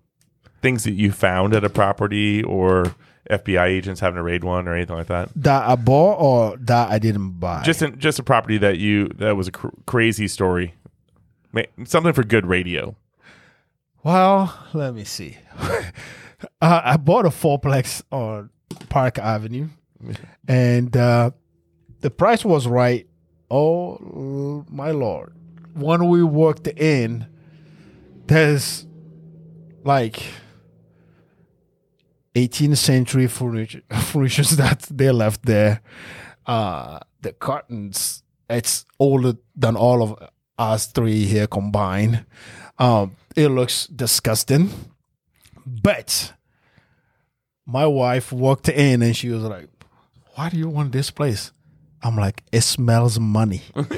things 0.63 0.85
that 0.85 0.93
you 0.93 1.13
found 1.13 1.55
at 1.55 1.65
a 1.65 1.71
property, 1.71 2.43
or 2.43 2.95
FBI 3.31 3.67
agents 3.67 4.01
having 4.01 4.17
to 4.17 4.23
raid 4.23 4.45
one, 4.45 4.69
or 4.69 4.75
anything 4.75 4.97
like 4.97 5.09
that? 5.09 5.31
That 5.37 5.69
I 5.69 5.77
bought 5.77 6.17
or 6.21 6.57
that 6.59 6.91
I 6.91 6.99
didn't 6.99 7.41
buy. 7.41 7.63
Just 7.63 7.83
in, 7.83 7.99
just 7.99 8.19
a 8.19 8.23
property 8.23 8.59
that 8.59 8.79
you 8.79 9.09
that 9.17 9.37
was 9.37 9.49
a 9.49 9.53
cr- 9.53 9.69
crazy 9.87 10.29
story, 10.29 10.75
something 11.85 12.13
for 12.13 12.25
good 12.25 12.47
radio. 12.47 12.97
Well, 14.03 14.59
let 14.73 14.95
me 14.95 15.05
see. 15.05 15.37
uh, 15.59 16.81
I 16.85 16.97
bought 16.97 17.27
a 17.27 17.31
fourplex 17.31 18.03
on 18.11 18.51
Park 18.89 19.19
Avenue, 19.19 19.69
and 20.49 20.97
uh, 20.97 21.33
the 22.01 22.11
price 22.11 22.45
was 22.45 22.67
right. 22.67 23.07
Oh 23.51 24.65
my 24.71 24.91
lord! 24.91 25.35
When 25.75 26.09
we 26.09 26.23
walked 26.23 26.67
in, 26.69 27.27
there's 28.27 28.87
like 29.85 30.23
18th 32.35 32.77
century 32.77 33.27
furniture, 33.27 33.83
furniture 34.01 34.43
that 34.57 34.81
they 34.91 35.11
left 35.11 35.45
there. 35.45 35.81
Uh, 36.47 37.01
the 37.21 37.33
curtains, 37.33 38.23
it's 38.49 38.85
older 38.99 39.35
than 39.55 39.77
all 39.77 40.03
of 40.03 40.29
us 40.59 40.87
three 40.87 41.25
here 41.25 41.47
combined. 41.47 42.25
Um, 42.79 43.17
it 43.37 43.49
looks 43.49 43.87
disgusting. 43.87 44.71
But 45.67 46.33
my 47.67 47.87
wife 47.87 48.33
walked 48.33 48.69
in 48.69 49.03
and 49.03 49.17
she 49.17 49.29
was 49.29 49.43
like, 49.43 49.69
Why 50.35 50.49
do 50.49 50.57
you 50.57 50.69
want 50.69 50.93
this 50.93 51.11
place? 51.11 51.53
I'm 52.03 52.17
like, 52.17 52.43
it 52.51 52.63
smells 52.63 53.21
money. 53.21 53.61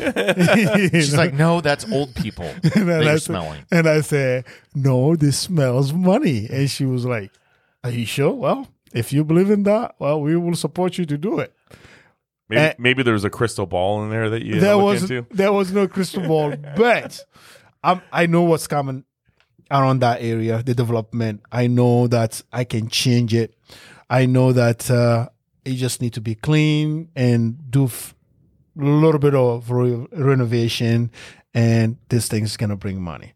She's 0.90 1.16
like, 1.16 1.34
no, 1.34 1.60
that's 1.60 1.90
old 1.92 2.16
people 2.16 2.50
that 2.62 2.74
and, 2.76 2.90
I 2.90 3.02
you're 3.02 3.12
said, 3.18 3.22
smelling. 3.22 3.64
and 3.70 3.88
I 3.88 4.00
said, 4.00 4.44
no, 4.74 5.14
this 5.14 5.38
smells 5.38 5.92
money. 5.92 6.48
And 6.50 6.68
she 6.68 6.84
was 6.84 7.04
like, 7.04 7.30
are 7.84 7.90
you 7.90 8.06
sure? 8.06 8.32
Well, 8.34 8.68
if 8.92 9.12
you 9.12 9.24
believe 9.24 9.50
in 9.50 9.62
that, 9.64 9.94
well, 9.98 10.20
we 10.20 10.36
will 10.36 10.54
support 10.54 10.98
you 10.98 11.04
to 11.06 11.18
do 11.18 11.38
it. 11.38 11.52
Maybe, 12.48 12.60
Uh, 12.60 12.74
maybe 12.78 13.02
there 13.02 13.14
was 13.14 13.24
a 13.24 13.30
crystal 13.30 13.66
ball 13.66 14.04
in 14.04 14.10
there 14.10 14.28
that 14.30 14.42
you 14.44 14.60
there 14.60 14.76
was 14.78 15.02
into. 15.10 15.26
there 15.30 15.52
was 15.52 15.72
no 15.72 15.88
crystal 15.88 16.22
ball, 16.22 16.54
but 16.76 17.20
I'm, 17.82 18.02
I 18.12 18.26
know 18.26 18.42
what's 18.42 18.66
coming 18.66 19.04
around 19.70 20.00
that 20.00 20.20
area, 20.20 20.62
the 20.62 20.74
development. 20.74 21.40
I 21.50 21.66
know 21.66 22.06
that 22.08 22.42
I 22.52 22.64
can 22.64 22.88
change 22.88 23.32
it. 23.34 23.54
I 24.10 24.26
know 24.26 24.52
that 24.52 24.90
uh, 24.90 25.28
it 25.64 25.74
just 25.76 26.02
need 26.02 26.12
to 26.14 26.20
be 26.20 26.34
clean 26.34 27.08
and 27.16 27.70
do 27.70 27.86
f- 27.86 28.14
a 28.78 28.84
little 28.84 29.18
bit 29.20 29.34
of 29.34 29.70
re- 29.70 30.06
renovation, 30.12 31.10
and 31.54 31.96
this 32.10 32.28
thing's 32.28 32.56
gonna 32.58 32.76
bring 32.76 33.00
money. 33.00 33.32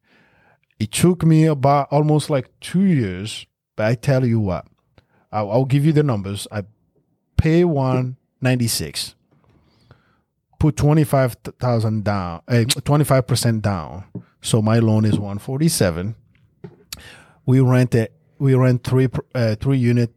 It 0.78 0.92
took 0.92 1.24
me 1.24 1.46
about 1.46 1.88
almost 1.90 2.28
like 2.28 2.50
two 2.60 2.82
years, 2.84 3.46
but 3.76 3.86
I 3.86 3.94
tell 3.94 4.26
you 4.26 4.40
what, 4.40 4.66
I'll, 5.30 5.50
I'll 5.50 5.64
give 5.64 5.84
you 5.84 5.92
the 5.92 6.02
numbers. 6.02 6.48
I 6.50 6.64
pay 7.36 7.64
one 7.64 8.16
ninety 8.40 8.66
six 8.66 9.14
put 10.58 10.76
25,000 10.76 12.04
down, 12.04 12.42
uh, 12.48 12.52
25% 12.52 13.62
down. 13.62 14.04
So 14.42 14.62
my 14.62 14.78
loan 14.78 15.04
is 15.04 15.14
147. 15.14 16.14
We 17.44 17.60
rent 17.60 17.94
it, 17.94 18.12
we 18.38 18.54
rent 18.54 18.84
three, 18.84 19.08
uh, 19.34 19.56
three 19.56 19.78
unit 19.78 20.12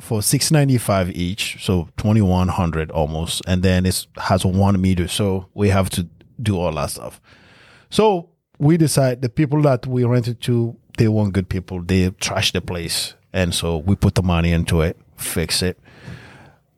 for 0.00 0.22
695 0.22 1.10
each. 1.10 1.64
So 1.64 1.88
2100 1.96 2.90
almost. 2.90 3.42
And 3.46 3.62
then 3.62 3.86
it 3.86 4.06
has 4.16 4.44
one 4.44 4.80
meter. 4.80 5.08
So 5.08 5.48
we 5.54 5.68
have 5.68 5.90
to 5.90 6.08
do 6.42 6.58
all 6.58 6.72
that 6.72 6.90
stuff. 6.90 7.20
So 7.90 8.30
we 8.58 8.76
decide 8.76 9.22
the 9.22 9.28
people 9.28 9.62
that 9.62 9.86
we 9.86 10.04
rented 10.04 10.40
to, 10.42 10.76
they 10.96 11.08
weren't 11.08 11.32
good 11.32 11.48
people. 11.48 11.82
They 11.82 12.10
trashed 12.10 12.52
the 12.52 12.60
place. 12.60 13.14
And 13.32 13.54
so 13.54 13.78
we 13.78 13.96
put 13.96 14.14
the 14.14 14.22
money 14.22 14.52
into 14.52 14.80
it, 14.80 14.96
fix 15.16 15.62
it. 15.62 15.78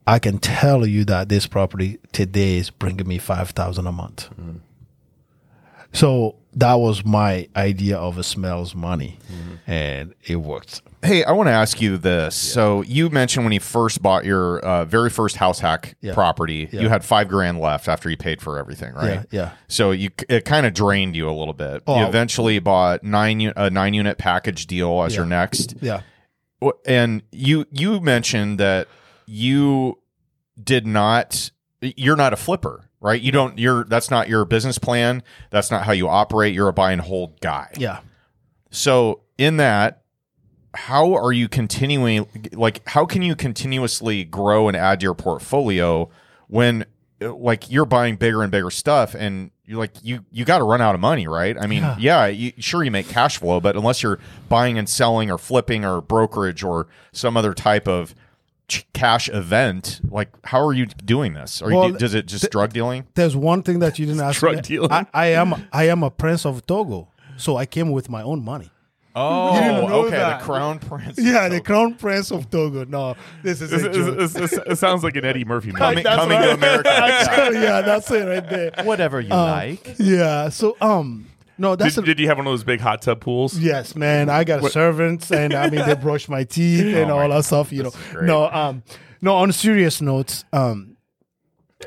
I 0.06 0.18
can 0.18 0.38
tell 0.38 0.86
you 0.86 1.04
that 1.06 1.28
this 1.28 1.46
property 1.46 1.98
today 2.12 2.56
is 2.56 2.70
bringing 2.70 3.08
me 3.08 3.18
five 3.18 3.50
thousand 3.50 3.86
a 3.86 3.92
month. 3.92 4.30
Mm. 4.40 4.60
So 5.96 6.36
that 6.52 6.74
was 6.74 7.04
my 7.04 7.48
idea 7.56 7.96
of 7.98 8.18
a 8.18 8.22
smells 8.22 8.74
money, 8.74 9.18
and 9.66 10.14
it 10.24 10.36
worked. 10.36 10.82
Hey, 11.02 11.24
I 11.24 11.32
want 11.32 11.46
to 11.48 11.52
ask 11.52 11.80
you 11.80 11.96
this. 11.98 12.34
So 12.34 12.82
you 12.82 13.08
mentioned 13.10 13.44
when 13.44 13.52
you 13.52 13.60
first 13.60 14.02
bought 14.02 14.24
your 14.24 14.58
uh, 14.60 14.84
very 14.84 15.08
first 15.10 15.36
house 15.36 15.60
hack 15.60 15.96
Yeah. 16.00 16.14
property, 16.14 16.68
Yeah. 16.72 16.80
you 16.80 16.88
had 16.88 17.04
five 17.04 17.28
grand 17.28 17.60
left 17.60 17.88
after 17.88 18.10
you 18.10 18.16
paid 18.16 18.40
for 18.42 18.58
everything, 18.58 18.92
right? 18.94 19.26
Yeah, 19.30 19.40
yeah. 19.42 19.50
So 19.68 19.90
you 19.92 20.10
it 20.28 20.44
kind 20.44 20.66
of 20.66 20.74
drained 20.74 21.14
you 21.16 21.28
a 21.30 21.32
little 21.32 21.54
bit. 21.54 21.82
Oh. 21.86 22.00
You 22.00 22.06
eventually 22.06 22.58
bought 22.58 23.02
nine 23.04 23.52
a 23.56 23.70
nine 23.70 23.94
unit 23.94 24.18
package 24.18 24.66
deal 24.66 25.02
as 25.02 25.14
your 25.16 25.26
next. 25.26 25.74
Yeah, 25.80 26.00
And 26.86 27.22
you 27.32 27.66
you 27.70 28.00
mentioned 28.00 28.58
that 28.58 28.88
you 29.26 29.98
did 30.62 30.86
not 30.86 31.50
you're 31.80 32.16
not 32.16 32.32
a 32.32 32.36
flipper, 32.36 32.88
right? 33.06 33.22
You 33.22 33.30
don't 33.30 33.56
you're 33.56 33.84
that's 33.84 34.10
not 34.10 34.28
your 34.28 34.44
business 34.44 34.78
plan. 34.78 35.22
That's 35.50 35.70
not 35.70 35.84
how 35.84 35.92
you 35.92 36.08
operate. 36.08 36.52
You're 36.52 36.68
a 36.68 36.72
buy 36.72 36.90
and 36.90 37.00
hold 37.00 37.40
guy. 37.40 37.70
yeah. 37.76 38.00
So 38.70 39.22
in 39.38 39.58
that, 39.58 40.02
how 40.74 41.14
are 41.14 41.32
you 41.32 41.48
continuing? 41.48 42.26
Like, 42.52 42.86
how 42.88 43.06
can 43.06 43.22
you 43.22 43.36
continuously 43.36 44.24
grow 44.24 44.66
and 44.68 44.76
add 44.76 45.00
to 45.00 45.04
your 45.04 45.14
portfolio 45.14 46.10
when, 46.48 46.84
like, 47.20 47.70
you're 47.70 47.86
buying 47.86 48.16
bigger 48.16 48.42
and 48.42 48.50
bigger 48.50 48.70
stuff, 48.70 49.14
and 49.14 49.52
you're 49.64 49.78
like, 49.78 49.92
you 50.02 50.24
you 50.30 50.44
got 50.44 50.58
to 50.58 50.64
run 50.64 50.80
out 50.80 50.94
of 50.94 51.00
money, 51.00 51.26
right? 51.28 51.56
I 51.58 51.66
mean, 51.66 51.86
yeah, 51.98 52.26
you, 52.26 52.52
sure 52.58 52.82
you 52.82 52.90
make 52.90 53.08
cash 53.08 53.38
flow, 53.38 53.60
but 53.60 53.76
unless 53.76 54.02
you're 54.02 54.18
buying 54.48 54.76
and 54.78 54.88
selling 54.88 55.30
or 55.30 55.38
flipping 55.38 55.84
or 55.84 56.00
brokerage 56.00 56.62
or 56.64 56.88
some 57.12 57.36
other 57.36 57.54
type 57.54 57.86
of 57.88 58.14
cash 58.92 59.28
event, 59.28 60.00
like, 60.10 60.28
how 60.44 60.60
are 60.64 60.72
you 60.72 60.86
doing 60.86 61.34
this? 61.34 61.62
Are 61.62 61.70
Well, 61.70 61.90
you, 61.90 61.98
does 61.98 62.14
it 62.14 62.26
just 62.26 62.50
drug 62.50 62.72
dealing? 62.72 63.06
There's 63.14 63.36
one 63.36 63.62
thing 63.62 63.78
that 63.80 63.98
you 63.98 64.06
didn't 64.06 64.20
ask. 64.28 64.40
drug 64.40 64.56
me. 64.56 64.62
dealing. 64.62 64.92
I, 64.92 65.06
I 65.14 65.26
am 65.28 65.68
I 65.72 65.84
am 65.88 66.02
a 66.02 66.10
prince 66.10 66.44
of 66.46 66.66
Togo, 66.66 67.08
so 67.36 67.56
I 67.56 67.66
came 67.66 67.90
with 67.92 68.08
my 68.10 68.22
own 68.22 68.44
money. 68.44 68.70
Oh, 69.18 70.04
okay, 70.04 70.10
that. 70.16 70.40
the 70.40 70.44
crown 70.44 70.78
prince. 70.78 71.16
Yeah, 71.18 71.48
the 71.48 71.62
crown 71.62 71.94
prince 71.94 72.30
of 72.30 72.50
Togo. 72.50 72.84
No, 72.84 73.16
this 73.42 73.62
is 73.62 73.70
This- 73.70 73.82
a 73.82 73.88
this- 73.88 73.96
joke. 73.96 74.16
this- 74.18 74.32
this- 74.34 74.52
it 74.66 74.76
sounds 74.76 75.02
like 75.02 75.16
an 75.16 75.24
Eddie 75.24 75.44
Murphy 75.46 75.68
movie. 75.68 75.78
coming, 75.78 76.04
coming 76.04 76.38
to 76.42 76.52
America. 76.52 76.90
yeah, 77.54 77.80
that's 77.80 78.10
it 78.10 78.26
right 78.26 78.46
there. 78.50 78.72
Whatever 78.84 79.20
you 79.22 79.32
Uh, 79.32 79.36
like. 79.52 79.94
Yeah. 79.98 80.50
So 80.50 80.76
um, 80.82 81.26
no, 81.58 81.76
that's 81.76 81.94
Did, 81.94 82.04
a, 82.04 82.06
did 82.06 82.20
you 82.20 82.28
have 82.28 82.36
one 82.38 82.46
of 82.46 82.52
those 82.52 82.64
big 82.64 82.80
hot 82.80 83.02
tub 83.02 83.20
pools? 83.20 83.58
Yes, 83.58 83.96
man. 83.96 84.28
I 84.28 84.44
got 84.44 84.64
servants, 84.70 85.30
and 85.30 85.54
I 85.54 85.70
mean 85.70 85.86
they 85.86 85.94
brush 86.00 86.28
my 86.28 86.44
teeth 86.44 86.94
and 86.94 87.10
Oh 87.10 87.18
all 87.18 87.28
that 87.28 87.44
stuff. 87.44 87.72
You 87.72 87.84
know, 87.84 87.92
no, 88.20 88.46
um, 88.50 88.82
no. 89.20 89.34
On 89.36 89.52
serious 89.52 90.00
notes, 90.00 90.44
um, 90.52 90.96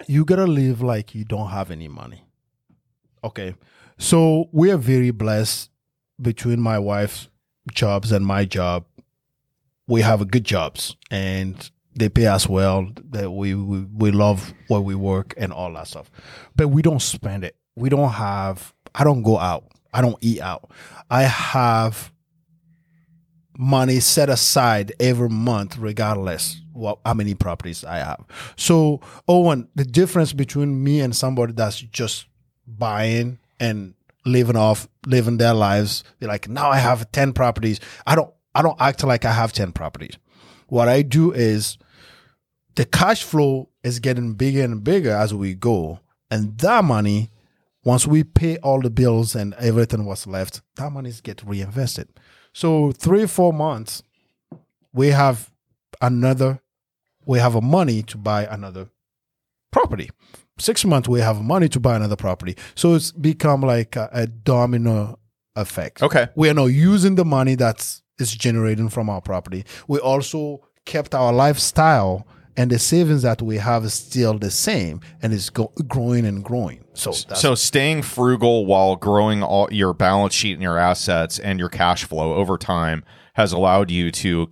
you 0.07 0.25
gotta 0.25 0.47
live 0.47 0.81
like 0.81 1.13
you 1.13 1.23
don't 1.25 1.49
have 1.49 1.71
any 1.71 1.87
money. 1.87 2.25
Okay, 3.23 3.55
so 3.97 4.49
we 4.51 4.71
are 4.71 4.77
very 4.77 5.11
blessed 5.11 5.69
between 6.21 6.59
my 6.59 6.79
wife's 6.79 7.29
jobs 7.73 8.11
and 8.11 8.25
my 8.25 8.45
job. 8.45 8.85
We 9.87 10.01
have 10.01 10.29
good 10.29 10.43
jobs, 10.45 10.95
and 11.11 11.69
they 11.95 12.09
pay 12.09 12.27
us 12.27 12.47
well. 12.47 12.89
That 13.09 13.31
we, 13.31 13.53
we 13.55 13.81
we 13.81 14.11
love 14.11 14.53
where 14.67 14.81
we 14.81 14.95
work 14.95 15.33
and 15.37 15.51
all 15.51 15.73
that 15.73 15.87
stuff, 15.87 16.09
but 16.55 16.69
we 16.69 16.81
don't 16.81 17.01
spend 17.01 17.43
it. 17.43 17.55
We 17.75 17.89
don't 17.89 18.11
have. 18.11 18.73
I 18.99 19.05
don't 19.05 19.23
go 19.23 19.39
out. 19.39 19.65
I 19.93 20.01
don't 20.01 20.17
eat 20.21 20.41
out. 20.41 20.69
I 21.09 21.23
have 21.23 22.11
money 23.57 23.99
set 23.99 24.29
aside 24.29 24.93
every 24.99 25.29
month, 25.29 25.77
regardless 25.77 26.61
what 26.73 26.99
how 27.05 27.13
many 27.13 27.33
properties 27.33 27.83
I 27.83 27.97
have. 27.97 28.23
So, 28.55 29.01
Owen, 29.27 29.67
the 29.75 29.85
difference 29.85 30.33
between 30.33 30.83
me 30.83 31.01
and 31.01 31.15
somebody 31.15 31.53
that's 31.53 31.79
just 31.79 32.25
buying 32.67 33.39
and 33.59 33.95
living 34.25 34.55
off 34.55 34.87
living 35.05 35.37
their 35.37 35.53
lives, 35.53 36.03
they're 36.19 36.29
like, 36.29 36.47
now 36.47 36.69
I 36.69 36.77
have 36.77 37.11
ten 37.11 37.33
properties. 37.33 37.79
I 38.05 38.15
don't. 38.15 38.33
I 38.55 38.61
don't 38.61 38.81
act 38.81 39.03
like 39.03 39.25
I 39.25 39.31
have 39.31 39.53
ten 39.53 39.71
properties. 39.71 40.17
What 40.67 40.87
I 40.87 41.03
do 41.03 41.31
is 41.31 41.77
the 42.75 42.85
cash 42.85 43.23
flow 43.23 43.69
is 43.83 43.99
getting 43.99 44.33
bigger 44.33 44.63
and 44.63 44.83
bigger 44.83 45.11
as 45.11 45.33
we 45.33 45.53
go, 45.53 45.99
and 46.29 46.57
that 46.59 46.83
money 46.83 47.29
once 47.83 48.05
we 48.05 48.23
pay 48.23 48.57
all 48.57 48.81
the 48.81 48.89
bills 48.89 49.35
and 49.35 49.53
everything 49.55 50.05
was 50.05 50.27
left, 50.27 50.61
that 50.75 50.91
money 50.91 51.09
is 51.09 51.21
get 51.21 51.43
reinvested. 51.43 52.09
So 52.53 52.91
three, 52.91 53.25
four 53.25 53.53
months, 53.53 54.03
we 54.93 55.07
have 55.07 55.51
another, 56.01 56.61
we 57.25 57.39
have 57.39 57.55
a 57.55 57.61
money 57.61 58.01
to 58.03 58.17
buy 58.17 58.45
another 58.45 58.89
property. 59.71 60.09
Six 60.57 60.83
months, 60.83 61.07
we 61.07 61.21
have 61.21 61.41
money 61.41 61.69
to 61.69 61.79
buy 61.79 61.95
another 61.95 62.17
property. 62.17 62.57
So 62.75 62.95
it's 62.95 63.11
become 63.11 63.61
like 63.61 63.95
a, 63.95 64.09
a 64.11 64.27
domino 64.27 65.19
effect. 65.55 66.03
Okay. 66.03 66.27
We 66.35 66.49
are 66.49 66.53
now 66.53 66.65
using 66.65 67.15
the 67.15 67.25
money 67.25 67.55
that's 67.55 68.01
is 68.19 68.35
generating 68.35 68.89
from 68.89 69.09
our 69.09 69.21
property. 69.21 69.63
We 69.87 69.99
also 69.99 70.67
kept 70.85 71.15
our 71.15 71.31
lifestyle 71.31 72.27
and 72.59 72.69
the 72.69 72.77
savings 72.77 73.21
that 73.21 73.41
we 73.41 73.55
have 73.55 73.85
is 73.85 73.93
still 73.93 74.37
the 74.37 74.51
same 74.51 74.99
and 75.21 75.31
it's 75.31 75.49
go- 75.49 75.71
growing 75.87 76.25
and 76.25 76.43
growing. 76.43 76.83
So 76.93 77.11
that's 77.11 77.39
so 77.39 77.55
staying 77.55 78.01
frugal 78.01 78.65
while 78.65 78.97
growing 78.97 79.41
all 79.41 79.69
your 79.71 79.93
balance 79.93 80.33
sheet 80.33 80.55
and 80.55 80.61
your 80.61 80.77
assets 80.77 81.39
and 81.39 81.57
your 81.57 81.69
cash 81.69 82.03
flow 82.03 82.33
over 82.33 82.57
time 82.57 83.05
has 83.35 83.53
allowed 83.53 83.89
you 83.89 84.11
to 84.11 84.49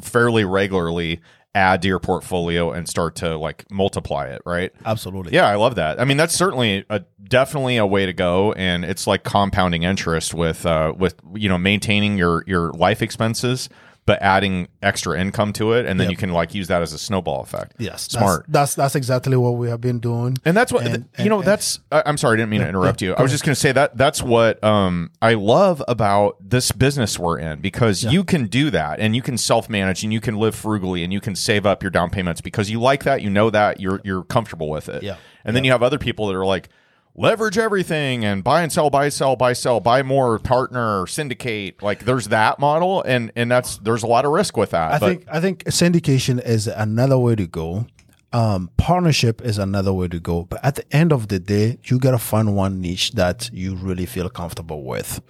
fairly 0.00 0.46
regularly 0.46 1.20
add 1.54 1.82
to 1.82 1.88
your 1.88 1.98
portfolio 1.98 2.72
and 2.72 2.88
start 2.88 3.16
to 3.16 3.36
like 3.36 3.70
multiply 3.70 4.28
it, 4.28 4.40
right? 4.46 4.72
absolutely. 4.86 5.34
Yeah, 5.34 5.46
I 5.46 5.56
love 5.56 5.74
that. 5.74 6.00
I 6.00 6.06
mean, 6.06 6.16
that's 6.16 6.34
certainly 6.34 6.86
a 6.88 7.00
definitely 7.22 7.76
a 7.76 7.84
way 7.84 8.06
to 8.06 8.14
go, 8.14 8.54
and 8.54 8.82
it's 8.82 9.06
like 9.06 9.24
compounding 9.24 9.82
interest 9.82 10.32
with 10.32 10.64
uh, 10.64 10.94
with 10.96 11.16
you 11.34 11.50
know 11.50 11.58
maintaining 11.58 12.16
your 12.16 12.44
your 12.46 12.72
life 12.72 13.02
expenses, 13.02 13.68
but 14.04 14.20
adding 14.20 14.66
extra 14.82 15.20
income 15.20 15.52
to 15.52 15.72
it, 15.74 15.86
and 15.86 16.00
then 16.00 16.06
Yep. 16.06 16.10
you 16.10 16.16
can 16.16 16.30
like 16.32 16.54
use 16.54 16.66
that 16.68 16.82
as 16.82 16.92
a 16.92 16.98
snowball 16.98 17.40
effect. 17.40 17.74
Yes, 17.78 18.02
smart. 18.10 18.46
That's, 18.48 18.74
that's 18.74 18.74
that's 18.74 18.96
exactly 18.96 19.36
what 19.36 19.52
we 19.52 19.68
have 19.68 19.80
been 19.80 20.00
doing. 20.00 20.36
And 20.44 20.56
that's 20.56 20.72
what 20.72 20.84
And- 20.84 21.04
you 21.18 21.28
know. 21.28 21.38
and- 21.38 21.46
that's 21.46 21.78
I, 21.92 22.02
I'm 22.04 22.16
sorry, 22.18 22.34
I 22.34 22.36
didn't 22.38 22.50
mean 22.50 22.60
to 22.62 22.68
interrupt 22.68 23.00
yeah, 23.00 23.10
you. 23.10 23.14
I 23.14 23.22
was 23.22 23.30
just 23.30 23.44
going 23.44 23.54
to 23.54 23.60
say 23.60 23.70
that 23.72 23.96
that's 23.96 24.20
what 24.20 24.62
um, 24.64 25.10
I 25.22 25.34
love 25.34 25.82
about 25.86 26.36
this 26.40 26.72
business 26.72 27.16
we're 27.18 27.38
in 27.38 27.60
because 27.60 28.02
you 28.02 28.24
can 28.24 28.46
do 28.46 28.70
that 28.70 28.98
and 28.98 29.14
you 29.14 29.22
can 29.22 29.38
self 29.38 29.68
manage 29.70 30.02
and 30.02 30.12
you 30.12 30.20
can 30.20 30.36
live 30.36 30.56
frugally 30.56 31.04
and 31.04 31.12
you 31.12 31.20
can 31.20 31.36
save 31.36 31.64
up 31.64 31.82
your 31.82 31.90
down 31.90 32.10
payments 32.10 32.40
because 32.40 32.70
you 32.70 32.80
like 32.80 33.04
that, 33.04 33.22
you 33.22 33.30
know 33.30 33.50
that 33.50 33.78
you're 33.80 34.00
you're 34.04 34.24
comfortable 34.24 34.68
with 34.68 34.88
it. 34.88 35.02
Yeah. 35.04 35.16
And 35.44 35.54
then 35.56 35.64
you 35.64 35.70
have 35.72 35.82
other 35.82 35.98
people 35.98 36.26
that 36.26 36.34
are 36.36 36.46
like 36.46 36.68
leverage 37.14 37.58
everything 37.58 38.24
and 38.24 38.42
buy 38.42 38.62
and 38.62 38.72
sell, 38.72 38.88
buy 38.90 39.08
sell, 39.08 39.36
buy 39.36 39.52
sell, 39.52 39.80
buy 39.80 40.02
more, 40.02 40.38
partner, 40.38 41.06
syndicate. 41.06 41.82
Like 41.82 42.04
there's 42.04 42.28
that 42.28 42.58
model 42.58 43.02
and 43.02 43.30
and 43.36 43.50
that's 43.50 43.76
there's 43.78 44.02
a 44.02 44.06
lot 44.06 44.24
of 44.24 44.32
risk 44.32 44.56
with 44.56 44.70
that. 44.70 44.92
I 44.92 44.98
but 44.98 45.08
think 45.08 45.24
I 45.30 45.40
think 45.40 45.64
syndication 45.64 46.42
is 46.44 46.66
another 46.66 47.18
way 47.18 47.34
to 47.36 47.46
go. 47.46 47.86
um, 48.32 48.70
partnership 48.78 49.42
is 49.42 49.58
another 49.58 49.92
way 49.92 50.08
to 50.08 50.18
go. 50.18 50.44
But 50.44 50.64
at 50.64 50.74
the 50.76 50.84
end 50.96 51.12
of 51.12 51.28
the 51.28 51.38
day, 51.38 51.78
you 51.84 51.98
gotta 51.98 52.18
find 52.18 52.56
one 52.56 52.80
niche 52.80 53.12
that 53.12 53.50
you 53.52 53.76
really 53.76 54.06
feel 54.06 54.30
comfortable 54.30 54.84
with. 54.84 55.20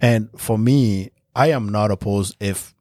And 0.00 0.30
for 0.38 0.56
me, 0.56 1.10
I 1.34 1.48
am 1.50 1.68
not 1.68 1.90
opposed 1.90 2.34
if 2.40 2.74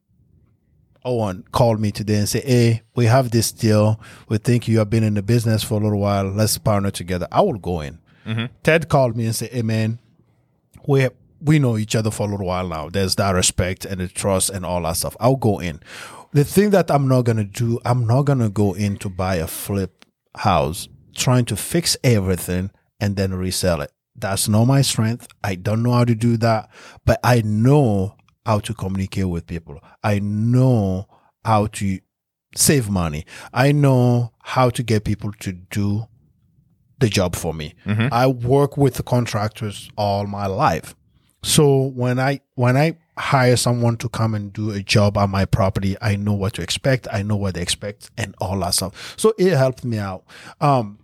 Owen 1.03 1.43
called 1.51 1.79
me 1.79 1.91
today 1.91 2.15
and 2.17 2.27
say, 2.29 2.39
"Hey, 2.41 2.81
we 2.95 3.05
have 3.05 3.29
this 3.31 3.51
deal. 3.51 3.99
We 4.29 4.37
think 4.37 4.67
you 4.67 4.79
have 4.79 4.89
been 4.89 5.03
in 5.03 5.13
the 5.13 5.21
business 5.21 5.61
for 5.61 5.79
a 5.79 5.83
little 5.83 5.99
while. 5.99 6.25
Let's 6.31 6.57
partner 6.57 6.89
together." 6.89 7.27
I 7.31 7.41
will 7.41 7.59
go 7.59 7.81
in. 7.81 7.99
Ted 8.63 8.89
called 8.89 9.15
me 9.15 9.25
and 9.25 9.35
said, 9.35 9.51
"Hey, 9.51 9.61
man, 9.61 9.99
we 10.87 11.07
we 11.41 11.59
know 11.59 11.77
each 11.77 11.95
other 11.95 12.11
for 12.11 12.27
a 12.27 12.31
little 12.31 12.47
while 12.47 12.67
now. 12.67 12.89
There's 12.89 13.15
that 13.15 13.31
respect 13.35 13.85
and 13.85 13.99
the 13.99 14.07
trust 14.07 14.49
and 14.49 14.65
all 14.65 14.81
that 14.83 14.97
stuff. 14.97 15.15
I'll 15.19 15.35
go 15.35 15.59
in. 15.59 15.79
The 16.33 16.43
thing 16.43 16.71
that 16.71 16.89
I'm 16.89 17.07
not 17.07 17.23
gonna 17.23 17.43
do, 17.43 17.79
I'm 17.85 18.05
not 18.07 18.23
gonna 18.23 18.49
go 18.49 18.73
in 18.73 18.97
to 18.97 19.09
buy 19.09 19.35
a 19.35 19.47
flip 19.47 20.05
house, 20.35 20.89
trying 21.15 21.45
to 21.45 21.55
fix 21.55 21.95
everything 22.03 22.71
and 22.99 23.15
then 23.15 23.33
resell 23.33 23.81
it. 23.81 23.91
That's 24.15 24.47
not 24.47 24.65
my 24.65 24.81
strength. 24.81 25.27
I 25.43 25.55
don't 25.55 25.83
know 25.83 25.91
how 25.91 26.05
to 26.05 26.15
do 26.15 26.37
that, 26.37 26.69
but 27.05 27.19
I 27.23 27.41
know 27.41 28.15
how 28.45 28.59
to 28.59 28.73
communicate 28.73 29.29
with 29.29 29.47
people. 29.47 29.79
I 30.03 30.19
know 30.19 31.07
how 31.43 31.67
to 31.67 31.99
save 32.55 32.89
money. 32.89 33.25
I 33.53 33.71
know 33.71 34.33
how 34.41 34.69
to 34.69 34.83
get 34.83 35.03
people 35.03 35.31
to 35.39 35.51
do 35.51 36.07
the 36.99 37.09
job 37.09 37.35
for 37.35 37.53
me. 37.53 37.73
I 38.11 38.27
work 38.27 38.77
with 38.77 38.95
the 38.95 39.03
contractors 39.03 39.89
all 39.97 40.25
my 40.27 40.45
life. 40.47 40.95
So 41.43 41.91
when 41.95 42.19
I 42.19 42.41
when 42.55 42.75
I 42.75 42.97
hire 43.17 43.55
someone 43.55 43.97
to 43.97 44.09
come 44.09 44.33
and 44.33 44.51
do 44.51 44.71
a 44.71 44.81
job 44.81 45.17
on 45.17 45.29
my 45.29 45.45
property, 45.45 45.95
I 46.01 46.15
know 46.15 46.33
what 46.33 46.53
to 46.53 46.61
expect. 46.61 47.07
I 47.11 47.21
know 47.21 47.35
what 47.35 47.53
they 47.53 47.61
expect 47.61 48.09
and 48.17 48.33
all 48.41 48.59
that 48.59 48.73
stuff. 48.73 49.13
So 49.17 49.33
it 49.37 49.55
helped 49.55 49.85
me 49.85 49.99
out. 49.99 50.23
Um, 50.59 50.99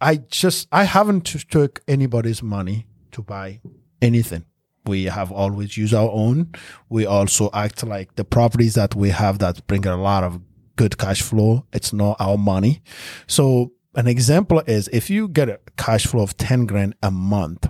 I 0.00 0.16
just 0.16 0.66
I 0.72 0.84
haven't 0.84 1.24
took 1.24 1.82
anybody's 1.86 2.42
money 2.42 2.86
to 3.12 3.22
buy 3.22 3.60
anything. 4.02 4.44
We 4.86 5.04
have 5.04 5.30
always 5.30 5.76
used 5.76 5.94
our 5.94 6.10
own. 6.10 6.52
We 6.88 7.06
also 7.06 7.50
act 7.52 7.86
like 7.86 8.16
the 8.16 8.24
properties 8.24 8.74
that 8.74 8.94
we 8.94 9.10
have 9.10 9.38
that 9.38 9.66
bring 9.66 9.86
a 9.86 9.96
lot 9.96 10.24
of 10.24 10.40
good 10.76 10.96
cash 10.98 11.22
flow. 11.22 11.66
It's 11.72 11.92
not 11.92 12.16
our 12.18 12.38
money. 12.38 12.82
So 13.26 13.72
an 13.94 14.06
example 14.06 14.62
is 14.66 14.88
if 14.92 15.10
you 15.10 15.28
get 15.28 15.48
a 15.48 15.60
cash 15.76 16.06
flow 16.06 16.22
of 16.22 16.36
10 16.36 16.66
grand 16.66 16.94
a 17.02 17.10
month, 17.10 17.68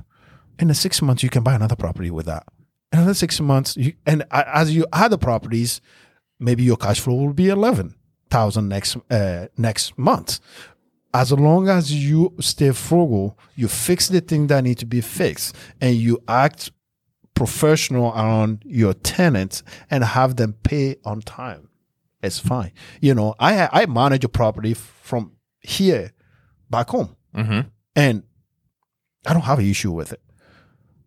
in 0.59 0.69
the 0.69 0.75
six 0.75 1.01
months, 1.01 1.23
you 1.23 1.31
can 1.31 1.43
buy 1.43 1.55
another 1.55 1.77
property 1.77 2.11
with 2.11 2.27
that. 2.27 2.47
In 2.93 2.99
another 2.99 3.15
six 3.15 3.41
months, 3.41 3.77
you, 3.77 3.95
and 4.05 4.25
as 4.31 4.75
you 4.75 4.87
add 4.93 5.11
the 5.11 5.19
properties, 5.19 5.81
maybe 6.39 6.63
your 6.63 6.77
cash 6.77 7.01
flow 7.01 7.15
will 7.15 7.33
be 7.33 7.49
11,000 7.49 8.69
next, 8.69 8.97
uh, 9.11 9.47
next 9.57 9.97
month 9.97 10.41
as 11.13 11.33
long 11.33 11.69
as 11.69 11.93
you 11.93 12.35
stay 12.41 12.71
frugal, 12.71 13.39
you 13.57 13.69
fix 13.69 14.09
the 14.09 14.21
thing 14.21 14.47
that 14.47 14.63
need 14.63 14.79
to 14.79 14.87
be 14.87 15.01
fixed, 15.01 15.57
and 15.81 15.97
you 15.97 16.23
act 16.29 16.71
professional 17.35 18.13
around 18.13 18.63
your 18.67 18.95
tenants 18.95 19.63
and 19.91 20.05
have 20.05 20.37
them 20.37 20.55
pay 20.63 20.97
on 21.05 21.21
time, 21.21 21.69
it's 22.23 22.39
fine. 22.39 22.73
You 23.01 23.15
know, 23.15 23.35
I 23.39 23.69
I 23.73 23.87
manage 23.87 24.25
a 24.25 24.29
property 24.29 24.75
from 24.75 25.33
here 25.61 26.13
back 26.69 26.89
home, 26.91 27.17
mm-hmm. 27.35 27.69
and 27.95 28.23
I 29.27 29.33
don't 29.33 29.43
have 29.43 29.59
an 29.59 29.67
issue 29.69 29.93
with 29.93 30.13
it. 30.13 30.21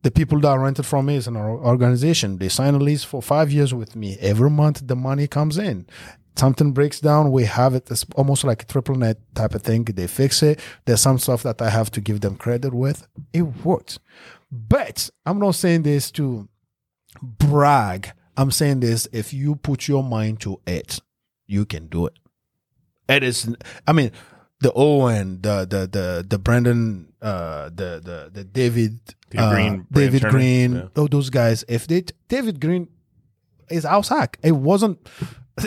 The 0.04 0.12
people 0.12 0.40
that 0.42 0.60
rented 0.60 0.86
from 0.86 1.06
me 1.06 1.16
is 1.16 1.28
an 1.28 1.38
organization. 1.38 2.38
They 2.38 2.50
sign 2.50 2.76
a 2.76 2.78
lease 2.78 3.06
for 3.06 3.22
five 3.22 3.52
years 3.52 3.74
with 3.74 3.96
me. 3.96 4.18
Every 4.20 4.50
month, 4.50 4.86
the 4.86 4.98
money 4.98 5.28
comes 5.28 5.58
in. 5.58 5.88
Something 6.36 6.72
breaks 6.74 7.00
down, 7.00 7.32
we 7.32 7.46
have 7.46 7.76
it. 7.76 7.90
It's 7.90 8.06
almost 8.16 8.44
like 8.44 8.64
a 8.64 8.66
triple 8.66 8.96
net 8.96 9.18
type 9.36 9.54
of 9.56 9.62
thing. 9.62 9.86
They 9.86 10.08
fix 10.08 10.44
it. 10.44 10.60
There's 10.86 11.00
some 11.00 11.20
stuff 11.20 11.44
that 11.44 11.62
I 11.62 11.70
have 11.70 11.92
to 11.92 12.02
give 12.02 12.22
them 12.22 12.36
credit 12.36 12.74
with. 12.74 13.08
It 13.32 13.44
works. 13.64 14.00
But 14.52 15.10
I'm 15.26 15.40
not 15.40 15.56
saying 15.56 15.84
this 15.84 16.12
to 16.12 16.50
brag. 17.22 18.12
I'm 18.36 18.52
saying 18.52 18.80
this 18.80 19.08
if 19.12 19.34
you 19.34 19.56
put 19.56 19.88
your 19.88 20.04
mind 20.04 20.42
to 20.42 20.60
it, 20.66 21.00
you 21.46 21.66
can 21.66 21.88
do 21.88 22.08
it. 22.08 22.18
It 23.08 23.24
is. 23.24 23.56
I 23.88 23.94
mean, 23.94 24.12
the 24.64 24.72
Owen, 24.74 25.42
the 25.42 25.66
the 25.70 25.88
the 25.88 26.26
the 26.28 26.40
Brandon, 26.40 27.14
uh, 27.22 27.66
the 27.66 28.02
the 28.04 28.32
the 28.34 28.44
David, 28.44 29.00
David 29.30 29.46
uh, 29.46 29.54
Greene, 29.54 29.88
David 29.92 30.22
Turner, 30.22 30.32
Greene, 30.32 30.74
yeah. 30.76 30.88
oh, 30.96 31.08
those 31.08 31.30
guys. 31.30 31.64
If 31.68 31.86
they 31.88 32.04
David 32.30 32.60
Greene 32.60 32.88
is 33.70 33.84
house 33.84 34.10
hack, 34.10 34.40
it 34.42 34.54
wasn't. 34.54 34.98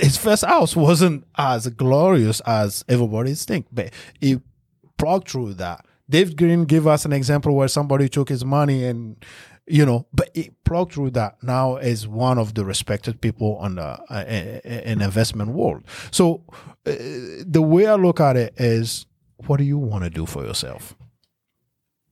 His 0.00 0.16
first 0.16 0.44
house 0.44 0.74
wasn't 0.74 1.24
as 1.38 1.68
glorious 1.68 2.40
as 2.40 2.84
everybody's 2.88 3.44
think, 3.44 3.66
but 3.70 3.92
he 4.20 4.40
plugged 4.98 5.28
through 5.28 5.54
that. 5.54 5.86
David 6.10 6.36
Greene 6.36 6.64
gave 6.64 6.88
us 6.88 7.04
an 7.04 7.12
example 7.12 7.54
where 7.54 7.68
somebody 7.68 8.08
took 8.08 8.28
his 8.28 8.44
money 8.44 8.84
and 8.84 9.16
you 9.66 9.84
know, 9.84 10.06
but 10.12 10.30
he 10.34 10.50
plugged 10.64 10.92
through 10.92 11.10
that. 11.10 11.42
Now 11.42 11.76
is 11.76 12.06
one 12.06 12.38
of 12.38 12.54
the 12.54 12.64
respected 12.64 13.20
people 13.20 13.56
on 13.56 13.74
the 13.76 13.82
uh, 14.10 14.24
in 14.84 15.02
investment 15.02 15.50
world. 15.52 15.84
So 16.10 16.44
uh, 16.86 16.92
the 17.44 17.62
way 17.62 17.86
I 17.86 17.94
look 17.96 18.20
at 18.20 18.36
it 18.36 18.54
is, 18.58 19.06
what 19.46 19.56
do 19.58 19.64
you 19.64 19.78
want 19.78 20.04
to 20.04 20.10
do 20.10 20.24
for 20.26 20.44
yourself? 20.44 20.94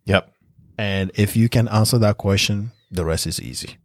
Yep. 0.07 0.30
And 0.76 1.11
if 1.14 1.36
you 1.36 1.48
can 1.48 1.68
answer 1.68 1.98
that 1.98 2.16
question, 2.18 2.72
the 2.90 3.05
rest 3.05 3.26
is 3.26 3.40
easy. 3.40 3.76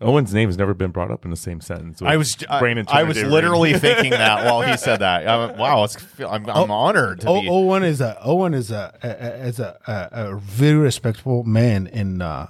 Owen's 0.00 0.32
name 0.32 0.48
has 0.48 0.56
never 0.56 0.74
been 0.74 0.92
brought 0.92 1.10
up 1.10 1.24
in 1.24 1.32
the 1.32 1.36
same 1.36 1.60
sentence. 1.60 2.00
I 2.00 2.16
was 2.16 2.36
I, 2.48 2.60
Brandon 2.60 2.86
I 2.88 2.98
Turner, 3.02 3.08
was 3.08 3.22
literally 3.24 3.70
Greene. 3.70 3.80
thinking 3.94 4.10
that 4.12 4.44
while 4.44 4.62
he 4.62 4.76
said 4.76 4.98
that. 5.00 5.26
I'm, 5.28 5.58
wow, 5.58 5.82
it's, 5.82 5.96
I'm, 6.20 6.48
I'm 6.48 6.70
honored 6.70 7.22
to 7.22 7.28
O- 7.28 7.40
be. 7.42 7.48
Owen 7.48 7.82
is 7.82 8.00
a 8.00 8.16
Owen 8.22 8.54
is 8.54 8.70
a, 8.70 8.96
a, 9.02 9.08
a- 9.08 9.46
is 9.48 9.58
a, 9.58 9.76
a, 9.88 10.08
a 10.34 10.36
very 10.38 10.78
respectable 10.78 11.42
man 11.42 11.88
in 11.88 12.22
uh, 12.22 12.46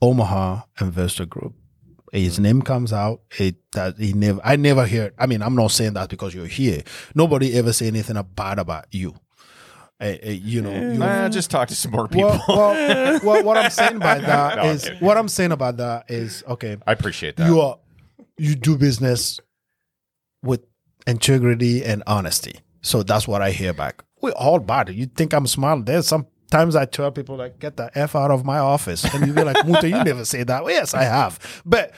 Omaha 0.00 0.62
Investor 0.80 1.26
Group. 1.26 1.54
His 2.12 2.38
name 2.38 2.62
comes 2.62 2.92
out. 2.92 3.20
It 3.38 3.56
that 3.72 3.98
he 3.98 4.12
never. 4.14 4.40
I 4.42 4.56
never 4.56 4.86
hear. 4.86 5.12
I 5.18 5.26
mean, 5.26 5.42
I'm 5.42 5.54
not 5.54 5.70
saying 5.72 5.92
that 5.94 6.08
because 6.08 6.34
you're 6.34 6.46
here. 6.46 6.82
Nobody 7.14 7.54
ever 7.58 7.72
say 7.72 7.86
anything 7.88 8.16
bad 8.34 8.58
about 8.58 8.86
you. 8.92 9.14
Uh, 10.00 10.14
uh, 10.24 10.30
you 10.30 10.62
know, 10.62 10.70
you, 10.70 11.02
Eh, 11.02 11.28
just 11.28 11.50
talk 11.50 11.68
to 11.68 11.74
some 11.74 11.90
more 11.90 12.06
people. 12.08 12.38
well, 12.48 12.72
well, 12.72 13.20
well, 13.24 13.44
what 13.44 13.56
I'm 13.56 13.70
saying 13.70 13.98
by 13.98 14.18
that 14.20 14.56
No, 14.56 14.62
I'm 14.62 14.78
what 15.00 15.16
I'm 15.18 15.28
saying 15.28 15.52
about 15.52 15.76
that 15.78 16.04
is 16.08 16.44
okay. 16.48 16.76
I 16.86 16.92
appreciate 16.92 17.36
that. 17.36 17.46
You 17.48 17.60
are 17.60 17.78
you 18.38 18.54
do 18.54 18.78
business 18.78 19.40
with 20.42 20.64
integrity 21.06 21.84
and 21.84 22.02
honesty. 22.06 22.60
So 22.80 23.02
that's 23.02 23.26
what 23.26 23.42
I 23.42 23.50
hear 23.50 23.72
back. 23.72 24.04
We're 24.22 24.30
all 24.30 24.60
bad. 24.60 24.88
You 24.90 25.06
think 25.06 25.32
I'm 25.34 25.46
smart? 25.48 25.84
There's 25.84 26.06
sometimes 26.50 26.76
I 26.76 26.84
tell 26.86 27.10
people 27.10 27.36
like, 27.36 27.58
get 27.58 27.76
the 27.76 27.90
f 27.94 28.14
out 28.14 28.30
of 28.30 28.44
my 28.44 28.58
office, 28.58 29.04
and 29.14 29.26
you 29.26 29.32
be 29.32 29.44
like, 29.44 29.56
Mootah, 29.58 29.84
you 29.84 30.04
never 30.04 30.24
say 30.24 30.42
that. 30.44 30.64
Well, 30.64 30.72
yes, 30.72 30.94
I 30.94 31.04
have, 31.04 31.62
but 31.64 31.92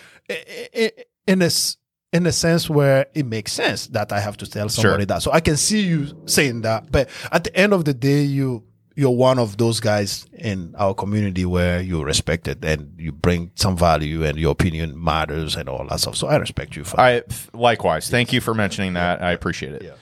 in 1.26 1.38
this 1.38 1.76
in 2.12 2.26
a 2.26 2.32
sense 2.32 2.68
where 2.68 3.06
it 3.14 3.24
makes 3.24 3.52
sense 3.52 3.86
that 3.88 4.10
I 4.12 4.18
have 4.18 4.36
to 4.38 4.46
tell 4.50 4.68
somebody 4.68 5.02
Sure. 5.02 5.06
that. 5.06 5.22
So 5.22 5.30
I 5.32 5.38
can 5.40 5.56
see 5.56 5.82
you 5.82 6.20
saying 6.26 6.62
that, 6.62 6.90
but 6.90 7.08
at 7.30 7.44
the 7.44 7.56
end 7.56 7.72
of 7.72 7.84
the 7.84 7.94
day, 7.94 8.22
you 8.22 8.64
you're 8.96 9.10
one 9.10 9.38
of 9.38 9.56
those 9.56 9.78
guys 9.80 10.26
in 10.36 10.74
our 10.76 10.92
community 10.92 11.44
where 11.46 11.80
you're 11.80 12.04
respected 12.04 12.62
and 12.64 12.92
you 12.98 13.12
bring 13.12 13.50
some 13.54 13.76
value 13.76 14.24
and 14.24 14.36
your 14.36 14.50
opinion 14.50 15.02
matters 15.02 15.54
and 15.56 15.68
all 15.68 15.86
that 15.88 16.00
stuff. 16.00 16.16
So 16.16 16.26
I 16.26 16.36
respect 16.36 16.74
you 16.76 16.84
for. 16.84 17.00
I 17.00 17.22
likewise. 17.54 18.10
Thank 18.10 18.32
you 18.32 18.40
for 18.40 18.52
mentioning 18.52 18.94
that. 18.94 19.22
I 19.22 19.30
appreciate 19.30 19.74
it. 19.74 19.94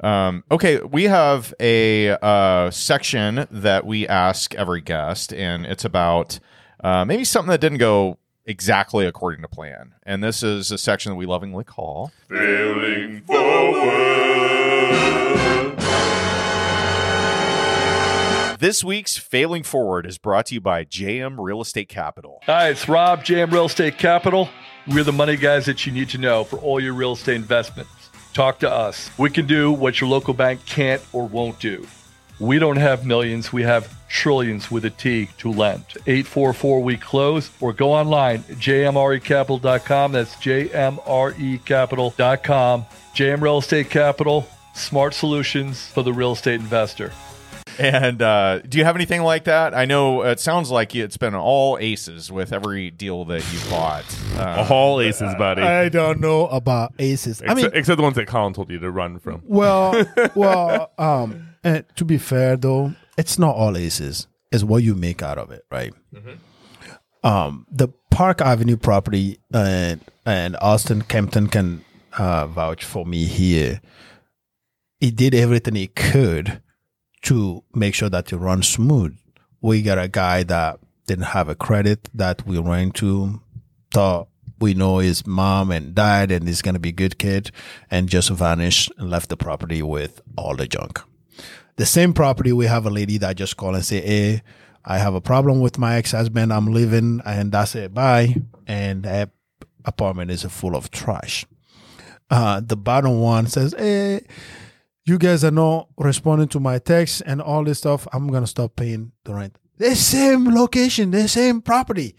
Um, 0.00 0.44
okay, 0.50 0.80
we 0.80 1.04
have 1.04 1.54
a 1.60 2.10
uh, 2.10 2.70
section 2.70 3.46
that 3.50 3.86
we 3.86 4.06
ask 4.08 4.54
every 4.54 4.80
guest, 4.80 5.32
and 5.32 5.64
it's 5.64 5.84
about 5.84 6.40
uh, 6.82 7.04
maybe 7.04 7.24
something 7.24 7.50
that 7.50 7.60
didn't 7.60 7.78
go 7.78 8.18
exactly 8.44 9.06
according 9.06 9.42
to 9.42 9.48
plan. 9.48 9.94
And 10.02 10.22
this 10.22 10.42
is 10.42 10.70
a 10.70 10.78
section 10.78 11.10
that 11.10 11.16
we 11.16 11.26
lovingly 11.26 11.64
call 11.64 12.12
Failing 12.28 13.22
forward. 13.22 14.34
This 18.60 18.82
week's 18.82 19.18
Failing 19.18 19.62
Forward 19.62 20.06
is 20.06 20.16
brought 20.16 20.46
to 20.46 20.54
you 20.54 20.60
by 20.60 20.84
JM 20.84 21.36
Real 21.38 21.60
Estate 21.60 21.88
Capital. 21.88 22.40
Hi, 22.46 22.70
it's 22.70 22.88
Rob, 22.88 23.22
JM 23.22 23.52
Real 23.52 23.66
Estate 23.66 23.98
Capital. 23.98 24.48
We're 24.86 25.04
the 25.04 25.12
money 25.12 25.36
guys 25.36 25.66
that 25.66 25.84
you 25.84 25.92
need 25.92 26.08
to 26.10 26.18
know 26.18 26.44
for 26.44 26.58
all 26.58 26.80
your 26.80 26.94
real 26.94 27.12
estate 27.12 27.36
investments. 27.36 28.03
Talk 28.34 28.58
to 28.58 28.70
us. 28.70 29.10
We 29.16 29.30
can 29.30 29.46
do 29.46 29.72
what 29.72 29.98
your 30.00 30.10
local 30.10 30.34
bank 30.34 30.66
can't 30.66 31.00
or 31.12 31.26
won't 31.26 31.60
do. 31.60 31.86
We 32.40 32.58
don't 32.58 32.78
have 32.78 33.06
millions, 33.06 33.52
we 33.52 33.62
have 33.62 33.96
trillions 34.08 34.68
with 34.68 34.84
a 34.84 34.90
T 34.90 35.28
to 35.38 35.52
lend. 35.52 35.84
844 36.06 36.82
we 36.82 36.96
close 36.96 37.52
or 37.60 37.72
go 37.72 37.92
online 37.92 38.40
jmrecapital.com. 38.42 40.12
That's 40.12 40.34
jmrecapital.com. 40.34 42.86
JM 43.14 43.40
Real 43.40 43.58
Estate 43.58 43.90
Capital, 43.90 44.48
smart 44.74 45.14
solutions 45.14 45.86
for 45.86 46.02
the 46.02 46.12
real 46.12 46.32
estate 46.32 46.58
investor. 46.60 47.12
And 47.78 48.22
uh, 48.22 48.60
do 48.60 48.78
you 48.78 48.84
have 48.84 48.94
anything 48.94 49.22
like 49.22 49.44
that? 49.44 49.74
I 49.74 49.84
know 49.84 50.22
it 50.22 50.40
sounds 50.40 50.70
like 50.70 50.94
it's 50.94 51.16
been 51.16 51.34
all 51.34 51.76
aces 51.80 52.30
with 52.30 52.52
every 52.52 52.90
deal 52.90 53.24
that 53.26 53.44
you 53.52 53.58
bought. 53.70 54.04
Uh, 54.36 54.66
All 54.70 55.00
aces, 55.00 55.34
buddy. 55.36 55.62
I 55.62 55.88
don't 55.88 56.20
know 56.20 56.46
about 56.48 56.92
aces. 56.98 57.42
I 57.42 57.48
mean, 57.54 57.58
except, 57.66 57.76
except 57.76 57.96
the 57.96 58.02
ones 58.02 58.16
that 58.16 58.26
Colin 58.26 58.52
told 58.54 58.70
you 58.70 58.78
to 58.78 58.90
run 58.90 59.18
from. 59.18 59.42
well, 59.44 60.04
well, 60.34 60.92
um, 60.98 61.48
and 61.62 61.84
to 61.96 62.04
be 62.04 62.18
fair 62.18 62.56
though, 62.56 62.94
it's 63.16 63.38
not 63.38 63.54
all 63.56 63.76
aces. 63.76 64.26
It's 64.52 64.62
what 64.64 64.82
you 64.82 64.94
make 64.94 65.22
out 65.22 65.38
of 65.38 65.50
it, 65.50 65.64
right? 65.70 65.92
Um, 67.22 67.66
the 67.70 67.88
Park 68.10 68.40
Avenue 68.40 68.76
property 68.76 69.38
and 69.52 70.00
and 70.26 70.56
Austin 70.60 71.02
Kempton 71.02 71.48
can 71.48 71.84
uh, 72.16 72.46
vouch 72.46 72.84
for 72.84 73.04
me 73.06 73.24
here. 73.24 73.80
He 75.00 75.10
did 75.10 75.34
everything 75.34 75.74
he 75.74 75.88
could 75.88 76.60
to 77.24 77.62
make 77.74 77.94
sure 77.94 78.08
that 78.08 78.32
it 78.32 78.36
runs 78.36 78.68
smooth. 78.68 79.16
We 79.60 79.82
got 79.82 79.98
a 79.98 80.08
guy 80.08 80.42
that 80.44 80.80
didn't 81.06 81.26
have 81.26 81.48
a 81.48 81.54
credit 81.54 82.08
that 82.14 82.46
we 82.46 82.58
ran 82.58 82.90
to, 82.92 83.40
thought 83.90 84.28
we 84.60 84.72
know 84.72 84.98
his 84.98 85.26
mom 85.26 85.70
and 85.70 85.94
dad 85.94 86.30
and 86.30 86.46
he's 86.46 86.62
gonna 86.62 86.78
be 86.78 86.90
a 86.90 86.92
good 86.92 87.18
kid, 87.18 87.50
and 87.90 88.08
just 88.08 88.30
vanished 88.30 88.90
and 88.98 89.10
left 89.10 89.28
the 89.28 89.36
property 89.36 89.82
with 89.82 90.22
all 90.36 90.54
the 90.56 90.66
junk. 90.66 91.00
The 91.76 91.86
same 91.86 92.12
property, 92.12 92.52
we 92.52 92.66
have 92.66 92.86
a 92.86 92.90
lady 92.90 93.18
that 93.18 93.36
just 93.36 93.56
called 93.56 93.74
and 93.74 93.84
say, 93.84 94.00
"Hey, 94.00 94.42
I 94.84 94.98
have 94.98 95.14
a 95.14 95.20
problem 95.20 95.60
with 95.60 95.76
my 95.78 95.96
ex-husband. 95.96 96.52
I'm 96.52 96.72
leaving," 96.72 97.20
and 97.24 97.50
that's 97.50 97.74
it. 97.74 97.92
Bye. 97.92 98.36
And 98.66 99.02
that 99.02 99.30
apartment 99.84 100.30
is 100.30 100.44
full 100.44 100.76
of 100.76 100.90
trash. 100.90 101.44
Uh, 102.30 102.60
the 102.64 102.76
bottom 102.76 103.20
one 103.20 103.48
says, 103.48 103.74
"Hey, 103.76 104.24
you 105.04 105.18
guys 105.18 105.44
are 105.44 105.50
not 105.50 105.88
responding 105.98 106.48
to 106.48 106.60
my 106.60 106.78
texts 106.78 107.20
and 107.20 107.40
all 107.42 107.64
this 107.64 107.78
stuff. 107.78 108.06
I'm 108.12 108.28
gonna 108.28 108.46
stop 108.46 108.76
paying 108.76 109.12
the 109.24 109.34
rent." 109.34 109.58
The 109.78 109.94
same 109.96 110.54
location, 110.54 111.10
the 111.10 111.28
same 111.28 111.60
property, 111.60 112.14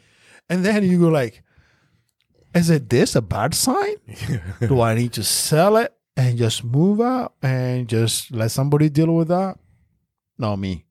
and 0.49 0.63
then 0.65 0.83
you 0.83 0.99
go 0.99 1.07
like, 1.09 1.41
"Is 2.53 2.69
it 2.69 2.89
this 2.89 3.15
a 3.15 3.21
bad 3.21 3.53
sign? 3.53 3.95
Do 4.59 4.81
I 4.81 4.93
need 4.95 5.13
to 5.13 5.23
sell 5.23 5.77
it 5.77 5.93
and 6.17 6.37
just 6.37 6.63
move 6.63 7.01
out 7.01 7.33
and 7.41 7.87
just 7.87 8.31
let 8.31 8.51
somebody 8.51 8.89
deal 8.89 9.13
with 9.15 9.29
that?" 9.29 9.57
No, 10.37 10.55
me. 10.57 10.85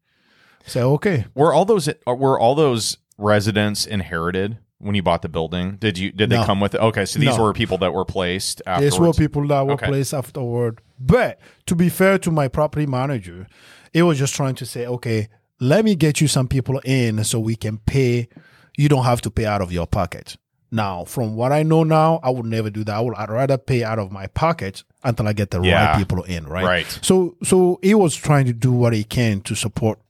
Say 0.67 0.81
okay. 0.83 1.27
were 1.35 1.53
all 1.53 1.65
those 1.67 1.89
were 2.07 2.39
all 2.41 2.55
those 2.55 2.97
residents 3.19 3.85
inherited 3.87 4.57
when 4.79 4.95
you 4.95 5.03
bought 5.03 5.21
the 5.23 5.29
building? 5.29 5.77
Did 5.79 5.99
you 5.99 6.11
did 6.11 6.31
they 6.31 6.43
come 6.45 6.61
with 6.61 6.75
it? 6.75 6.81
Okay, 6.81 7.05
so 7.05 7.19
these 7.19 7.37
No. 7.37 7.45
were 7.45 7.53
people 7.53 7.77
that 7.79 7.93
were 7.93 8.07
placed 8.07 8.63
afterwards. 8.67 8.95
These 8.97 9.01
were 9.01 9.13
people 9.13 9.47
that 9.49 9.67
were 9.67 9.75
Okay. 9.75 9.87
placed 9.87 10.15
afterward. 10.15 10.81
But 10.99 11.39
to 11.67 11.75
be 11.75 11.89
fair 11.89 12.19
to 12.19 12.31
my 12.31 12.49
property 12.49 12.87
manager, 12.87 13.47
it 13.93 14.03
was 14.05 14.19
just 14.19 14.35
trying 14.35 14.55
to 14.57 14.67
say, 14.67 14.87
okay, 14.87 15.29
let 15.61 15.85
me 15.85 15.95
get 15.95 16.21
you 16.21 16.29
some 16.29 16.49
people 16.49 16.79
in 16.85 17.23
so 17.25 17.39
we 17.41 17.57
can 17.57 17.79
pay. 17.79 18.29
You 18.77 18.89
don't 18.89 19.05
have 19.05 19.21
to 19.23 19.31
pay 19.31 19.45
out 19.47 19.61
of 19.63 19.73
your 19.73 19.87
pocket. 19.87 20.37
Now, 20.71 21.05
from 21.05 21.37
what 21.37 21.53
I 21.53 21.63
know 21.63 21.85
now, 21.85 22.19
I 22.25 22.31
would 22.31 22.47
never 22.47 22.69
do 22.71 22.83
that. 22.85 22.95
I 22.97 23.01
would 23.01 23.15
I'd 23.15 23.31
rather 23.31 23.57
pay 23.57 23.85
out 23.85 24.01
of 24.01 24.11
my 24.11 24.27
pocket 24.27 24.83
until 25.05 25.29
I 25.29 25.33
get 25.33 25.51
the 25.53 25.61
Yeah. 25.63 25.87
right 25.91 25.97
people 25.99 26.23
in, 26.25 26.47
right? 26.47 26.65
Right. 26.65 26.99
So 27.03 27.37
so 27.45 27.79
he 27.83 27.95
was 27.95 28.17
trying 28.17 28.47
to 28.47 28.53
do 28.53 28.73
what 28.73 28.93
he 28.93 29.05
can 29.05 29.41
to 29.43 29.55
support 29.55 30.01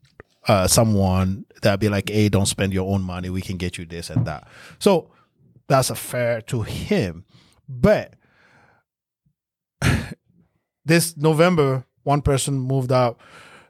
uh, 0.49 0.67
someone 0.67 1.45
that 1.63 1.81
be 1.81 1.89
like, 1.91 2.09
hey, 2.09 2.29
don't 2.31 2.47
spend 2.47 2.73
your 2.73 2.91
own 2.91 3.03
money. 3.03 3.29
We 3.31 3.43
can 3.43 3.57
get 3.59 3.77
you 3.77 3.85
this 3.85 4.09
and 4.11 4.27
that. 4.27 4.47
So 4.79 5.11
that's 5.67 5.91
a 5.91 5.95
fair 5.95 6.41
to 6.43 6.63
him. 6.63 7.25
But 7.69 8.15
this 10.85 11.17
November, 11.17 11.85
one 12.03 12.23
person 12.23 12.59
moved 12.59 12.93
out. 12.93 13.19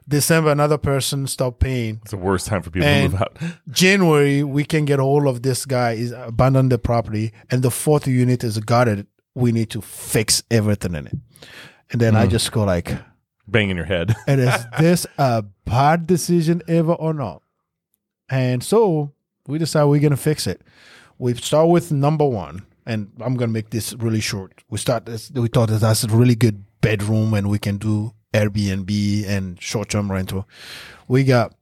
December, 0.07 0.51
another 0.51 0.77
person 0.77 1.25
stopped 1.25 1.59
paying. 1.59 1.99
It's 2.03 2.11
the 2.11 2.17
worst 2.17 2.45
time 2.45 2.61
for 2.61 2.69
people 2.69 2.87
And- 2.87 3.11
to 3.11 3.17
move 3.17 3.21
out. 3.21 3.37
January, 3.71 4.43
we 4.43 4.63
can 4.63 4.85
get 4.85 4.99
hold 4.99 5.25
of 5.25 5.41
this 5.41 5.65
guy. 5.65 5.93
Is 5.93 6.11
abandoned 6.11 6.71
the 6.71 6.77
property, 6.77 7.33
and 7.49 7.63
the 7.63 7.71
fourth 7.71 8.07
unit 8.07 8.43
is 8.43 8.59
gutted. 8.59 9.07
We 9.33 9.51
need 9.51 9.69
to 9.71 9.81
fix 9.81 10.43
everything 10.51 10.93
in 10.95 11.07
it. 11.07 11.17
And 11.91 11.99
then 12.01 12.15
I 12.15 12.27
mm. 12.27 12.29
just 12.29 12.51
go 12.51 12.63
like, 12.63 12.95
banging 13.47 13.75
your 13.75 13.85
head. 13.85 14.15
and 14.27 14.41
is 14.41 14.65
this 14.79 15.07
a 15.17 15.43
bad 15.65 16.07
decision 16.07 16.61
ever 16.67 16.93
or 16.93 17.13
not? 17.13 17.41
And 18.29 18.63
so 18.63 19.11
we 19.47 19.57
decide 19.57 19.85
we're 19.85 20.01
gonna 20.01 20.17
fix 20.17 20.47
it. 20.47 20.61
We 21.17 21.33
start 21.35 21.69
with 21.69 21.91
number 21.91 22.27
one, 22.27 22.65
and 22.85 23.11
I'm 23.21 23.35
gonna 23.35 23.51
make 23.51 23.69
this 23.69 23.93
really 23.93 24.19
short. 24.21 24.63
We 24.69 24.77
start 24.77 25.05
this. 25.05 25.31
We 25.31 25.47
thought 25.47 25.69
that 25.69 25.81
that's 25.81 26.03
a 26.03 26.07
really 26.07 26.35
good 26.35 26.63
bedroom, 26.85 27.33
and 27.33 27.49
we 27.49 27.59
can 27.59 27.77
do 27.77 28.13
Airbnb 28.33 29.27
and 29.27 29.61
short-term 29.61 30.11
rental. 30.11 30.47
We 31.07 31.23
got 31.23 31.53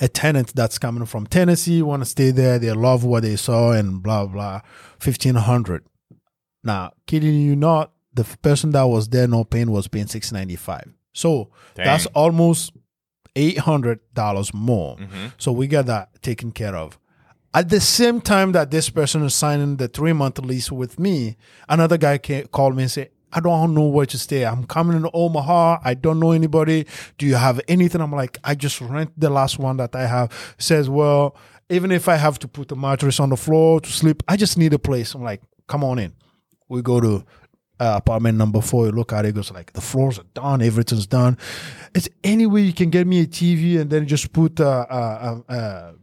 a 0.00 0.08
tenant 0.08 0.54
that's 0.54 0.78
coming 0.78 1.06
from 1.06 1.26
Tennessee, 1.26 1.82
want 1.82 2.02
to 2.02 2.06
stay 2.06 2.30
there. 2.30 2.58
They 2.58 2.72
love 2.72 3.04
what 3.04 3.22
they 3.22 3.36
saw, 3.36 3.72
and 3.72 4.02
blah 4.02 4.26
blah. 4.26 4.60
Fifteen 4.98 5.36
hundred. 5.36 5.84
Now, 6.62 6.92
kidding 7.06 7.40
you 7.40 7.54
not, 7.54 7.92
the 8.12 8.24
person 8.42 8.70
that 8.72 8.84
was 8.84 9.08
there 9.08 9.28
no 9.28 9.44
paying 9.44 9.70
was 9.70 9.88
paying 9.88 10.08
six 10.08 10.32
ninety 10.32 10.56
five. 10.56 10.92
So 11.12 11.50
that's 11.74 12.06
almost 12.06 12.72
eight 13.36 13.58
hundred 13.58 14.00
dollars 14.12 14.52
more. 14.52 14.96
Mm-hmm. 14.96 15.26
So 15.38 15.52
we 15.52 15.66
got 15.66 15.86
that 15.86 16.22
taken 16.22 16.50
care 16.52 16.74
of. 16.76 16.98
At 17.54 17.70
the 17.70 17.80
same 17.80 18.20
time 18.20 18.52
that 18.52 18.70
this 18.70 18.90
person 18.90 19.22
is 19.22 19.34
signing 19.34 19.76
the 19.76 19.88
three 19.88 20.12
month 20.12 20.38
lease 20.40 20.70
with 20.70 20.98
me, 20.98 21.36
another 21.68 21.96
guy 21.96 22.18
ca- 22.18 22.46
called 22.48 22.76
me 22.76 22.82
and 22.82 22.92
said, 22.92 23.10
I 23.36 23.40
don't 23.40 23.74
know 23.74 23.86
where 23.86 24.06
to 24.06 24.18
stay. 24.18 24.46
I'm 24.46 24.64
coming 24.64 24.96
in 24.96 25.06
Omaha. 25.12 25.80
I 25.84 25.92
don't 25.92 26.18
know 26.18 26.32
anybody. 26.32 26.86
Do 27.18 27.26
you 27.26 27.34
have 27.34 27.60
anything? 27.68 28.00
I'm 28.00 28.10
like, 28.12 28.38
I 28.42 28.54
just 28.54 28.80
rent 28.80 29.12
the 29.14 29.28
last 29.28 29.58
one 29.58 29.76
that 29.76 29.94
I 29.94 30.06
have. 30.06 30.32
Says, 30.58 30.88
well, 30.88 31.36
even 31.68 31.92
if 31.92 32.08
I 32.08 32.16
have 32.16 32.38
to 32.40 32.48
put 32.48 32.72
a 32.72 32.76
mattress 32.76 33.20
on 33.20 33.28
the 33.28 33.36
floor 33.36 33.82
to 33.82 33.92
sleep, 33.92 34.22
I 34.26 34.38
just 34.38 34.56
need 34.56 34.72
a 34.72 34.78
place. 34.78 35.14
I'm 35.14 35.22
like, 35.22 35.42
come 35.66 35.84
on 35.84 35.98
in. 35.98 36.14
We 36.70 36.80
go 36.80 36.98
to 36.98 37.26
uh, 37.78 37.94
apartment 37.98 38.38
number 38.38 38.62
four. 38.62 38.86
You 38.86 38.92
look 38.92 39.12
at 39.12 39.26
it, 39.26 39.34
goes 39.34 39.50
like 39.52 39.74
the 39.74 39.82
floors 39.82 40.18
are 40.18 40.24
done, 40.32 40.62
everything's 40.62 41.06
done. 41.06 41.36
It's 41.94 42.08
any 42.24 42.46
way 42.46 42.62
you 42.62 42.72
can 42.72 42.88
get 42.88 43.06
me 43.06 43.20
a 43.20 43.26
TV 43.26 43.78
and 43.78 43.90
then 43.90 44.06
just 44.06 44.32
put 44.32 44.60
a, 44.60 44.66
a, 44.66 45.42
a, 45.48 45.54
a, 45.54 45.94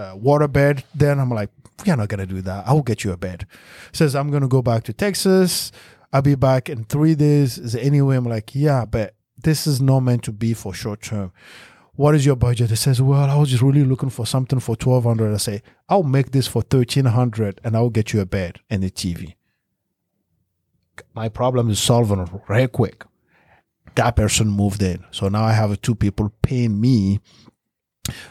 a 0.00 0.16
water 0.16 0.48
bed. 0.48 0.84
Then 0.94 1.18
I'm 1.18 1.30
like, 1.30 1.48
we 1.84 1.90
are 1.92 1.96
not 1.96 2.08
gonna 2.08 2.26
do 2.26 2.42
that. 2.42 2.68
I 2.68 2.72
will 2.74 2.82
get 2.82 3.04
you 3.04 3.12
a 3.12 3.16
bed. 3.16 3.46
Says 3.92 4.14
I'm 4.14 4.30
gonna 4.30 4.48
go 4.48 4.60
back 4.60 4.84
to 4.84 4.92
Texas. 4.92 5.72
I'll 6.14 6.22
be 6.22 6.34
back 6.34 6.70
in 6.70 6.84
three 6.84 7.14
days. 7.14 7.58
Is 7.58 7.72
there 7.72 7.84
any 7.84 8.00
way? 8.00 8.16
I'm 8.16 8.24
like, 8.24 8.54
yeah, 8.54 8.86
but 8.86 9.14
this 9.36 9.66
is 9.66 9.82
not 9.82 10.00
meant 10.00 10.22
to 10.24 10.32
be 10.32 10.54
for 10.54 10.72
short 10.72 11.02
term. 11.02 11.32
What 11.96 12.14
is 12.14 12.24
your 12.24 12.36
budget? 12.36 12.70
It 12.70 12.76
says, 12.76 13.02
well, 13.02 13.28
I 13.28 13.36
was 13.36 13.50
just 13.50 13.62
really 13.62 13.84
looking 13.84 14.10
for 14.10 14.26
something 14.26 14.60
for 14.60 14.76
twelve 14.76 15.04
hundred. 15.04 15.34
I 15.34 15.36
say, 15.36 15.62
I'll 15.90 16.02
make 16.02 16.30
this 16.30 16.46
for 16.46 16.62
thirteen 16.62 17.04
hundred, 17.04 17.60
and 17.62 17.76
I'll 17.76 17.90
get 17.90 18.14
you 18.14 18.20
a 18.20 18.26
bed 18.26 18.60
and 18.70 18.82
a 18.82 18.90
TV 18.90 19.34
my 21.14 21.28
problem 21.28 21.70
is 21.70 21.80
solving 21.80 22.26
very 22.46 22.68
quick. 22.68 23.04
That 23.94 24.16
person 24.16 24.48
moved 24.48 24.82
in, 24.82 25.04
so 25.10 25.28
now 25.28 25.44
I 25.44 25.52
have 25.52 25.80
two 25.80 25.94
people 25.94 26.32
paying 26.42 26.80
me 26.80 27.20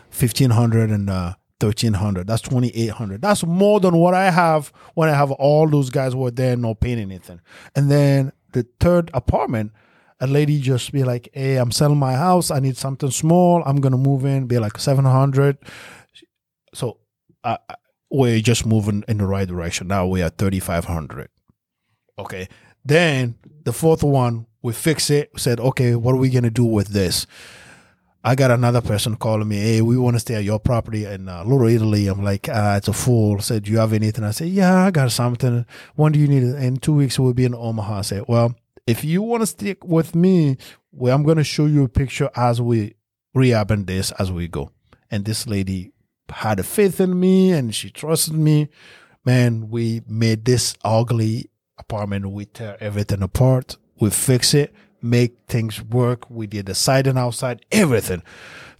fifteen 0.09 0.49
hundred 0.51 0.89
and 0.89 1.09
uh, 1.09 1.35
thirteen 1.59 1.93
hundred. 1.93 2.27
That's 2.27 2.41
twenty 2.41 2.69
eight 2.69 2.91
hundred. 2.91 3.21
That's 3.21 3.43
more 3.45 3.79
than 3.79 3.97
what 3.97 4.13
I 4.13 4.29
have 4.31 4.71
when 4.95 5.09
I 5.09 5.13
have 5.13 5.31
all 5.31 5.67
those 5.67 5.89
guys 5.89 6.13
who 6.13 6.25
are 6.25 6.31
there 6.31 6.55
not 6.55 6.79
paying 6.79 6.99
anything. 6.99 7.41
And 7.75 7.89
then 7.89 8.31
the 8.53 8.67
third 8.79 9.09
apartment, 9.13 9.71
a 10.19 10.27
lady 10.27 10.59
just 10.59 10.91
be 10.91 11.03
like, 11.03 11.29
"Hey, 11.33 11.57
I'm 11.57 11.71
selling 11.71 11.97
my 11.97 12.13
house. 12.13 12.51
I 12.51 12.59
need 12.59 12.77
something 12.77 13.11
small. 13.11 13.63
I'm 13.65 13.77
gonna 13.77 13.97
move 13.97 14.25
in. 14.25 14.47
Be 14.47 14.59
like 14.59 14.77
seven 14.77 15.05
hundred. 15.05 15.57
So 16.73 16.97
uh, 17.43 17.57
we're 18.09 18.39
just 18.41 18.65
moving 18.65 19.03
in 19.07 19.17
the 19.17 19.25
right 19.25 19.47
direction. 19.47 19.87
Now 19.87 20.05
we 20.07 20.21
are 20.21 20.29
thirty 20.29 20.59
five 20.59 20.85
hundred. 20.85 21.29
Okay. 22.17 22.47
Then 22.85 23.35
the 23.63 23.73
fourth 23.73 24.03
one, 24.03 24.45
we 24.61 24.73
fix 24.73 25.09
it. 25.09 25.31
Said, 25.37 25.59
okay, 25.59 25.95
what 25.95 26.13
are 26.13 26.17
we 26.17 26.29
gonna 26.29 26.49
do 26.49 26.65
with 26.65 26.89
this? 26.89 27.25
I 28.25 28.35
got 28.35 28.51
another 28.51 28.81
person 28.81 29.17
calling 29.17 29.49
me. 29.49 29.57
Hey, 29.57 29.81
we 29.81 29.97
want 29.97 30.15
to 30.15 30.19
stay 30.19 30.35
at 30.35 30.45
your 30.45 30.59
property 30.59 31.03
in 31.03 31.27
uh, 31.27 31.43
Little 31.43 31.67
Italy. 31.67 32.07
I'm 32.07 32.23
like, 32.23 32.47
uh, 32.47 32.75
it's 32.77 32.87
a 32.87 32.93
fool. 32.93 33.39
Said, 33.41 33.63
do 33.63 33.71
you 33.71 33.79
have 33.79 33.91
anything? 33.91 34.23
I 34.23 34.31
said, 34.31 34.47
yeah, 34.47 34.85
I 34.85 34.91
got 34.91 35.11
something. 35.11 35.65
When 35.95 36.13
do 36.13 36.19
you 36.19 36.27
need 36.29 36.43
it? 36.43 36.55
In 36.55 36.77
two 36.77 36.93
weeks, 36.93 37.19
we'll 37.19 37.33
be 37.33 37.43
in 37.43 37.53
Omaha. 37.53 37.97
I 37.97 38.01
said, 38.01 38.23
well, 38.29 38.55
if 38.87 39.03
you 39.03 39.21
want 39.21 39.41
to 39.41 39.47
stick 39.47 39.83
with 39.83 40.15
me, 40.15 40.57
well, 40.93 41.13
I'm 41.13 41.23
gonna 41.23 41.43
show 41.43 41.65
you 41.65 41.83
a 41.83 41.89
picture 41.89 42.29
as 42.35 42.61
we 42.61 42.95
rehabbing 43.35 43.87
this 43.87 44.11
as 44.11 44.31
we 44.31 44.47
go. 44.47 44.71
And 45.11 45.25
this 45.25 45.45
lady 45.45 45.91
had 46.29 46.59
a 46.59 46.63
faith 46.63 47.01
in 47.01 47.19
me 47.19 47.51
and 47.51 47.75
she 47.75 47.89
trusted 47.89 48.35
me. 48.35 48.69
Man, 49.25 49.69
we 49.69 50.01
made 50.07 50.45
this 50.45 50.75
ugly 50.83 51.49
apartment. 51.77 52.29
We 52.29 52.45
tear 52.45 52.77
everything 52.79 53.21
apart. 53.21 53.77
We 53.99 54.09
fix 54.09 54.53
it, 54.53 54.73
make 55.03 55.35
things 55.47 55.81
work. 55.83 56.29
We 56.29 56.47
did 56.47 56.65
the 56.65 56.75
side 56.75 57.07
and 57.07 57.19
outside, 57.19 57.65
everything. 57.71 58.23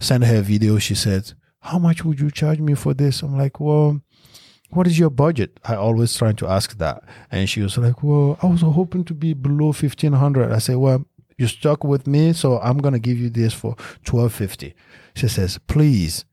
Send 0.00 0.24
her 0.24 0.38
a 0.38 0.42
video. 0.42 0.78
She 0.78 0.94
said, 0.94 1.32
How 1.60 1.78
much 1.78 2.04
would 2.04 2.18
you 2.20 2.30
charge 2.30 2.58
me 2.60 2.74
for 2.74 2.94
this? 2.94 3.22
I'm 3.22 3.36
like, 3.38 3.60
Well, 3.60 4.00
what 4.70 4.86
is 4.86 4.98
your 4.98 5.10
budget? 5.10 5.60
I 5.64 5.76
always 5.76 6.16
trying 6.16 6.36
to 6.36 6.48
ask 6.48 6.76
that. 6.78 7.04
And 7.30 7.48
she 7.48 7.60
was 7.60 7.78
like, 7.78 8.02
Well, 8.02 8.38
I 8.42 8.46
was 8.46 8.62
hoping 8.62 9.04
to 9.04 9.14
be 9.14 9.34
below 9.34 9.72
fifteen 9.72 10.14
hundred. 10.14 10.50
I 10.52 10.58
said, 10.58 10.76
Well, 10.76 11.04
You 11.38 11.46
stuck 11.46 11.84
with 11.84 12.06
me, 12.06 12.32
so 12.32 12.58
I'm 12.60 12.78
gonna 12.78 12.98
give 12.98 13.18
you 13.18 13.30
this 13.30 13.52
for 13.54 13.76
twelve 14.04 14.32
fifty. 14.32 14.74
She 15.14 15.28
says, 15.28 15.58
please. 15.66 16.24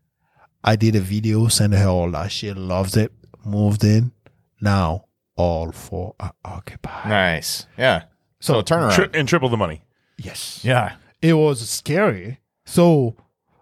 I 0.64 0.76
did 0.76 0.96
a 0.96 1.00
video, 1.00 1.48
send 1.48 1.74
her 1.74 1.88
all 1.88 2.12
that. 2.12 2.32
She 2.32 2.54
loves 2.54 2.96
it. 2.96 3.12
Moved 3.44 3.84
in. 3.84 4.12
Now 4.60 5.06
all 5.36 5.72
four 5.72 6.14
are 6.20 6.34
occupied. 6.46 7.10
Nice. 7.10 7.66
Yeah. 7.78 8.04
So, 8.42 8.62
turnaround. 8.62 8.96
Tri- 8.96 9.10
and 9.14 9.28
triple 9.28 9.48
the 9.48 9.58
money. 9.58 9.84
Yes. 10.18 10.60
yeah. 10.64 10.96
It 11.22 11.34
was 11.34 11.68
scary. 11.68 12.40
So 12.66 13.16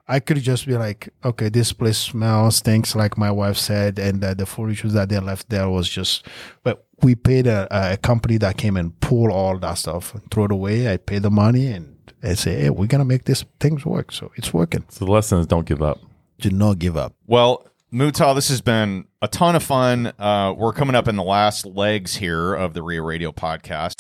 I 0.08 0.20
could 0.20 0.38
just 0.38 0.66
be 0.66 0.76
like, 0.76 1.10
okay, 1.24 1.50
this 1.50 1.72
place 1.72 1.98
smells, 1.98 2.58
stinks, 2.58 2.96
like 2.96 3.18
my 3.18 3.30
wife 3.30 3.58
said, 3.58 4.00
and 4.00 4.24
uh, 4.24 4.34
the 4.34 4.46
furniture 4.46 4.88
that 4.88 5.10
they 5.10 5.20
left 5.20 5.50
there 5.50 5.70
was 5.70 5.88
just. 5.88 6.26
But 6.64 6.86
we 7.04 7.16
paid 7.16 7.46
a, 7.48 7.68
a 7.94 7.98
company 7.98 8.38
that 8.38 8.58
came 8.58 8.76
and 8.76 9.00
pulled 9.02 9.32
all 9.32 9.58
that 9.60 9.76
stuff 9.76 10.14
and 10.16 10.24
throw 10.32 10.46
it 10.46 10.52
away. 10.52 10.92
I 10.92 10.98
paid 10.98 11.22
the 11.22 11.30
money 11.30 11.68
and 11.68 11.96
I 12.24 12.34
say, 12.34 12.62
hey, 12.62 12.70
we're 12.70 12.88
gonna 12.88 13.06
make 13.06 13.26
this 13.26 13.46
things 13.60 13.86
work. 13.86 14.12
So 14.12 14.32
it's 14.36 14.54
working. 14.54 14.86
So 14.90 15.06
the 15.06 15.12
lesson 15.12 15.40
is 15.40 15.48
don't 15.48 15.66
give 15.68 15.82
up. 15.82 16.00
Do 16.40 16.50
not 16.50 16.80
give 16.80 16.98
up. 16.98 17.14
Well, 17.28 17.68
Mootah, 17.94 18.36
this 18.36 18.50
has 18.50 18.62
been 18.62 19.06
a 19.22 19.28
ton 19.28 19.56
of 19.56 19.64
fun. 19.64 20.14
Uh, 20.18 20.54
we're 20.58 20.74
coming 20.74 20.96
up 20.96 21.08
in 21.08 21.16
the 21.16 21.24
last 21.24 21.66
legs 21.66 22.16
here 22.16 22.54
of 22.54 22.74
the 22.74 22.82
REIA 22.82 23.02
Radio 23.02 23.32
podcast. 23.32 23.94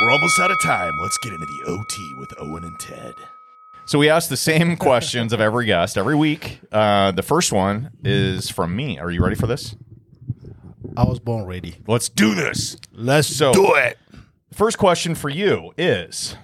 We're 0.00 0.10
almost 0.10 0.38
out 0.40 0.50
of 0.50 0.60
time. 0.60 0.98
Let's 1.00 1.18
get 1.18 1.32
into 1.32 1.46
the 1.46 1.70
OT 1.70 2.14
with 2.18 2.32
Owen 2.38 2.64
and 2.64 2.78
Ted. 2.80 3.14
So 3.86 3.98
we 3.98 4.08
ask 4.08 4.28
the 4.28 4.36
same 4.36 4.76
questions 4.88 5.32
of 5.32 5.40
every 5.40 5.66
guest 5.66 5.96
every 5.98 6.16
week. 6.16 6.60
Uh, 6.72 7.12
the 7.12 7.22
first 7.22 7.52
one 7.52 7.90
is 8.04 8.50
from 8.50 8.74
me. 8.74 8.98
Are 8.98 9.10
you 9.10 9.22
ready 9.22 9.36
for 9.36 9.46
this? 9.46 9.76
I 10.96 11.04
was 11.04 11.18
born 11.20 11.46
ready. 11.46 11.76
Let's 11.86 12.08
do 12.08 12.34
this. 12.34 12.76
Let's 12.92 13.28
So- 13.28 13.52
do 13.52 13.74
it. 13.76 13.98
First 14.52 14.76
question 14.76 15.14
for 15.14 15.30
you 15.30 15.72
is 15.78 16.36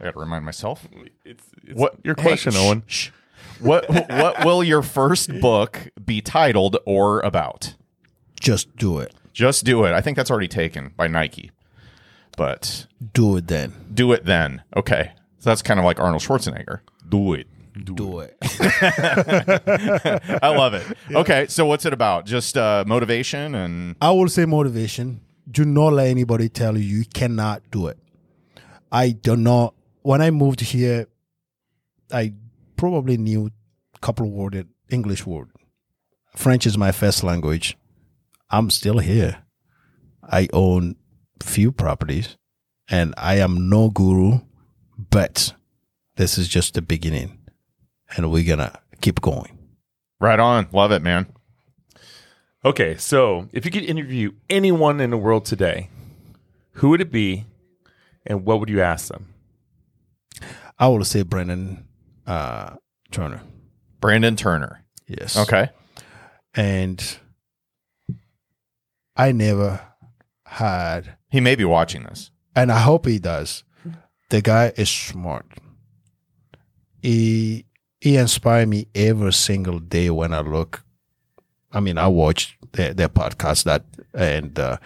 I 0.00 0.04
got 0.04 0.12
to 0.14 0.18
remind 0.20 0.44
myself. 0.44 0.86
It's, 1.24 1.44
it's 1.66 1.78
What- 1.78 1.96
your 2.04 2.14
Hey, 2.18 2.22
question, 2.22 2.52
shh, 2.52 2.58
Owen? 2.58 2.82
What 3.60 3.88
what 3.88 4.44
will 4.44 4.62
your 4.62 4.82
first 4.82 5.40
book 5.40 5.88
be 6.04 6.20
titled 6.20 6.76
or 6.86 7.20
about? 7.20 7.74
Just 8.38 8.76
do 8.76 8.98
it. 8.98 9.14
Just 9.32 9.64
do 9.64 9.84
it. 9.84 9.92
I 9.92 10.00
think 10.00 10.16
that's 10.16 10.30
already 10.30 10.48
taken 10.48 10.92
by 10.96 11.08
Nike. 11.08 11.50
But 12.38 12.86
Do 13.12 13.36
it 13.36 13.48
then. 13.48 13.72
do 13.92 14.12
it 14.12 14.24
then. 14.24 14.62
Okay. 14.76 15.12
So 15.40 15.50
that's 15.50 15.62
kind 15.62 15.78
of 15.78 15.84
like 15.84 16.00
Arnold 16.00 16.22
Schwarzenegger. 16.22 16.80
Do 17.08 17.34
it. 17.34 17.46
Do 17.84 18.20
it. 18.20 18.36
I 20.42 20.48
love 20.48 20.74
it. 20.74 20.84
Okay, 21.12 21.46
so 21.48 21.64
what's 21.66 21.84
it 21.86 21.92
about? 21.92 22.26
Just 22.26 22.56
uh, 22.56 22.84
motivation 22.86 23.54
and 23.54 23.96
I 24.00 24.10
will 24.10 24.28
say 24.28 24.46
motivation. 24.46 25.20
Do 25.50 25.64
not 25.64 25.92
let 25.94 26.08
anybody 26.08 26.48
tell 26.48 26.76
you 26.76 26.98
you 26.98 27.04
cannot 27.12 27.62
do 27.70 27.86
it. 27.88 27.98
I 28.90 29.10
do 29.10 29.36
not. 29.36 29.74
When 30.02 30.20
I 30.22 30.30
moved 30.30 30.60
here, 30.60 31.06
I 32.12 32.34
probably 32.76 33.16
knew 33.16 33.50
a 33.94 33.98
couple 33.98 34.26
of 34.26 34.32
word 34.32 34.66
English 34.90 35.26
word. 35.26 35.50
French 36.36 36.66
is 36.66 36.78
my 36.78 36.92
first 36.92 37.24
language. 37.24 37.76
I'm 38.50 38.70
still 38.70 38.98
here. 38.98 39.42
I 40.22 40.48
own 40.52 40.96
few 41.42 41.72
properties, 41.72 42.36
and 42.88 43.14
I 43.16 43.36
am 43.36 43.68
no 43.68 43.90
guru, 43.90 44.40
but 45.10 45.54
this 46.16 46.38
is 46.38 46.48
just 46.48 46.74
the 46.74 46.82
beginning, 46.82 47.38
and 48.16 48.30
we're 48.30 48.44
gonna 48.46 48.78
keep 49.00 49.20
going. 49.20 49.56
right 50.20 50.40
on. 50.40 50.68
Love 50.72 50.90
it, 50.92 51.02
man. 51.02 51.26
Okay, 52.64 52.96
so 52.96 53.48
if 53.52 53.64
you 53.64 53.70
could 53.70 53.84
interview 53.84 54.32
anyone 54.50 55.00
in 55.00 55.10
the 55.10 55.16
world 55.16 55.44
today, 55.44 55.90
who 56.72 56.88
would 56.90 57.00
it 57.00 57.12
be, 57.12 57.46
and 58.26 58.44
what 58.44 58.58
would 58.60 58.68
you 58.68 58.80
ask 58.80 59.08
them? 59.08 59.32
I 60.78 60.88
would 60.88 61.06
say 61.06 61.22
Brandon 61.22 61.86
uh, 62.26 62.76
Turner. 63.12 63.42
Brandon 64.00 64.34
Turner. 64.36 64.84
Yes. 65.06 65.36
Okay. 65.36 65.70
and 66.54 67.18
I 69.16 69.32
never 69.32 69.80
had, 70.44 71.16
He 71.30 71.40
may 71.40 71.54
be 71.54 71.64
watching 71.64 72.04
this. 72.04 72.30
and 72.56 72.72
I 72.72 72.80
hope 72.80 73.06
he 73.06 73.18
does. 73.18 73.64
The 74.30 74.42
guy 74.42 74.72
is 74.76 74.90
smart. 74.90 75.46
He 77.02 77.64
he 78.00 78.16
inspired 78.16 78.68
me 78.68 78.86
every 78.94 79.32
single 79.32 79.78
day 79.78 80.10
when 80.10 80.32
I 80.32 80.40
look. 80.40 80.84
I 81.72 81.80
mean, 81.80 81.98
I 81.98 82.08
watch 82.08 82.58
their, 82.72 82.94
their 82.94 83.08
podcast 83.08 83.64
that, 83.64 83.84
and 84.14 84.58
uh, 84.58 84.76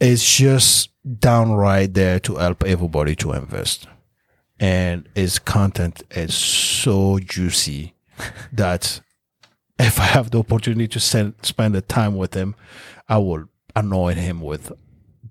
it's 0.00 0.36
just 0.36 0.90
downright 1.20 1.94
there 1.94 2.18
to 2.20 2.36
help 2.36 2.64
everybody 2.64 3.14
to 3.16 3.32
invest. 3.32 3.86
And 4.58 5.08
his 5.14 5.38
content 5.38 6.02
is 6.10 6.34
so 6.34 7.18
juicy 7.18 7.94
that 8.52 9.00
if 9.78 9.98
I 9.98 10.04
have 10.04 10.30
the 10.30 10.38
opportunity 10.40 10.88
to 10.88 11.00
send, 11.00 11.34
spend 11.42 11.74
the 11.74 11.82
time 11.82 12.16
with 12.16 12.34
him, 12.34 12.54
I 13.08 13.18
will 13.18 13.44
annoy 13.76 14.14
him 14.14 14.40
with 14.40 14.72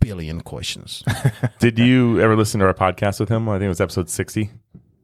billion 0.04 0.41
questions. 0.41 1.04
Did 1.60 1.80
you 1.80 2.20
ever 2.22 2.36
listen 2.36 2.60
to 2.60 2.66
our 2.66 2.74
podcast 2.74 3.20
with 3.20 3.30
him? 3.30 3.47
I 3.49 3.54
think 3.56 3.66
it 3.66 3.70
was 3.70 3.82
episode 3.82 4.10
60. 4.10 4.51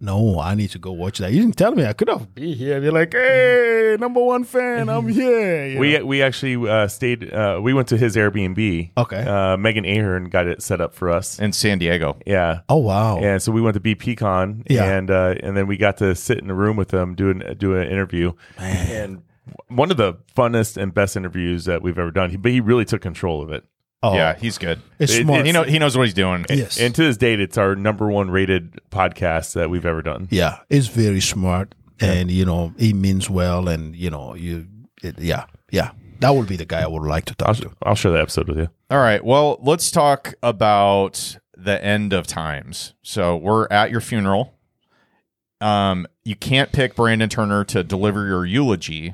no, 0.01 0.39
I 0.39 0.55
need 0.55 0.69
to 0.71 0.79
go 0.79 0.91
watch 0.93 1.17
that. 1.19 1.31
You 1.33 1.41
didn't 1.41 1.57
tell 1.57 1.73
me. 1.73 1.85
I 1.85 1.93
could 1.93 2.07
have 2.07 2.33
be 2.33 2.53
here. 2.53 2.79
Be 2.79 2.89
like, 2.89 3.11
hey, 3.13 3.97
number 3.99 4.21
one 4.23 4.43
fan, 4.45 4.87
I'm 4.89 5.07
here. 5.21 5.67
you 5.67 5.79
We 5.79 5.97
know? 5.97 6.05
we 6.05 6.21
actually 6.21 6.55
uh, 6.69 6.87
stayed. 6.87 7.33
Uh, 7.33 7.59
we 7.61 7.73
went 7.73 7.87
to 7.89 7.97
his 7.97 8.15
Airbnb. 8.15 8.91
Okay. 8.97 9.21
Uh, 9.23 9.57
Megan 9.57 9.85
Ahern 9.85 10.29
got 10.29 10.47
it 10.47 10.61
set 10.61 10.79
up 10.81 10.93
for 10.93 11.09
us. 11.09 11.37
In 11.39 11.51
San 11.53 11.79
Diego. 11.79 12.17
Yeah. 12.25 12.61
oh 12.69 12.77
wow. 12.77 13.19
And 13.19 13.41
so 13.41 13.51
we 13.51 13.61
went 13.61 13.73
to 13.75 13.81
BPCon, 13.81 14.63
Yeah. 14.69 14.85
and 14.85 15.11
uh, 15.11 15.35
and 15.43 15.55
then 15.57 15.67
we 15.67 15.75
got 15.77 15.97
to 15.97 16.15
sit 16.15 16.39
in 16.39 16.49
a 16.49 16.55
room 16.55 16.77
with 16.77 16.93
him, 16.93 17.15
do 17.15 17.29
an 17.29 17.57
do 17.57 17.75
an 17.75 17.87
interview, 17.87 18.33
and 18.57 19.21
one 19.67 19.91
of 19.91 19.97
the 19.97 20.13
funnest 20.35 20.77
and 20.77 20.93
best 20.93 21.17
interviews 21.17 21.65
that 21.65 21.81
we've 21.81 21.97
ever 21.99 22.11
done. 22.11 22.29
He, 22.29 22.37
but 22.37 22.51
he 22.51 22.61
really 22.61 22.85
took 22.85 23.01
control 23.01 23.41
of 23.41 23.51
it. 23.51 23.65
Oh, 24.01 24.15
Yeah, 24.15 24.35
he's 24.39 24.57
good. 24.57 24.81
It's 24.97 25.13
It- 25.13 25.23
smart. 25.23 25.45
He 25.45 25.51
know 25.51 25.63
he 25.63 25.77
knows 25.79 25.97
what 25.97 26.05
he's 26.05 26.13
doing. 26.13 26.45
yes. 26.49 26.79
And 26.79 26.95
to 26.95 27.03
this 27.03 27.17
date, 27.17 27.39
it's 27.39 27.57
our 27.57 27.75
number 27.75 28.07
one 28.07 28.29
rated 28.31 28.79
podcast 28.91 29.53
that 29.53 29.69
we've 29.69 29.85
ever 29.85 30.01
done. 30.01 30.27
yeah, 30.31 30.59
it's 30.69 30.87
very 30.87 31.19
smart, 31.21 31.75
and 31.99 32.31
you 32.31 32.45
know, 32.45 32.73
he 32.77 32.93
means 32.93 33.29
well, 33.29 33.67
and 33.67 33.95
you 33.95 34.09
know, 34.09 34.35
you, 34.35 34.67
it, 35.03 35.19
yeah, 35.19 35.45
yeah. 35.71 35.91
That 36.21 36.35
would 36.35 36.47
be 36.47 36.55
the 36.57 36.65
guy 36.65 36.81
I 36.81 36.87
would 36.87 37.03
like 37.03 37.25
to 37.25 37.35
talk 37.35 37.57
to. 37.57 37.71
I'll 37.83 37.95
share 37.95 38.11
that 38.11 38.21
episode 38.21 38.47
with 38.49 38.57
you. 38.57 38.67
All 38.89 38.97
right. 38.99 39.23
Well, 39.23 39.57
let's 39.61 39.89
talk 39.89 40.33
about 40.43 41.37
the 41.57 41.81
end 41.83 42.11
of 42.11 42.27
times. 42.27 42.93
So 43.01 43.37
we're 43.37 43.67
at 43.71 43.89
your 43.91 44.01
funeral. 44.01 44.53
Um, 45.61 46.07
you 46.25 46.35
can't 46.35 46.71
pick 46.71 46.95
Brandon 46.95 47.29
Turner 47.29 47.63
to 47.65 47.83
deliver 47.83 48.27
your 48.27 48.45
eulogy. 48.45 49.13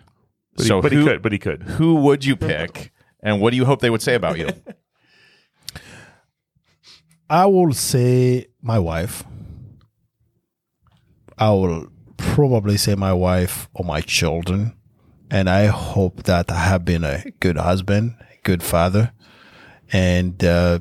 But, 0.56 0.66
so 0.66 0.78
he, 0.78 0.82
but 0.82 0.92
who, 0.94 1.00
he 1.02 1.06
could. 1.06 1.22
But 1.22 1.32
he 1.32 1.38
could. 1.38 1.64
who 1.64 1.96
would 1.96 2.26
you 2.26 2.36
pick, 2.36 2.92
and 3.26 3.42
what 3.42 3.50
do 3.50 3.58
you 3.58 3.66
hope 3.66 3.82
they 3.82 3.90
would 3.90 4.04
say 4.04 4.14
about 4.14 4.38
you? 4.38 4.50
I 7.30 7.48
will 7.48 7.74
say 7.74 8.46
my 8.62 8.78
wife. 8.78 9.24
I 11.36 11.50
will 11.50 11.88
probably 12.18 12.78
say 12.78 12.94
my 12.94 13.14
wife 13.14 13.68
or 13.74 13.84
my 13.84 14.02
children. 14.02 14.76
And 15.32 15.50
I 15.50 15.66
hope 15.66 16.24
that 16.24 16.52
I 16.52 16.60
have 16.66 16.86
been 16.86 17.04
a 17.04 17.24
good 17.40 17.58
husband, 17.58 18.16
good 18.44 18.62
father. 18.62 19.12
And 19.92 20.44
uh, 20.44 20.80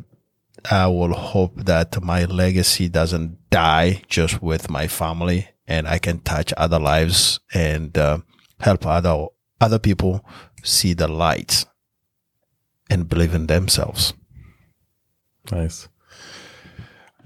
I 0.71 0.87
will 0.89 1.15
hope 1.15 1.65
that 1.65 2.03
my 2.03 2.27
legacy 2.27 2.91
doesn't 2.91 3.39
die 3.49 4.03
just 4.07 4.43
with 4.43 4.69
my 4.69 4.87
family 4.87 5.49
and 5.67 5.89
I 5.89 5.99
can 5.99 6.19
touch 6.19 6.53
other 6.59 6.79
lives 6.79 7.41
and 7.55 7.97
uh, 7.97 8.19
help 8.61 8.87
other 8.87 9.29
other 9.63 9.79
people 9.79 10.23
see 10.63 10.93
the 10.93 11.09
light 11.09 11.65
and 12.95 13.09
believe 13.09 13.35
in 13.35 13.47
themselves. 13.49 14.15
Nice. 15.53 15.89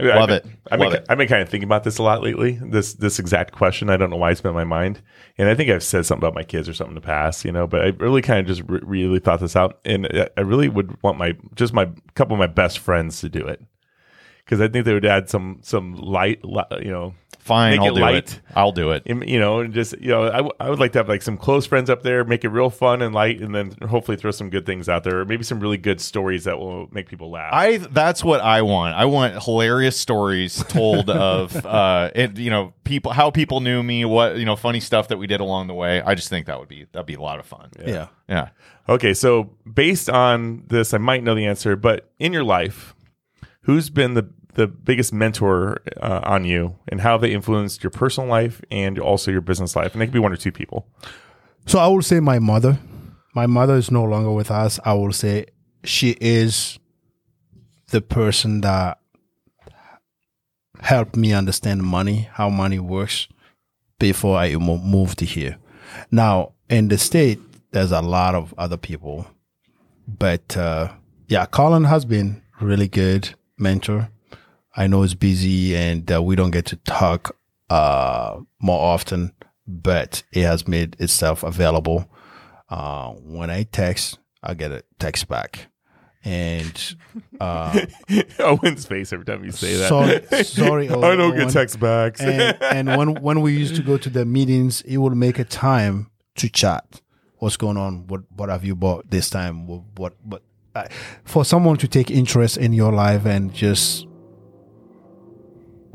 Love 0.01 0.31
I've 0.31 0.31
it. 0.31 0.43
been, 0.45 0.57
I've, 0.71 0.81
Love 0.81 0.93
been, 0.93 1.03
it. 1.03 1.07
I've 1.09 1.19
been 1.19 1.29
kind 1.29 1.43
of 1.43 1.49
thinking 1.49 1.69
about 1.69 1.83
this 1.83 1.99
a 1.99 2.03
lot 2.05 2.23
lately. 2.23 2.53
This 2.63 2.95
this 2.95 3.19
exact 3.19 3.53
question. 3.53 3.91
I 3.91 3.97
don't 3.97 4.11
know 4.11 4.17
why 4.17 4.31
it's 4.31 4.41
been 4.41 4.51
in 4.51 4.55
my 4.55 4.63
mind, 4.63 5.03
and 5.37 5.49
I 5.49 5.57
think 5.57 5.71
I've 5.71 5.83
said 5.83 6.07
something 6.07 6.23
about 6.25 6.37
my 6.37 6.45
kids 6.45 6.69
or 6.69 6.75
something 6.75 6.93
in 6.93 7.01
the 7.03 7.07
past, 7.07 7.45
you 7.45 7.51
know. 7.51 7.67
But 7.67 7.81
I 7.83 7.87
really 7.99 8.23
kind 8.23 8.39
of 8.39 8.47
just 8.47 8.63
re- 8.69 8.81
really 8.85 9.19
thought 9.19 9.41
this 9.41 9.57
out, 9.57 9.81
and 9.85 10.07
I- 10.07 10.29
I 10.37 10.43
really 10.43 10.69
would 10.69 11.03
want 11.03 11.19
my 11.19 11.37
just 11.57 11.73
my 11.75 11.89
couple 12.15 12.35
of 12.35 12.39
my 12.39 12.47
best 12.47 12.79
friends 12.79 13.21
to 13.23 13.29
do 13.29 13.45
it 13.45 13.61
because 14.49 14.63
I 14.63 14.69
think 14.69 14.87
they 14.87 14.95
would 14.95 15.05
add 15.05 15.29
some 15.29 15.59
some 15.63 15.95
light, 15.97 16.41
you 16.43 16.91
know, 16.91 17.15
Fine, 17.41 17.79
Make 17.79 17.81
I'll 17.81 17.87
it 17.87 17.95
do 17.95 18.01
light. 18.03 18.15
it. 18.33 18.41
I'll 18.55 18.73
do 18.73 18.91
it. 18.91 19.05
you 19.07 19.41
know, 19.41 19.61
and 19.61 19.73
just 19.73 19.99
you 20.03 20.09
know, 20.09 20.25
I, 20.29 20.33
w- 20.37 20.53
I 20.61 20.69
would 20.69 20.79
like 20.79 20.93
to 20.93 20.99
have 20.99 21.09
like 21.09 21.23
some 21.23 21.39
close 21.39 21.65
friends 21.65 21.89
up 21.89 22.03
there, 22.03 22.23
make 22.23 22.45
it 22.45 22.51
real 22.51 22.69
fun 22.69 23.01
and 23.01 23.15
light, 23.15 23.41
and 23.41 23.55
then 23.55 23.73
hopefully 23.89 24.19
throw 24.19 24.33
some 24.33 24.51
good 24.51 24.67
things 24.67 24.87
out 24.87 25.03
there, 25.03 25.21
or 25.21 25.25
maybe 25.25 25.45
some 25.45 25.59
really 25.59 25.79
good 25.79 25.99
stories 25.99 26.45
that 26.45 26.59
will 26.59 26.89
make 26.93 27.09
people 27.09 27.31
laugh. 27.31 27.51
I 27.55 27.79
that's 27.79 28.23
what 28.23 28.43
I 28.43 28.61
want. 28.61 28.97
I 28.97 29.07
want 29.07 29.43
hilarious 29.43 29.97
stories 29.99 30.63
told 30.65 31.09
of 31.31 31.57
uh 31.65 32.11
it, 32.15 32.37
you 32.37 32.51
know 32.51 32.75
people 32.85 33.13
how 33.13 33.31
people 33.31 33.61
knew 33.61 33.83
me, 33.83 34.05
what 34.05 34.37
you 34.37 34.45
know 34.45 34.55
funny 34.57 34.81
stuff 34.81 35.09
that 35.09 35.17
we 35.17 35.27
did 35.27 35.41
along 35.41 35.69
the 35.69 35.75
way. 35.75 36.03
I 36.03 36.15
just 36.15 36.29
think 36.29 36.49
that 36.49 36.59
would 36.61 36.69
be 36.69 36.85
that'd 36.93 37.07
be 37.07 37.15
a 37.15 37.21
lot 37.23 37.39
of 37.39 37.47
fun. 37.47 37.71
yeah. 37.83 38.09
Yeah. 38.29 38.49
Okay, 38.91 39.15
so 39.15 39.45
based 39.73 40.11
on 40.11 40.65
this, 40.67 40.93
I 40.93 40.99
might 40.99 41.23
know 41.23 41.35
the 41.35 41.47
answer, 41.47 41.77
but 41.77 42.11
in 42.19 42.35
your 42.35 42.45
life, 42.45 42.95
who's 43.69 43.91
been 43.91 44.15
the 44.15 44.29
the 44.55 44.67
biggest 44.67 45.13
mentor 45.13 45.79
uh, 46.01 46.21
on 46.25 46.45
you, 46.45 46.75
and 46.89 47.03
how 47.03 47.19
they 47.19 47.33
influenced 47.33 47.85
your 47.85 47.91
personal 47.91 48.29
life 48.29 48.61
and 48.71 48.99
also 48.99 49.31
your 49.31 49.43
business 49.43 49.77
life? 49.77 49.93
And 49.93 50.01
they 50.01 50.07
could 50.07 50.15
be 50.15 50.19
one 50.19 50.33
or 50.33 50.37
two 50.37 50.51
people. 50.51 50.89
So 51.67 51.79
I 51.79 51.87
will 51.87 52.03
say 52.03 52.19
my 52.19 52.39
mother. 52.39 52.79
My 53.35 53.47
mother 53.47 53.77
is 53.77 53.91
no 53.91 54.05
longer 54.05 54.33
with 54.33 54.51
us. 54.51 54.81
I 54.85 54.95
will 54.95 55.13
say 55.13 55.47
she 55.85 56.17
is 56.19 56.79
the 57.91 58.01
person 58.01 58.63
that 58.63 58.99
helped 60.81 61.15
me 61.15 61.33
understand 61.33 61.83
money, 61.83 62.29
how 62.33 62.49
money 62.49 62.79
works 62.79 63.29
before 63.99 64.39
I 64.39 64.57
moved 64.57 65.21
here. 65.21 65.59
Now, 66.11 66.55
in 66.71 66.89
the 66.89 66.99
state, 66.99 67.39
there's 67.73 67.93
a 67.93 68.01
lot 68.01 68.35
of 68.35 68.55
other 68.57 68.79
people, 68.79 69.27
but 70.07 70.57
uh, 70.57 70.89
yeah, 71.29 71.47
Colin 71.47 71.85
has 71.85 72.05
been 72.05 72.43
really 72.61 72.89
good 72.89 73.35
mentor. 73.59 74.11
I 74.77 74.87
know 74.87 75.03
it's 75.03 75.15
busy 75.15 75.75
and 75.77 76.11
uh, 76.11 76.23
we 76.23 76.37
don't 76.37 76.51
get 76.53 76.67
to 76.67 76.77
talk 76.77 77.37
uh, 77.71 78.39
more 78.61 78.81
often, 78.81 79.33
but 79.67 80.23
it 80.33 80.43
has 80.43 80.69
made 80.69 80.97
itself 81.01 81.43
available. 81.43 82.11
Uh, 82.69 83.11
when 83.13 83.51
I 83.51 83.65
text, 83.65 84.19
I 84.43 84.55
get 84.55 84.71
a 84.71 84.85
text 84.99 85.29
back. 85.29 85.69
And 86.25 86.97
uh, 87.41 87.81
Owen's 88.41 88.85
face 88.87 89.13
every 89.13 89.25
time 89.25 89.45
you 89.45 89.53
say 89.53 89.77
that. 89.77 89.89
sorry, 89.89 90.45
sorry, 90.45 90.89
I 90.91 90.93
don't 90.93 91.21
Owen. 91.21 91.39
get 91.39 91.51
text 91.51 91.81
backs. 91.81 92.21
and, 92.21 92.57
and 92.89 92.89
when 92.99 93.23
when 93.23 93.41
we 93.41 93.57
used 93.57 93.77
to 93.77 93.83
go 93.83 93.97
to 93.97 94.11
the 94.11 94.25
meetings, 94.25 94.83
it 94.83 94.99
would 94.99 95.17
make 95.17 95.39
a 95.39 95.45
time 95.45 96.11
to 96.37 96.49
chat. 96.49 97.01
What's 97.37 97.57
going 97.57 97.77
on? 97.77 98.09
What 98.09 98.23
what 98.35 98.49
have 98.49 98.65
you 98.65 98.75
bought 98.75 99.11
this 99.11 99.31
time? 99.31 99.67
What 99.67 99.83
what? 99.97 100.15
what 100.25 100.43
uh, 100.75 100.87
for 101.25 101.45
someone 101.45 101.77
to 101.79 101.89
take 101.89 102.11
interest 102.11 102.57
in 102.57 102.73
your 102.73 102.93
life 102.93 103.25
and 103.25 103.53
just 103.53 104.07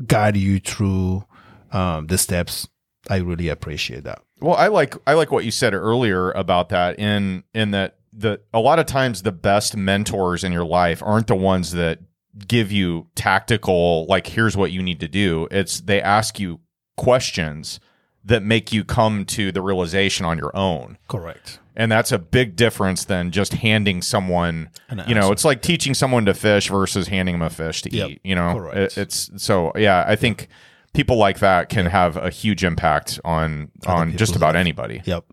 guide 0.06 0.36
you 0.36 0.60
through 0.60 1.24
um, 1.72 2.06
the 2.06 2.18
steps, 2.18 2.68
I 3.08 3.16
really 3.16 3.48
appreciate 3.48 4.04
that. 4.04 4.22
Well, 4.40 4.56
I 4.56 4.68
like 4.68 4.96
I 5.06 5.14
like 5.14 5.30
what 5.30 5.44
you 5.44 5.50
said 5.50 5.74
earlier 5.74 6.30
about 6.32 6.68
that 6.70 6.98
in 6.98 7.44
in 7.54 7.70
that 7.70 7.98
the 8.12 8.40
a 8.52 8.60
lot 8.60 8.78
of 8.78 8.86
times 8.86 9.22
the 9.22 9.32
best 9.32 9.76
mentors 9.76 10.44
in 10.44 10.52
your 10.52 10.64
life 10.64 11.02
aren't 11.02 11.26
the 11.26 11.34
ones 11.34 11.72
that 11.72 12.00
give 12.48 12.72
you 12.72 13.06
tactical 13.14 14.06
like 14.06 14.26
here's 14.26 14.56
what 14.56 14.72
you 14.72 14.82
need 14.82 15.00
to 15.00 15.08
do. 15.08 15.48
It's 15.50 15.80
they 15.80 16.00
ask 16.02 16.38
you 16.38 16.60
questions 16.96 17.80
that 18.24 18.42
make 18.42 18.72
you 18.72 18.84
come 18.84 19.24
to 19.26 19.52
the 19.52 19.62
realization 19.62 20.24
on 20.26 20.38
your 20.38 20.54
own. 20.56 20.98
Correct. 21.08 21.60
And 21.76 21.90
that's 21.90 22.12
a 22.12 22.18
big 22.18 22.54
difference 22.54 23.04
than 23.04 23.32
just 23.32 23.54
handing 23.54 24.00
someone, 24.00 24.70
An 24.88 25.02
you 25.08 25.14
know, 25.14 25.32
it's 25.32 25.44
like 25.44 25.60
teaching 25.60 25.92
someone 25.94 26.24
to 26.26 26.34
fish 26.34 26.68
versus 26.68 27.08
handing 27.08 27.34
them 27.34 27.42
a 27.42 27.50
fish 27.50 27.82
to 27.82 27.94
Yep, 27.94 28.10
eat, 28.10 28.20
you 28.22 28.34
know. 28.36 28.70
It- 28.72 28.96
it's 28.96 29.30
so 29.36 29.72
yeah, 29.76 30.04
I 30.06 30.14
think 30.14 30.46
people 30.92 31.16
like 31.16 31.40
that 31.40 31.68
can 31.68 31.86
have 31.86 32.16
a 32.16 32.30
huge 32.30 32.62
impact 32.62 33.18
on 33.24 33.72
on 33.86 34.16
just 34.16 34.36
about 34.36 34.54
life. 34.54 34.60
anybody. 34.60 35.02
Yep. 35.04 35.24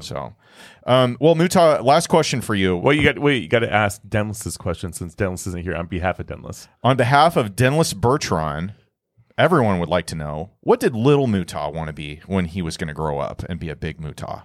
So, 0.00 0.34
um, 0.86 1.16
well, 1.20 1.34
Mootah, 1.34 1.84
last 1.84 2.08
question 2.08 2.40
for 2.40 2.54
you. 2.54 2.76
well, 2.76 2.92
you 2.94 3.02
got 3.02 3.18
wait. 3.18 3.42
You 3.42 3.48
got 3.48 3.60
to 3.60 3.72
ask 3.72 4.00
Denlis's 4.08 4.56
question 4.56 4.92
since 4.92 5.14
Denlis 5.14 5.46
isn't 5.46 5.62
here 5.62 5.74
on 5.76 5.86
behalf 5.86 6.18
of 6.18 6.26
Denlis. 6.26 6.68
On 6.82 6.96
behalf 6.96 7.36
of 7.36 7.54
Denlis 7.54 7.94
Bertrand, 7.94 8.72
everyone 9.36 9.78
would 9.80 9.88
like 9.88 10.06
to 10.06 10.14
know 10.14 10.50
what 10.60 10.80
did 10.80 10.94
little 10.94 11.26
Mootah 11.26 11.72
want 11.72 11.88
to 11.88 11.92
be 11.92 12.20
when 12.26 12.44
he 12.46 12.62
was 12.62 12.76
going 12.76 12.88
to 12.88 12.94
grow 12.94 13.18
up 13.18 13.42
and 13.48 13.58
be 13.60 13.68
a 13.68 13.76
big 13.76 14.00
Mootah 14.00 14.44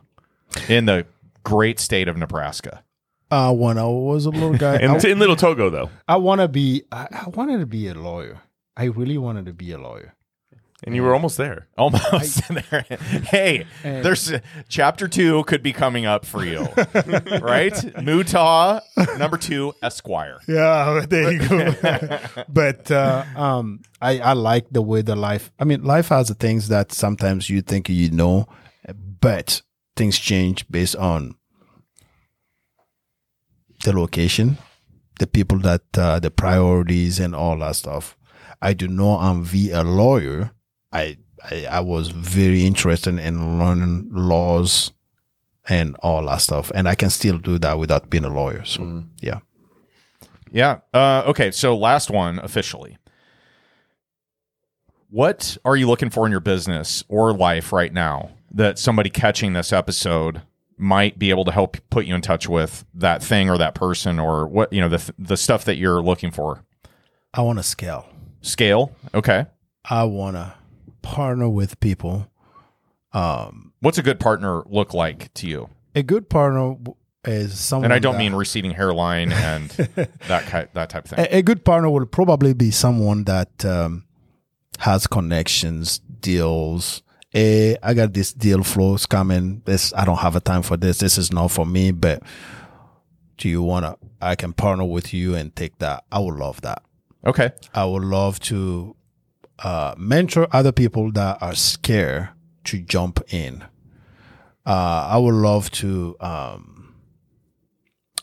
in 0.67 0.85
the 0.85 1.05
great 1.49 1.79
state 1.79 2.07
of 2.07 2.17
Nebraska? 2.17 2.83
Uh, 3.31 3.53
when 3.53 3.77
I 3.77 3.85
was 3.85 4.25
a 4.25 4.29
little 4.31 4.57
guy, 4.57 4.77
In, 4.81 4.89
I, 4.91 4.97
in 5.07 5.19
Little 5.19 5.35
Togo, 5.35 5.69
though, 5.69 5.89
I 6.07 6.15
want 6.17 6.41
to 6.41 6.47
be. 6.47 6.83
I, 6.91 7.07
I 7.25 7.29
wanted 7.29 7.59
to 7.59 7.65
be 7.67 7.87
a 7.87 7.93
lawyer. 7.93 8.39
I 8.75 8.85
really 8.85 9.17
wanted 9.17 9.45
to 9.45 9.53
be 9.53 9.71
a 9.71 9.77
lawyer. 9.77 10.15
and 10.83 10.95
you 10.95 11.03
were 11.03 11.13
almost 11.13 11.37
there. 11.37 11.67
Almost 11.77 12.47
there. 12.49 12.85
Hey, 13.29 13.65
And- 13.83 14.03
there's 14.03 14.31
chapter 14.69 15.07
two 15.07 15.43
could 15.43 15.61
be 15.61 15.73
coming 15.73 16.05
up 16.07 16.25
for 16.25 16.43
you, 16.45 16.61
right? 17.41 17.73
Mootah 18.01 18.81
number 19.19 19.37
two, 19.37 19.73
Esquire. 19.83 20.39
Yeah, 20.47 21.05
there 21.07 21.31
you 21.33 21.39
go. 21.47 22.19
but 22.47 22.89
uh, 22.89 23.25
um, 23.35 23.81
I 24.01 24.19
I 24.19 24.33
like 24.33 24.65
the 24.71 24.81
way 24.81 25.01
the 25.03 25.15
life. 25.15 25.51
I 25.59 25.65
mean, 25.65 25.83
life 25.83 26.07
has 26.09 26.29
the 26.29 26.35
things 26.35 26.69
that 26.69 26.91
sometimes 26.93 27.49
you 27.49 27.61
think 27.61 27.89
you 27.89 28.09
know, 28.11 28.47
but 29.21 29.61
things 29.95 30.17
change 30.17 30.65
based 30.71 30.95
on 30.95 31.35
the 33.83 33.93
location, 33.93 34.57
the 35.19 35.27
people 35.27 35.59
that 35.59 35.81
uh, 35.97 36.19
the 36.19 36.31
priorities 36.31 37.19
and 37.19 37.35
all 37.35 37.57
that 37.59 37.75
stuff. 37.75 38.17
I 38.61 38.73
do 38.73 38.87
not 38.87 39.29
envy 39.29 39.71
a 39.71 39.83
lawyer. 39.83 40.51
I, 40.91 41.17
I 41.49 41.65
I 41.65 41.79
was 41.79 42.09
very 42.09 42.65
interested 42.65 43.17
in 43.19 43.59
learning 43.59 44.09
laws 44.11 44.91
and 45.67 45.95
all 45.97 46.25
that 46.25 46.41
stuff, 46.41 46.71
and 46.75 46.87
I 46.89 46.95
can 46.95 47.09
still 47.09 47.37
do 47.37 47.57
that 47.59 47.79
without 47.79 48.09
being 48.09 48.25
a 48.25 48.33
lawyer. 48.33 48.65
So 48.65 49.03
yeah. 49.21 49.39
Yeah. 50.51 50.79
Uh, 50.93 51.23
okay. 51.27 51.51
So 51.51 51.77
last 51.77 52.09
one 52.09 52.39
officially. 52.39 52.97
What 55.11 55.57
are 55.65 55.75
you 55.75 55.87
looking 55.87 56.09
for 56.09 56.25
in 56.25 56.31
your 56.31 56.39
business 56.39 57.03
or 57.07 57.33
life 57.33 57.71
right 57.73 57.93
now 57.93 58.31
that 58.51 58.77
somebody 58.77 59.09
catching 59.09 59.53
this 59.53 59.73
episode 59.73 60.41
might 60.79 61.19
be 61.19 61.29
able 61.29 61.45
to 61.45 61.51
help 61.51 61.77
put 61.89 62.05
you 62.05 62.15
in 62.15 62.21
touch 62.21 62.47
with 62.49 62.85
that 62.93 63.21
thing 63.21 63.49
or 63.49 63.57
that 63.57 63.75
person 63.75 64.17
or 64.19 64.47
what 64.47 64.71
you 64.73 64.79
know 64.81 64.89
the 64.89 65.13
the 65.19 65.37
stuff 65.37 65.65
that 65.65 65.75
you're 65.77 66.01
looking 66.01 66.31
for? 66.31 66.63
I 67.33 67.41
want 67.41 67.59
to 67.59 67.63
scale. 67.63 68.07
Scale. 68.41 68.95
Okay. 69.13 69.45
I 69.89 70.03
want 70.05 70.35
to 70.37 70.53
partner 71.01 71.47
with 71.49 71.79
people. 71.79 72.27
Um, 73.13 73.73
What's 73.81 73.97
a 73.97 74.03
good 74.03 74.19
partner 74.19 74.63
look 74.65 74.93
like 74.93 75.33
to 75.35 75.47
you? 75.47 75.69
a 75.95 76.03
good 76.03 76.29
partner 76.29 76.75
is 77.25 77.59
someone. 77.59 77.85
And 77.85 77.93
I 77.93 77.99
don't 77.99 78.13
that- 78.13 78.19
mean 78.19 78.33
receding 78.35 78.71
hairline 78.71 79.31
and 79.31 79.69
that 80.27 80.45
ki- 80.45 80.69
that 80.73 80.89
type 80.89 81.05
of 81.05 81.09
thing. 81.11 81.19
a, 81.19 81.37
a 81.37 81.41
good 81.41 81.65
partner 81.65 81.89
will 81.89 82.05
probably 82.05 82.53
be 82.53 82.71
someone 82.71 83.23
that 83.25 83.65
um, 83.65 84.05
has 84.79 85.07
connections, 85.07 85.99
deals. 85.99 87.01
Hey, 87.31 87.77
I 87.83 87.93
got 87.93 88.13
this 88.13 88.33
deal 88.33 88.63
flows 88.63 89.05
coming. 89.05 89.61
This 89.65 89.93
I 89.93 90.03
don't 90.05 90.17
have 90.17 90.35
a 90.35 90.39
time 90.39 90.63
for 90.63 90.77
this. 90.77 90.97
This 90.97 91.17
is 91.17 91.31
not 91.31 91.49
for 91.51 91.65
me. 91.65 91.91
But 91.91 92.23
do 93.37 93.47
you 93.47 93.61
wanna? 93.61 93.97
I 94.21 94.35
can 94.35 94.53
partner 94.53 94.85
with 94.85 95.13
you 95.13 95.35
and 95.35 95.55
take 95.55 95.77
that. 95.79 96.03
I 96.11 96.19
would 96.19 96.35
love 96.35 96.61
that. 96.61 96.81
Okay. 97.25 97.51
I 97.73 97.85
would 97.85 98.03
love 98.03 98.39
to 98.41 98.95
uh, 99.59 99.93
mentor 99.97 100.47
other 100.51 100.71
people 100.71 101.11
that 101.11 101.41
are 101.41 101.55
scared 101.55 102.29
to 102.65 102.79
jump 102.81 103.21
in. 103.31 103.63
Uh, 104.65 105.07
I 105.11 105.17
would 105.17 105.35
love 105.35 105.69
to 105.71 106.15
um, 106.19 106.95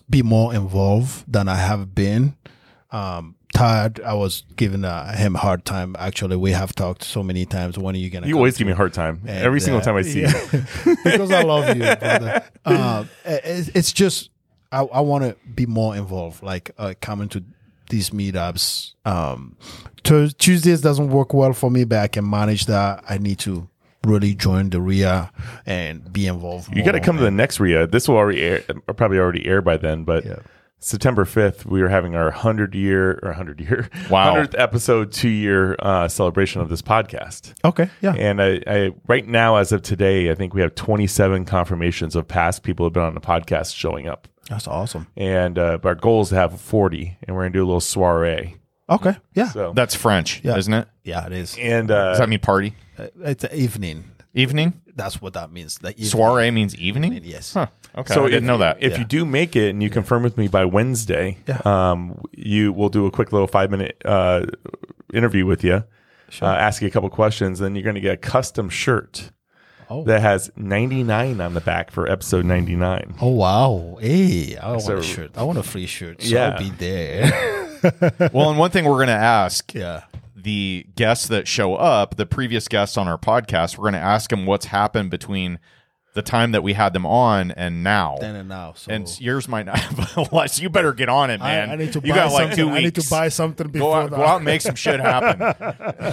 be 0.09 0.23
more 0.23 0.55
involved 0.55 1.31
than 1.33 1.49
I 1.49 1.57
have 1.57 1.95
been. 1.95 2.37
Um, 2.91 3.36
Todd, 3.57 4.01
I 4.05 4.15
was 4.15 4.45
giving 4.57 4.85
uh, 4.85 5.17
him 5.17 5.35
a 5.35 5.39
hard 5.39 5.65
time. 5.65 5.97
Actually, 5.99 6.37
we 6.37 6.53
have 6.53 6.75
talked 6.75 7.03
so 7.03 7.23
many 7.23 7.47
times. 7.47 7.79
When 7.79 7.95
are 7.95 7.99
you 7.99 8.11
gonna? 8.11 8.27
You 8.27 8.37
always 8.37 8.57
give 8.57 8.67
me 8.67 8.73
a 8.73 8.77
hard 8.77 8.93
time 8.93 9.23
and, 9.27 9.45
every 9.45 9.61
single 9.61 9.81
uh, 9.81 9.85
time 9.85 9.97
I 9.97 10.03
see 10.03 10.21
you. 10.21 10.29
because 11.05 11.31
I 11.31 11.43
love 11.43 11.77
you, 11.77 11.83
brother. 11.97 12.45
Uh, 12.67 13.05
it, 13.25 13.71
it's 13.77 13.93
just 13.93 14.31
I, 14.73 14.81
I 14.81 15.01
want 15.01 15.23
to 15.23 15.37
be 15.49 15.67
more 15.67 15.95
involved, 15.95 16.43
like 16.43 16.73
uh, 16.79 16.95
coming 17.01 17.29
to 17.29 17.45
these 17.91 18.11
meetups. 18.11 18.95
Um, 19.05 19.57
Tu- 20.03 20.31
Tuesdays 20.31 20.81
doesn't 20.81 21.11
work 21.11 21.33
well 21.33 21.53
for 21.53 21.71
me, 21.71 21.85
but 21.85 21.99
I 21.99 22.09
can 22.09 22.29
manage 22.29 22.67
that. 22.67 23.05
I 23.09 23.19
need 23.19 23.39
to 23.41 23.69
really 24.05 24.35
join 24.35 24.71
the 24.71 24.81
REIA 24.81 25.31
and 25.65 26.13
be 26.13 26.27
involved. 26.27 26.75
You 26.75 26.85
got 26.85 26.93
to 26.93 27.01
come 27.01 27.19
to 27.19 27.23
the 27.23 27.31
next 27.31 27.61
REIA. 27.61 27.87
This 27.87 28.09
will 28.09 28.17
already 28.17 28.43
air, 28.43 28.65
probably 28.97 29.19
already 29.19 29.47
air 29.47 29.63
by 29.63 29.77
then, 29.77 30.03
but 30.03 30.25
Yeah. 30.25 30.39
September 30.79 31.25
5th, 31.25 31.65
we 31.65 31.81
are 31.81 31.89
having 31.89 32.15
our 32.15 32.27
100 32.27 32.75
year 32.75 33.19
or 33.23 33.31
100 33.31 33.61
year, 33.61 33.89
Wow. 34.11 34.35
100th 34.37 34.55
episode, 34.59 35.11
two 35.11 35.29
year 35.31 35.75
uh, 35.79 36.07
celebration 36.07 36.61
of 36.61 36.69
this 36.69 36.83
podcast. 36.83 37.55
Okay, 37.65 37.89
yeah, 38.03 38.13
And 38.15 38.41
I, 38.43 38.61
I, 38.67 38.91
right 39.07 39.27
now, 39.27 39.57
as 39.57 39.73
of 39.73 39.83
today, 39.83 40.31
I 40.31 40.35
think 40.35 40.53
we 40.55 40.61
have 40.61 40.75
27 40.75 41.45
confirmations 41.47 42.15
of 42.15 42.29
past 42.29 42.63
people 42.63 42.85
who 42.85 42.89
have 42.89 42.93
been 42.93 43.03
on 43.05 43.15
the 43.15 43.21
podcast 43.21 43.75
showing 43.75 44.07
up. 44.07 44.29
that's 44.51 44.69
awesome. 44.69 45.07
And 45.17 45.59
uh, 45.59 45.79
our 45.83 45.95
goal 45.95 46.21
is 46.23 46.29
to 46.29 46.35
have 46.37 46.61
40, 46.61 47.19
and 47.27 47.35
we're 47.35 47.43
going 47.45 47.53
to 47.55 47.59
do 47.59 47.65
a 47.65 47.67
little 47.67 47.81
soiree. 47.81 48.57
Okay, 48.89 49.17
yeah, 49.35 49.49
So, 49.49 49.73
That's 49.75 49.95
French, 49.97 50.43
Yeah. 50.45 50.57
isn't 50.57 50.73
it? 50.75 50.87
yeah, 51.03 51.27
it 51.27 51.33
is. 51.33 51.57
and 51.59 51.91
uh, 51.91 52.11
Does 52.11 52.19
that 52.19 52.29
mean 52.29 52.39
party? 52.39 52.75
Uh, 52.99 53.09
It's 53.23 53.43
an 53.45 53.53
evening. 53.53 54.05
Evening? 54.37 54.81
That's 54.95 55.21
what 55.21 55.33
that 55.33 55.51
means. 55.51 55.79
The 55.79 55.91
evening. 55.91 56.07
Soiree 56.07 56.51
means 56.51 56.77
evening? 56.77 57.19
Yes. 57.25 57.55
Huh. 57.55 57.67
Okay. 57.97 58.13
So 58.15 58.23
I 58.27 58.29
didn't 58.29 58.45
if, 58.45 58.49
know 58.49 58.59
that. 58.59 58.77
If 58.81 58.93
Yeah. 58.93 58.99
you 58.99 59.05
do 59.07 59.25
make 59.25 59.57
it 59.57 59.71
and 59.71 59.83
you 59.83 59.89
confirm 59.91 60.23
with 60.23 60.37
me 60.37 60.47
by 60.47 60.65
Wednesday, 60.67 61.39
Yeah. 61.49 61.61
um, 61.65 62.21
you 62.33 62.73
will 62.73 62.91
do 62.91 63.07
a 63.07 63.11
quick 63.11 63.33
little 63.33 63.49
five 63.49 63.71
minute 63.71 63.97
uh, 64.05 64.45
interview 65.15 65.47
with 65.47 65.65
you, 65.65 65.85
uh, 66.43 66.47
ask 66.47 66.83
you 66.83 66.89
a 66.89 66.91
couple 66.91 67.09
questions, 67.09 67.59
then 67.61 67.75
you're 67.75 67.83
going 67.85 67.95
to 67.95 68.01
get 68.01 68.13
a 68.15 68.17
custom 68.19 68.69
shirt 68.69 69.31
Oh. 69.89 70.03
that 70.05 70.21
has 70.21 70.51
99 70.57 71.41
on 71.41 71.55
the 71.55 71.61
back 71.61 71.91
for 71.93 72.11
episode 72.11 72.45
99. 72.45 73.15
Oh 73.23 73.29
wow! 73.31 73.99
Hey, 74.01 74.57
I 74.57 74.73
want 74.73 74.89
a 74.89 75.03
shirt. 75.03 75.31
I 75.37 75.45
want 75.45 75.59
a 75.59 75.63
free 75.63 75.87
shirt. 75.87 76.23
So 76.23 76.29
Yeah. 76.35 76.49
I'll 76.51 76.59
be 76.59 76.71
there. 76.71 77.71
well, 78.35 78.51
and 78.51 78.59
one 78.59 78.71
thing 78.73 78.85
we're 78.85 78.97
going 78.97 79.07
to 79.09 79.13
ask 79.13 79.73
Yeah. 79.75 80.03
The 80.47 80.87
guests 80.95 81.27
that 81.27 81.49
show 81.49 81.75
up, 81.75 82.15
the 82.15 82.25
previous 82.25 82.69
guests 82.69 82.97
on 82.97 83.09
our 83.09 83.19
podcast, 83.19 83.77
we're 83.77 83.83
going 83.83 83.95
to 83.95 83.99
ask 83.99 84.31
them 84.31 84.47
what's 84.47 84.67
happened 84.67 85.11
between 85.11 85.59
the 86.15 86.23
time 86.23 86.53
that 86.53 86.63
we 86.63 86.75
had 86.75 86.93
them 86.93 87.05
on 87.05 87.51
and 87.51 87.83
now. 87.83 88.17
Then 88.21 88.37
and 88.37 88.49
now. 88.49 88.75
So 88.77 88.93
and 88.93 89.21
yours 89.21 89.49
might 89.49 89.67
not 89.67 89.77
have 89.81 90.17
a 90.17 90.33
lot. 90.33 90.53
So 90.53 90.63
you 90.63 90.71
better 90.71 90.93
get 90.93 91.09
on 91.09 91.31
it, 91.31 91.41
man. 91.41 91.69
I 91.69 91.75
need 91.75 91.93
to 91.95 92.01
you 92.01 92.13
buy 92.13 92.19
got 92.21 92.33
like 92.33 92.43
something. 92.51 92.59
two 92.59 92.71
I 92.71 92.79
need 92.81 92.95
to 92.95 93.11
buy 93.11 93.29
something 93.29 93.67
go 93.67 93.73
before 93.73 93.97
out, 94.03 94.11
that. 94.11 94.17
go 94.17 94.23
out 94.25 94.37
and 94.37 94.45
make 94.45 94.61
some 94.61 94.77
shit 94.77 95.01
happen. 95.01 95.43
I 95.43 95.53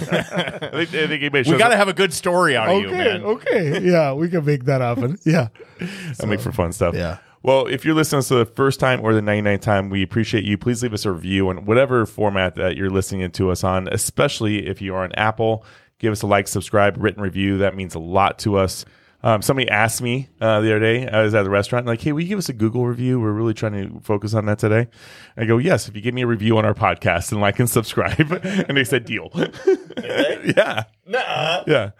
think, 0.00 0.34
I 0.74 0.84
think 0.84 1.12
anybody 1.22 1.48
we 1.52 1.56
got 1.56 1.68
to 1.68 1.76
have 1.76 1.86
a 1.88 1.92
good 1.94 2.12
story 2.12 2.56
out 2.56 2.70
of 2.70 2.82
you, 2.82 2.88
Okay, 2.88 2.96
man. 2.96 3.22
okay. 3.22 3.80
Yeah, 3.82 4.14
we 4.14 4.28
can 4.28 4.44
make 4.44 4.64
that 4.64 4.80
happen. 4.80 5.16
Yeah. 5.24 5.48
I 6.20 6.26
make 6.26 6.40
for 6.40 6.50
fun 6.50 6.72
stuff. 6.72 6.96
Yeah. 6.96 7.18
Well, 7.44 7.66
if 7.66 7.84
you're 7.84 7.94
listening 7.94 8.22
to 8.22 8.36
the 8.36 8.46
first 8.46 8.80
time 8.80 9.02
or 9.02 9.12
the 9.12 9.20
99th 9.20 9.60
time, 9.60 9.90
we 9.90 10.02
appreciate 10.02 10.44
you. 10.44 10.56
Please 10.56 10.82
leave 10.82 10.94
us 10.94 11.04
a 11.04 11.12
review 11.12 11.50
on 11.50 11.66
whatever 11.66 12.06
format 12.06 12.54
that 12.54 12.74
you're 12.74 12.88
listening 12.88 13.30
to 13.32 13.50
us 13.50 13.62
on, 13.62 13.86
especially 13.88 14.66
if 14.66 14.80
you 14.80 14.94
are 14.94 15.04
on 15.04 15.12
Apple. 15.12 15.62
Give 15.98 16.10
us 16.10 16.22
a 16.22 16.26
like, 16.26 16.48
subscribe, 16.48 16.96
written 16.96 17.22
review. 17.22 17.58
That 17.58 17.76
means 17.76 17.94
a 17.94 17.98
lot 17.98 18.38
to 18.40 18.56
us. 18.56 18.86
Um, 19.24 19.40
somebody 19.40 19.70
asked 19.70 20.02
me 20.02 20.28
uh, 20.38 20.60
the 20.60 20.68
other 20.76 20.80
day, 20.80 21.08
I 21.08 21.22
was 21.22 21.34
at 21.34 21.44
the 21.44 21.50
restaurant, 21.50 21.86
like, 21.86 22.02
hey, 22.02 22.12
will 22.12 22.20
you 22.20 22.28
give 22.28 22.38
us 22.38 22.50
a 22.50 22.52
Google 22.52 22.86
review? 22.86 23.18
We're 23.18 23.32
really 23.32 23.54
trying 23.54 23.72
to 23.72 24.00
focus 24.00 24.34
on 24.34 24.44
that 24.44 24.58
today. 24.58 24.88
I 25.34 25.46
go, 25.46 25.56
yes, 25.56 25.88
if 25.88 25.96
you 25.96 26.02
give 26.02 26.12
me 26.12 26.20
a 26.20 26.26
review 26.26 26.58
on 26.58 26.66
our 26.66 26.74
podcast 26.74 27.32
and 27.32 27.40
like 27.40 27.58
and 27.58 27.68
subscribe. 27.68 28.20
and 28.44 28.76
they 28.76 28.84
said, 28.84 29.06
deal. 29.06 29.30
yeah. 30.04 30.84
Yeah. 31.06 31.90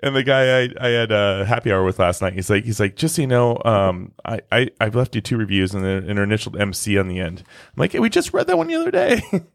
And 0.00 0.16
the 0.16 0.24
guy 0.24 0.62
I, 0.62 0.68
I 0.80 0.88
had 0.88 1.12
a 1.12 1.44
happy 1.44 1.70
hour 1.70 1.84
with 1.84 2.00
last 2.00 2.20
night, 2.20 2.32
he's 2.32 2.50
like, 2.50 2.64
he's 2.64 2.80
like, 2.80 2.96
just 2.96 3.14
so 3.14 3.22
you 3.22 3.28
know, 3.28 3.62
um, 3.64 4.10
I, 4.24 4.40
I, 4.50 4.70
I've 4.80 4.96
left 4.96 5.14
you 5.14 5.20
two 5.20 5.36
reviews 5.36 5.74
and 5.74 5.86
an 5.86 6.18
initial 6.18 6.60
MC 6.60 6.98
on 6.98 7.06
the 7.06 7.20
end. 7.20 7.44
I'm 7.46 7.80
like, 7.80 7.92
hey, 7.92 8.00
we 8.00 8.10
just 8.10 8.34
read 8.34 8.48
that 8.48 8.58
one 8.58 8.66
the 8.66 8.74
other 8.74 8.90
day. 8.90 9.22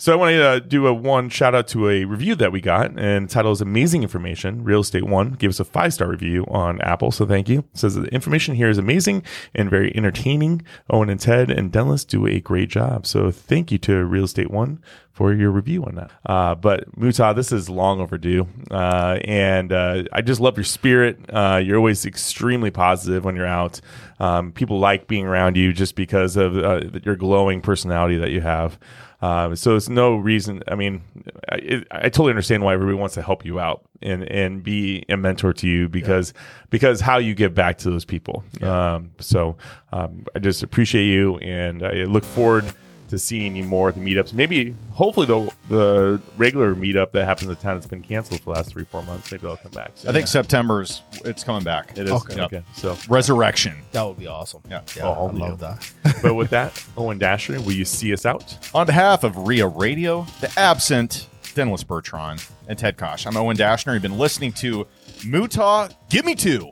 So 0.00 0.12
I 0.12 0.14
want 0.16 0.30
to 0.30 0.46
uh, 0.46 0.58
do 0.60 0.86
a 0.86 0.94
one 0.94 1.28
shout 1.28 1.56
out 1.56 1.66
to 1.68 1.88
a 1.88 2.04
review 2.04 2.36
that 2.36 2.52
we 2.52 2.60
got, 2.60 2.96
and 2.96 3.28
the 3.28 3.34
title 3.34 3.50
is 3.50 3.60
"Amazing 3.60 4.04
Information." 4.04 4.62
Real 4.62 4.82
Estate 4.82 5.02
One 5.02 5.32
gave 5.32 5.50
us 5.50 5.58
a 5.58 5.64
five 5.64 5.92
star 5.92 6.06
review 6.06 6.44
on 6.46 6.80
Apple, 6.82 7.10
so 7.10 7.26
thank 7.26 7.48
you. 7.48 7.64
It 7.72 7.78
says 7.78 7.96
the 7.96 8.04
information 8.14 8.54
here 8.54 8.68
is 8.68 8.78
amazing 8.78 9.24
and 9.56 9.68
very 9.68 9.92
entertaining. 9.96 10.62
Owen 10.88 11.10
and 11.10 11.18
Ted 11.18 11.50
and 11.50 11.72
Dennis 11.72 12.04
do 12.04 12.28
a 12.28 12.38
great 12.38 12.68
job, 12.68 13.08
so 13.08 13.32
thank 13.32 13.72
you 13.72 13.78
to 13.78 14.04
Real 14.04 14.22
Estate 14.22 14.52
One 14.52 14.80
for 15.10 15.34
your 15.34 15.50
review 15.50 15.82
on 15.82 15.96
that. 15.96 16.12
Uh, 16.24 16.54
but 16.54 16.88
Mootah, 16.96 17.34
this 17.34 17.50
is 17.50 17.68
long 17.68 18.00
overdue, 18.00 18.46
uh, 18.70 19.18
and 19.24 19.72
uh, 19.72 20.04
I 20.12 20.22
just 20.22 20.40
love 20.40 20.56
your 20.56 20.62
spirit. 20.62 21.18
Uh, 21.28 21.60
you're 21.60 21.76
always 21.76 22.06
extremely 22.06 22.70
positive 22.70 23.24
when 23.24 23.34
you're 23.34 23.46
out. 23.46 23.80
Um, 24.20 24.52
people 24.52 24.78
like 24.78 25.08
being 25.08 25.26
around 25.26 25.56
you 25.56 25.72
just 25.72 25.96
because 25.96 26.36
of 26.36 26.56
uh, 26.56 26.82
your 27.02 27.16
glowing 27.16 27.60
personality 27.60 28.16
that 28.18 28.30
you 28.30 28.42
have. 28.42 28.78
Um, 29.20 29.56
so 29.56 29.74
it's 29.74 29.88
no 29.88 30.16
reason. 30.16 30.62
I 30.68 30.76
mean, 30.76 31.02
I, 31.48 31.56
it, 31.56 31.88
I 31.90 32.02
totally 32.02 32.30
understand 32.30 32.62
why 32.62 32.74
everybody 32.74 32.96
wants 32.96 33.14
to 33.14 33.22
help 33.22 33.44
you 33.44 33.58
out 33.58 33.84
and 34.00 34.22
and 34.30 34.62
be 34.62 35.04
a 35.08 35.16
mentor 35.16 35.52
to 35.54 35.66
you 35.66 35.88
because 35.88 36.32
because 36.70 37.00
how 37.00 37.18
you 37.18 37.34
give 37.34 37.52
back 37.54 37.78
to 37.78 37.90
those 37.90 38.04
people. 38.04 38.44
Um, 38.62 39.10
so 39.18 39.56
um, 39.92 40.24
I 40.34 40.38
just 40.38 40.62
appreciate 40.62 41.06
you 41.06 41.38
and 41.38 41.82
I 41.82 42.04
look 42.04 42.24
forward 42.24 42.64
to 43.08 43.18
see 43.18 43.46
you 43.48 43.64
more 43.64 43.88
at 43.88 43.94
the 43.94 44.00
meetups. 44.00 44.32
Maybe 44.32 44.74
hopefully 44.92 45.26
the 45.26 45.52
the 45.68 46.20
regular 46.36 46.74
meetup 46.74 47.12
that 47.12 47.24
happens 47.24 47.50
in 47.50 47.56
town 47.56 47.76
that's 47.76 47.86
been 47.86 48.02
canceled 48.02 48.40
for 48.40 48.44
the 48.46 48.50
last 48.50 48.70
three 48.70 48.84
four 48.84 49.02
months. 49.02 49.30
Maybe 49.32 49.42
they'll 49.42 49.56
come 49.56 49.72
back. 49.72 49.92
I 50.06 50.12
think 50.12 50.26
September's 50.26 51.02
it's 51.24 51.44
coming 51.44 51.64
back. 51.64 51.92
it 51.96 52.04
is 52.06 52.10
Okay. 52.10 52.40
okay. 52.40 52.62
So, 52.74 52.96
Resurrection. 53.08 53.74
That 53.92 54.02
would 54.06 54.18
be 54.18 54.26
awesome. 54.26 54.62
Yeah. 54.68 54.82
Yeah, 54.96 55.06
Oh, 55.06 55.28
I 55.28 55.32
love 55.32 55.58
that. 55.60 55.90
but 56.22 56.34
with 56.34 56.50
that, 56.50 56.84
Owen 56.96 57.18
Dashner, 57.18 57.64
will 57.64 57.72
you 57.72 57.84
see 57.84 58.12
us 58.12 58.24
out? 58.26 58.56
On 58.74 58.86
behalf 58.86 59.24
of 59.24 59.36
REIA 59.36 59.66
Radio, 59.68 60.26
the 60.40 60.52
absent 60.58 61.26
Dennis 61.54 61.82
Bertrand, 61.82 62.44
and 62.68 62.78
Ted 62.78 62.96
Kaasch, 62.96 63.26
I'm 63.26 63.36
Owen 63.36 63.56
Dashner. 63.56 63.94
You've 63.94 64.02
been 64.02 64.18
listening 64.18 64.52
to 64.54 64.86
Mootah 65.20 65.92
Give 66.08 66.24
Me 66.24 66.34
Two, 66.34 66.70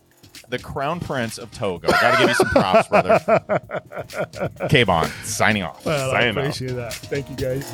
the 0.49 0.59
Crown 0.59 1.01
Prince 1.01 1.39
of 1.39 1.51
Togo. 1.51 1.89
Gotta 1.89 2.19
give 2.19 2.29
you 2.29 2.35
some 2.35 2.49
props, 2.51 2.89
brother. 2.89 4.61
K-Bon, 4.69 5.09
signing 5.25 5.63
off. 5.63 5.85
Well, 5.85 6.11
I 6.11 6.21
Signing 6.21 6.31
off. 6.31 6.37
appreciate 6.45 6.73
that. 6.77 6.93
Thank 6.95 7.29
you, 7.31 7.37
guys. 7.37 7.71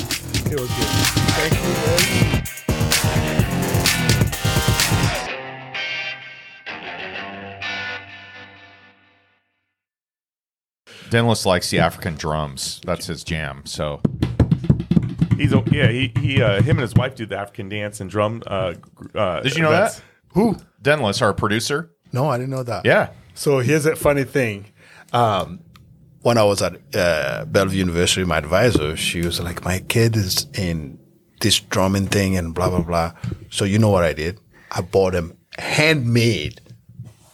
It 0.46 0.58
was 0.60 0.68
good. 0.68 0.86
Thank 1.36 1.54
you, 1.54 1.74
guys. 1.74 3.62
Dennis 11.10 11.44
likes 11.44 11.70
the 11.70 11.78
African 11.78 12.14
drums. 12.14 12.80
That's 12.86 13.06
his 13.06 13.22
jam. 13.24 13.62
So 13.66 14.00
He's 15.36 15.52
a, 15.52 15.62
yeah. 15.70 15.88
He 15.90 16.12
he 16.18 16.42
uh, 16.42 16.62
him 16.62 16.76
and 16.78 16.80
his 16.80 16.94
wife 16.94 17.14
do 17.16 17.26
the 17.26 17.36
African 17.36 17.68
dance 17.68 18.00
and 18.00 18.08
drum. 18.08 18.42
Uh, 18.46 18.74
uh, 19.14 19.40
Did 19.40 19.56
you 19.56 19.62
know 19.62 19.72
events. 19.72 19.96
that? 19.96 20.04
Who? 20.34 20.56
Dennis, 20.80 21.20
our 21.20 21.34
producer. 21.34 21.90
No, 22.12 22.28
I 22.28 22.38
didn't 22.38 22.50
know 22.50 22.62
that. 22.62 22.84
Yeah. 22.84 23.10
So 23.34 23.58
here's 23.60 23.86
a 23.86 23.96
funny 23.96 24.24
thing. 24.24 24.66
Um, 25.12 25.60
when 26.20 26.38
I 26.38 26.44
was 26.44 26.62
at 26.62 26.74
uh, 26.94 27.44
Bellevue 27.46 27.78
University, 27.78 28.24
my 28.24 28.38
advisor, 28.38 28.96
she 28.96 29.22
was 29.22 29.40
like, 29.40 29.64
"My 29.64 29.80
kid 29.80 30.16
is 30.16 30.46
in 30.54 30.98
this 31.40 31.58
drumming 31.58 32.06
thing 32.06 32.36
and 32.36 32.54
blah 32.54 32.70
blah 32.70 32.82
blah." 32.82 33.12
So 33.50 33.64
you 33.64 33.78
know 33.78 33.90
what 33.90 34.04
I 34.04 34.12
did? 34.12 34.38
I 34.70 34.82
bought 34.82 35.12
them 35.12 35.36
handmade 35.58 36.60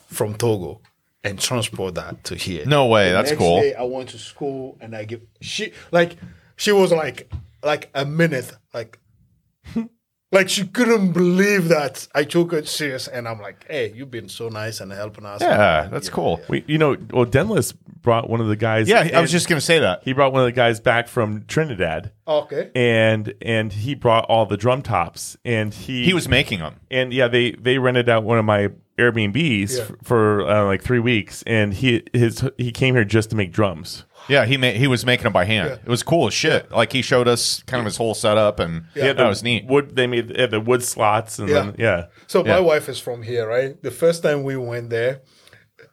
from 0.06 0.34
Togo 0.34 0.80
and 1.22 1.38
transport 1.38 1.94
that 1.96 2.24
to 2.24 2.34
here. 2.36 2.64
No 2.66 2.86
way, 2.86 3.10
The 3.10 3.16
that's 3.16 3.32
cool. 3.32 3.60
Day 3.60 3.74
I 3.74 3.82
went 3.82 4.08
to 4.10 4.18
school 4.18 4.78
and 4.80 4.96
I 4.96 5.04
give 5.04 5.20
she 5.40 5.72
like 5.90 6.16
she 6.56 6.72
was 6.72 6.92
like 6.92 7.30
like 7.62 7.90
a 7.94 8.04
minute 8.04 8.52
like 8.72 8.98
like 10.30 10.48
she 10.48 10.66
couldn't 10.66 11.12
believe 11.12 11.68
that 11.68 12.06
I 12.14 12.24
took 12.24 12.52
it 12.52 12.68
serious 12.68 13.08
and 13.08 13.26
I'm 13.26 13.40
like, 13.40 13.64
hey, 13.68 13.92
you've 13.94 14.10
been 14.10 14.28
so 14.28 14.48
nice 14.48 14.80
and 14.80 14.92
helping 14.92 15.24
us. 15.24 15.40
Yeah, 15.40 15.84
And, 15.84 15.92
that's 15.92 16.06
you 16.08 16.10
know, 16.12 16.14
cool. 16.16 16.40
We, 16.48 16.64
you 16.66 16.78
know, 16.78 16.96
well, 17.10 17.24
Dennis 17.24 17.72
brought 17.72 18.28
one 18.28 18.40
of 18.40 18.48
the 18.48 18.56
guys. 18.56 18.88
Yeah, 18.88 19.08
I 19.14 19.20
was 19.20 19.30
just 19.32 19.48
going 19.48 19.58
to 19.58 19.64
say 19.64 19.78
that. 19.80 20.02
He 20.04 20.12
brought 20.12 20.32
one 20.32 20.42
of 20.42 20.46
the 20.46 20.52
guys 20.52 20.80
back 20.80 21.08
from 21.08 21.44
Trinidad, 21.46 22.12
Okay. 22.26 22.70
and 22.74 23.34
and 23.42 23.72
he 23.72 23.94
brought 23.94 24.24
all 24.26 24.46
the 24.46 24.56
drum 24.56 24.82
tops, 24.82 25.36
and 25.44 25.72
he 25.74 26.04
He 26.04 26.12
was 26.14 26.28
making 26.28 26.60
them. 26.60 26.76
and 26.90 27.12
yeah, 27.12 27.28
they 27.28 27.52
they 27.52 27.78
rented 27.78 28.08
out 28.08 28.22
one 28.24 28.38
of 28.38 28.44
my 28.44 28.68
Airbnbs 28.98 29.76
Yeah. 29.76 29.82
f- 29.84 29.92
for 30.02 30.42
uh, 30.48 30.64
like 30.64 30.82
three 30.82 30.98
weeks, 30.98 31.42
and 31.46 31.72
he 31.74 32.02
his 32.12 32.44
he 32.58 32.70
came 32.72 32.94
here 32.94 33.04
just 33.04 33.30
to 33.30 33.36
make 33.36 33.52
drums. 33.52 34.04
Yeah, 34.28 34.44
he 34.44 34.56
ma- 34.56 34.70
he 34.72 34.86
was 34.86 35.04
making 35.06 35.24
them 35.24 35.32
by 35.32 35.44
hand. 35.44 35.80
It 35.84 35.88
was 35.88 36.02
cool 36.02 36.26
as 36.28 36.34
shit. 36.34 36.70
Like 36.70 36.92
he 36.92 37.02
showed 37.02 37.28
us 37.28 37.62
kind 37.66 37.80
of 37.80 37.86
his 37.86 37.96
whole 37.96 38.14
setup, 38.14 38.60
and 38.60 38.84
yeah, 38.94 39.12
that 39.14 39.26
was 39.28 39.42
neat. 39.42 39.64
Wood 39.66 39.96
they 39.96 40.06
made 40.06 40.28
they 40.28 40.42
had 40.42 40.50
the 40.50 40.60
wood 40.60 40.82
slots, 40.82 41.38
and 41.38 41.48
Yeah. 41.48 41.54
then 41.62 41.74
yeah, 41.78 42.06
So 42.26 42.44
Yeah. 42.44 42.54
my 42.54 42.60
wife 42.60 42.88
is 42.88 42.98
from 43.00 43.22
here, 43.22 43.46
right? 43.48 43.80
The 43.82 43.90
first 43.90 44.22
time 44.22 44.42
we 44.42 44.56
went 44.56 44.90
there, 44.90 45.20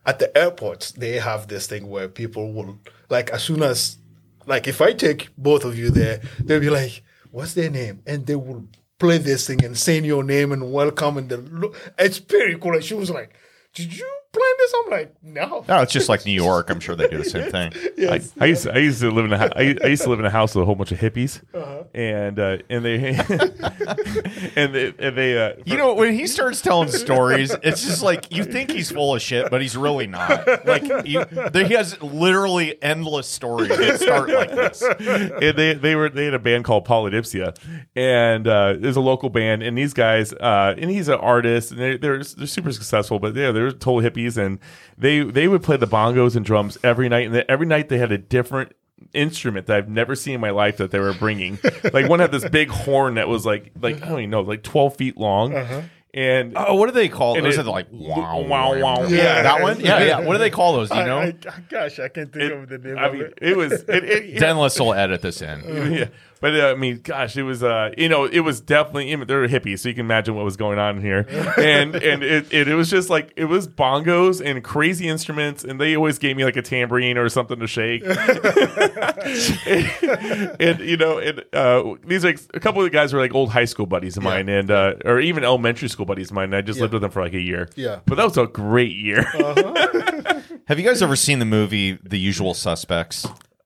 at 0.05 0.19
the 0.19 0.35
airports, 0.37 0.91
they 0.91 1.13
have 1.19 1.47
this 1.47 1.65
thing 1.67 1.87
where 1.89 2.07
people 2.09 2.53
will 2.53 2.79
like 3.09 3.29
as 3.31 3.43
soon 3.43 3.63
as 3.63 3.97
like 4.45 4.67
if 4.67 4.81
I 4.81 4.93
take 4.93 5.29
both 5.37 5.63
of 5.65 5.77
you 5.77 5.89
there, 5.89 6.21
they'll 6.43 6.59
be 6.59 6.69
like, 6.69 7.03
"What's 7.31 7.53
their 7.53 7.69
name?" 7.71 8.01
and 8.05 8.25
they 8.27 8.35
will 8.35 8.67
play 8.99 9.17
this 9.17 9.47
thing 9.47 9.63
and 9.65 9.77
saying 9.77 10.05
your 10.05 10.23
name 10.23 10.51
and 10.51 10.71
welcome 10.71 11.17
and 11.17 11.27
the 11.29 11.37
look. 11.37 11.75
It's 11.97 12.19
pretty 12.19 12.57
cool. 12.59 12.73
And 12.75 12.83
she 12.83 12.93
was 12.93 13.09
like, 13.09 13.33
"Did 13.73 13.97
you 13.97 14.09
plan 14.35 14.53
this?" 14.57 14.73
I'm 14.85 14.91
like, 14.91 15.15
"No." 15.23 15.65
No, 15.67 15.81
it's 15.81 15.93
just 15.93 16.09
like 16.09 16.25
New 16.25 16.31
York. 16.33 16.69
I'm 16.69 16.79
sure 16.79 16.95
they 16.95 17.07
do 17.07 17.17
the 17.19 17.23
same 17.25 17.49
thing. 17.57 17.71
Yes. 17.97 18.31
I, 18.39 18.43
I 18.43 18.47
used 18.47 18.63
to, 18.63 18.73
I 18.73 18.77
used 18.77 18.99
to 19.01 19.11
live 19.11 19.25
in 19.25 19.33
a 19.33 19.37
hou- 19.37 19.49
I, 19.55 19.75
I 19.83 19.87
used 19.87 20.03
to 20.03 20.09
live 20.09 20.19
in 20.19 20.25
a 20.25 20.29
house 20.29 20.53
with 20.55 20.63
a 20.63 20.65
whole 20.65 20.75
bunch 20.75 20.91
of 20.91 20.99
hippies, 20.99 21.41
Uh-huh. 21.53 21.83
and 21.93 22.39
uh, 22.39 22.57
and 22.69 22.83
they 22.85 23.15
and 24.55 24.73
they 24.75 24.93
and 24.99 25.17
they 25.17 25.37
uh, 25.37 25.53
You 25.65 25.77
know, 25.77 25.93
when 25.93 26.13
he 26.13 26.27
starts 26.27 26.61
telling 26.61 26.89
stories, 26.89 27.55
it's 27.63 27.83
just 27.83 28.03
like 28.03 28.31
you 28.35 28.43
think 28.43 28.71
he's 28.71 28.91
full 28.91 29.15
of 29.15 29.21
shit, 29.21 29.49
but 29.49 29.61
he's 29.61 29.75
really 29.77 30.07
not. 30.07 30.47
Like 30.65 30.83
you, 31.05 31.25
there, 31.25 31.65
he 31.67 31.73
has 31.73 32.01
literally 32.01 32.81
endless 32.83 33.27
stories 33.27 33.69
that 33.69 33.99
start 33.99 34.29
like 34.29 34.51
this. 34.51 34.81
and 34.81 35.57
they 35.57 35.73
they 35.73 35.95
were 35.95 36.09
they 36.09 36.25
had 36.25 36.33
a 36.33 36.39
band 36.39 36.63
called 36.65 36.85
Polydipsia, 36.87 37.55
and 37.95 38.47
uh, 38.47 38.75
there's 38.77 38.95
a 38.97 39.01
local 39.01 39.29
band, 39.29 39.63
and 39.63 39.77
these 39.77 39.93
guys, 39.93 40.33
uh, 40.33 40.75
and 40.77 40.89
he's 40.89 41.07
an 41.07 41.15
artist, 41.19 41.71
and 41.71 41.79
they're, 41.79 41.97
they're 41.97 42.23
they're 42.23 42.47
super 42.47 42.71
successful, 42.71 43.19
but 43.19 43.35
yeah, 43.35 43.51
they're 43.51 43.71
total 43.71 44.01
hippies, 44.09 44.24
and 44.37 44.59
they 44.97 45.21
they 45.21 45.47
would 45.47 45.61
play 45.63 45.77
the 45.77 45.87
bongos 45.87 46.35
and 46.35 46.45
drums 46.45 46.77
every 46.83 47.07
night, 47.09 47.25
and 47.27 47.35
they, 47.35 47.43
every 47.47 47.65
night 47.67 47.89
they 47.89 47.97
had 47.97 48.11
a 48.11 48.17
different 48.17 48.73
instrument 49.13 49.67
that 49.67 49.77
I've 49.77 49.89
never 49.89 50.15
seen 50.15 50.35
in 50.35 50.41
my 50.41 50.49
life 50.51 50.77
that 50.77 50.91
they 50.91 50.99
were 50.99 51.13
bringing. 51.13 51.59
like 51.93 52.09
one 52.09 52.19
had 52.19 52.31
this 52.31 52.47
big 52.49 52.69
horn 52.69 53.15
that 53.15 53.27
was 53.27 53.45
like 53.45 53.71
like 53.81 54.01
I 54.01 54.07
don't 54.09 54.19
even 54.19 54.29
know 54.31 54.41
like 54.41 54.63
12 54.63 54.95
feet 54.95 55.17
long, 55.17 55.53
uh-huh. 55.55 55.81
and 56.13 56.53
Oh, 56.55 56.75
what 56.75 56.87
do 56.87 56.91
they 56.93 57.09
call 57.09 57.35
And 57.35 57.45
those? 57.45 57.57
it- 57.57 57.61
Are 57.67 57.71
like 57.71 57.87
wow, 57.91 58.39
wow, 58.41 58.79
wow. 58.79 59.01
Yeah, 59.03 59.17
Yeah. 59.17 59.41
that 59.43 59.61
one. 59.61 59.79
Yeah, 59.79 60.03
yeah. 60.03 60.19
What 60.21 60.33
do 60.33 60.39
they 60.39 60.49
call 60.49 60.73
those? 60.73 60.89
Do 60.89 60.97
you 60.97 61.03
know? 61.05 61.19
I, 61.19 61.33
gosh, 61.69 61.99
I 61.99 62.07
can't 62.07 62.31
think 62.31 62.45
it- 62.45 62.51
of 62.53 62.69
the 62.69 62.77
name 62.77 62.97
I 62.97 63.05
of 63.07 63.13
mean, 63.13 63.21
it. 63.23 63.33
it 63.41 63.57
was 63.57 63.73
it, 63.73 64.03
it, 64.03 64.39
Dennis 64.39 64.79
will 64.79 64.93
edit 64.93 65.21
this 65.21 65.41
in. 65.41 65.93
yeah. 65.93 66.05
But 66.45 66.59
uh, 66.59 66.67
I 66.67 66.75
mean, 66.75 66.99
gosh, 67.03 67.35
it 67.37 67.41
was 67.43 67.63
uh, 67.63 67.89
you 67.97 68.07
know, 68.07 68.25
it 68.25 68.41
was 68.41 68.61
definitely 68.61 69.11
I 69.11 69.15
mean, 69.15 69.25
they're 69.25 69.47
hippies, 69.47 69.79
so 69.79 69.89
you 69.89 69.95
can 69.95 70.05
imagine 70.05 70.35
what 70.35 70.45
was 70.45 70.57
going 70.57 70.77
on 70.77 71.01
here, 71.01 71.25
and 71.57 71.95
and 71.95 72.21
it, 72.21 72.53
it 72.53 72.67
it 72.67 72.75
was 72.75 72.87
just 72.87 73.09
like 73.09 73.33
it 73.35 73.45
was 73.45 73.67
bongos 73.67 74.45
and 74.45 74.63
crazy 74.63 75.07
instruments, 75.07 75.63
and 75.63 75.81
they 75.81 75.95
always 75.95 76.19
gave 76.19 76.37
me 76.37 76.45
like 76.45 76.55
a 76.55 76.61
tambourine 76.61 77.17
or 77.17 77.27
something 77.29 77.59
to 77.59 77.65
shake, 77.65 78.03
and, 78.05 78.15
and, 80.59 80.79
you 80.81 80.97
know, 80.97 81.17
and 81.17 81.43
uh, 81.53 81.95
these 82.05 82.23
like 82.23 82.39
a 82.53 82.59
couple 82.59 82.81
of 82.81 82.85
the 82.85 82.91
guys 82.91 83.11
were 83.11 83.19
like 83.19 83.33
old 83.33 83.49
high 83.49 83.65
school 83.65 83.87
buddies 83.87 84.17
of 84.17 84.23
mine, 84.23 84.47
and 84.47 84.69
uh, 84.69 84.93
or 85.03 85.19
even 85.19 85.43
elementary 85.43 85.89
school 85.89 86.05
buddies 86.05 86.29
of 86.29 86.35
mine. 86.35 86.45
And 86.45 86.55
I 86.57 86.61
just 86.61 86.79
lived 86.79 86.93
with 86.93 87.01
them 87.01 87.09
for 87.11 87.23
like 87.23 87.33
a 87.33 87.41
year, 87.41 87.69
Yeah. 87.75 88.01
but 88.05 88.15
that 88.15 88.23
was 88.23 88.37
a 88.37 88.45
great 88.45 88.95
year. 88.95 89.23
Have 90.67 90.79
you 90.79 90.85
guys 90.85 91.01
ever 91.01 91.15
seen 91.15 91.39
the 91.39 91.45
movie 91.45 91.97
The 92.03 92.19
Usual 92.19 92.53
Suspects? 92.53 93.25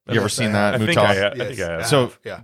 You 0.09 0.19
ever 0.19 0.29
seen 0.29 0.53
that? 0.53 0.75
I 0.75 0.77
think 0.79 0.97
I, 0.97 1.05
ha- 1.05 1.11
I 1.11 1.15
Yes. 1.35 1.47
think 1.47 1.59
I 1.59 1.71
have. 1.73 1.87
So 1.87 2.11
yeah. 2.25 2.41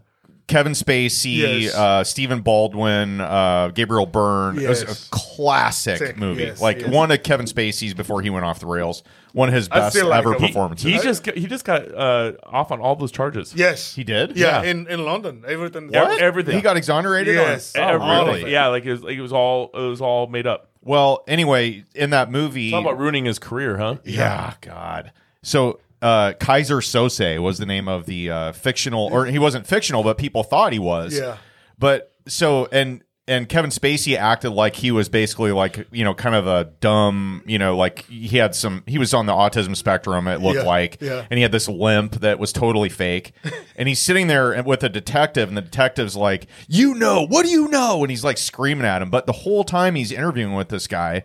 Kevin 0.47 0.73
Spacey, 0.73 1.61
Yes. 1.63 1.73
uh, 1.75 2.03
Stephen 2.03 2.41
Baldwin, 2.41 3.19
uh, 3.19 3.71
Gabriel 3.73 4.05
Byrne. 4.05 4.59
It 4.59 4.69
was 4.69 4.83
a 4.83 5.09
classic 5.09 5.97
Sick. 5.97 6.17
movie. 6.17 6.43
Yes, 6.43 6.61
like 6.61 6.81
yes. 6.81 6.89
one 6.89 7.11
of 7.11 7.23
Kevin 7.23 7.47
Spacey's 7.47 7.93
before 7.95 8.21
he 8.21 8.29
went 8.29 8.45
off 8.45 8.59
the 8.59 8.67
rails. 8.67 9.01
One 9.33 9.49
of 9.49 9.55
his 9.55 9.67
best 9.67 9.95
like 10.01 10.19
ever 10.19 10.33
him. 10.35 10.41
He- 10.41 10.47
performances. 10.47 10.85
he 10.85 10.99
just 10.99 11.23
got, 11.23 11.35
he 11.35 11.47
just 11.47 11.65
got 11.65 11.91
uh, 11.93 12.33
off 12.43 12.71
on 12.71 12.79
all 12.79 12.95
those 12.95 13.11
charges. 13.11 13.53
Yes. 13.55 13.95
He 13.95 14.03
did? 14.03 14.37
Yeah, 14.37 14.61
Yeah. 14.61 14.69
in 14.69 14.87
in 14.87 15.03
London, 15.03 15.43
everything. 15.47 15.87
What? 15.89 16.21
Everything. 16.21 16.55
He 16.55 16.61
got 16.61 16.77
exonerated? 16.77 17.35
Yes. 17.35 17.75
On, 17.75 17.81
Everything. 17.81 18.07
oh, 18.09 18.25
really? 18.27 18.51
Yeah, 18.51 18.67
like 18.67 18.85
it 18.85 18.91
was 18.91 19.01
like 19.03 19.15
it 19.17 19.21
was 19.21 19.33
all 19.33 19.71
it 19.73 19.79
was 19.89 19.99
all 19.99 20.27
made 20.27 20.45
up. 20.47 20.69
Well, 20.83 21.23
anyway, 21.27 21.83
in 21.95 22.11
that 22.11 22.29
movie. 22.31 22.69
Talk 22.69 22.81
about 22.81 22.99
ruining 22.99 23.25
his 23.25 23.39
career, 23.39 23.77
huh? 23.77 23.95
Yeah, 24.05 24.53
God. 24.61 25.11
So 25.41 25.79
uh, 26.05 26.33
Keyser 26.33 26.81
Söze 26.81 27.39
was 27.41 27.57
the 27.57 27.65
name 27.65 27.87
of 27.87 28.05
the 28.05 28.29
uh, 28.29 28.51
fictional, 28.51 29.07
or 29.11 29.25
he 29.25 29.39
wasn't 29.39 29.65
fictional, 29.65 30.03
but 30.03 30.17
people 30.17 30.43
thought 30.43 30.71
he 30.73 30.79
was. 30.79 31.17
Yeah. 31.17 31.37
But 31.79 32.11
so 32.27 32.67
and 32.71 33.01
and 33.27 33.49
Kevin 33.49 33.71
Spacey 33.71 34.15
acted 34.15 34.51
like 34.51 34.75
he 34.75 34.91
was 34.91 35.09
basically 35.09 35.51
like 35.51 35.87
you 35.91 36.03
know 36.03 36.13
kind 36.13 36.35
of 36.35 36.45
a 36.45 36.65
dumb 36.79 37.41
you 37.47 37.57
know 37.57 37.75
like 37.75 38.05
he 38.05 38.37
had 38.37 38.53
some 38.53 38.83
he 38.85 38.99
was 38.99 39.15
on 39.15 39.25
the 39.25 39.33
autism 39.33 39.75
spectrum 39.75 40.27
it 40.27 40.41
looked 40.41 40.57
Yeah, 40.59 40.63
like 40.63 40.97
yeah. 41.01 41.25
and 41.29 41.37
he 41.37 41.41
had 41.41 41.51
this 41.51 41.67
limp 41.67 42.19
that 42.21 42.37
was 42.37 42.53
totally 42.53 42.89
fake 42.89 43.33
and 43.75 43.87
he's 43.87 43.99
sitting 43.99 44.27
there 44.27 44.61
with 44.63 44.83
a 44.83 44.89
detective 44.89 45.47
and 45.49 45.57
the 45.57 45.63
detective's 45.63 46.15
like 46.15 46.45
you 46.67 46.93
know 46.93 47.25
what 47.25 47.45
do 47.45 47.51
you 47.51 47.67
know 47.69 48.03
and 48.03 48.11
he's 48.11 48.23
like 48.23 48.37
screaming 48.37 48.85
at 48.85 49.01
him 49.01 49.09
but 49.09 49.25
the 49.25 49.31
whole 49.33 49.63
time 49.63 49.95
he's 49.95 50.11
interviewing 50.11 50.53
with 50.53 50.69
this 50.69 50.85
guy 50.85 51.23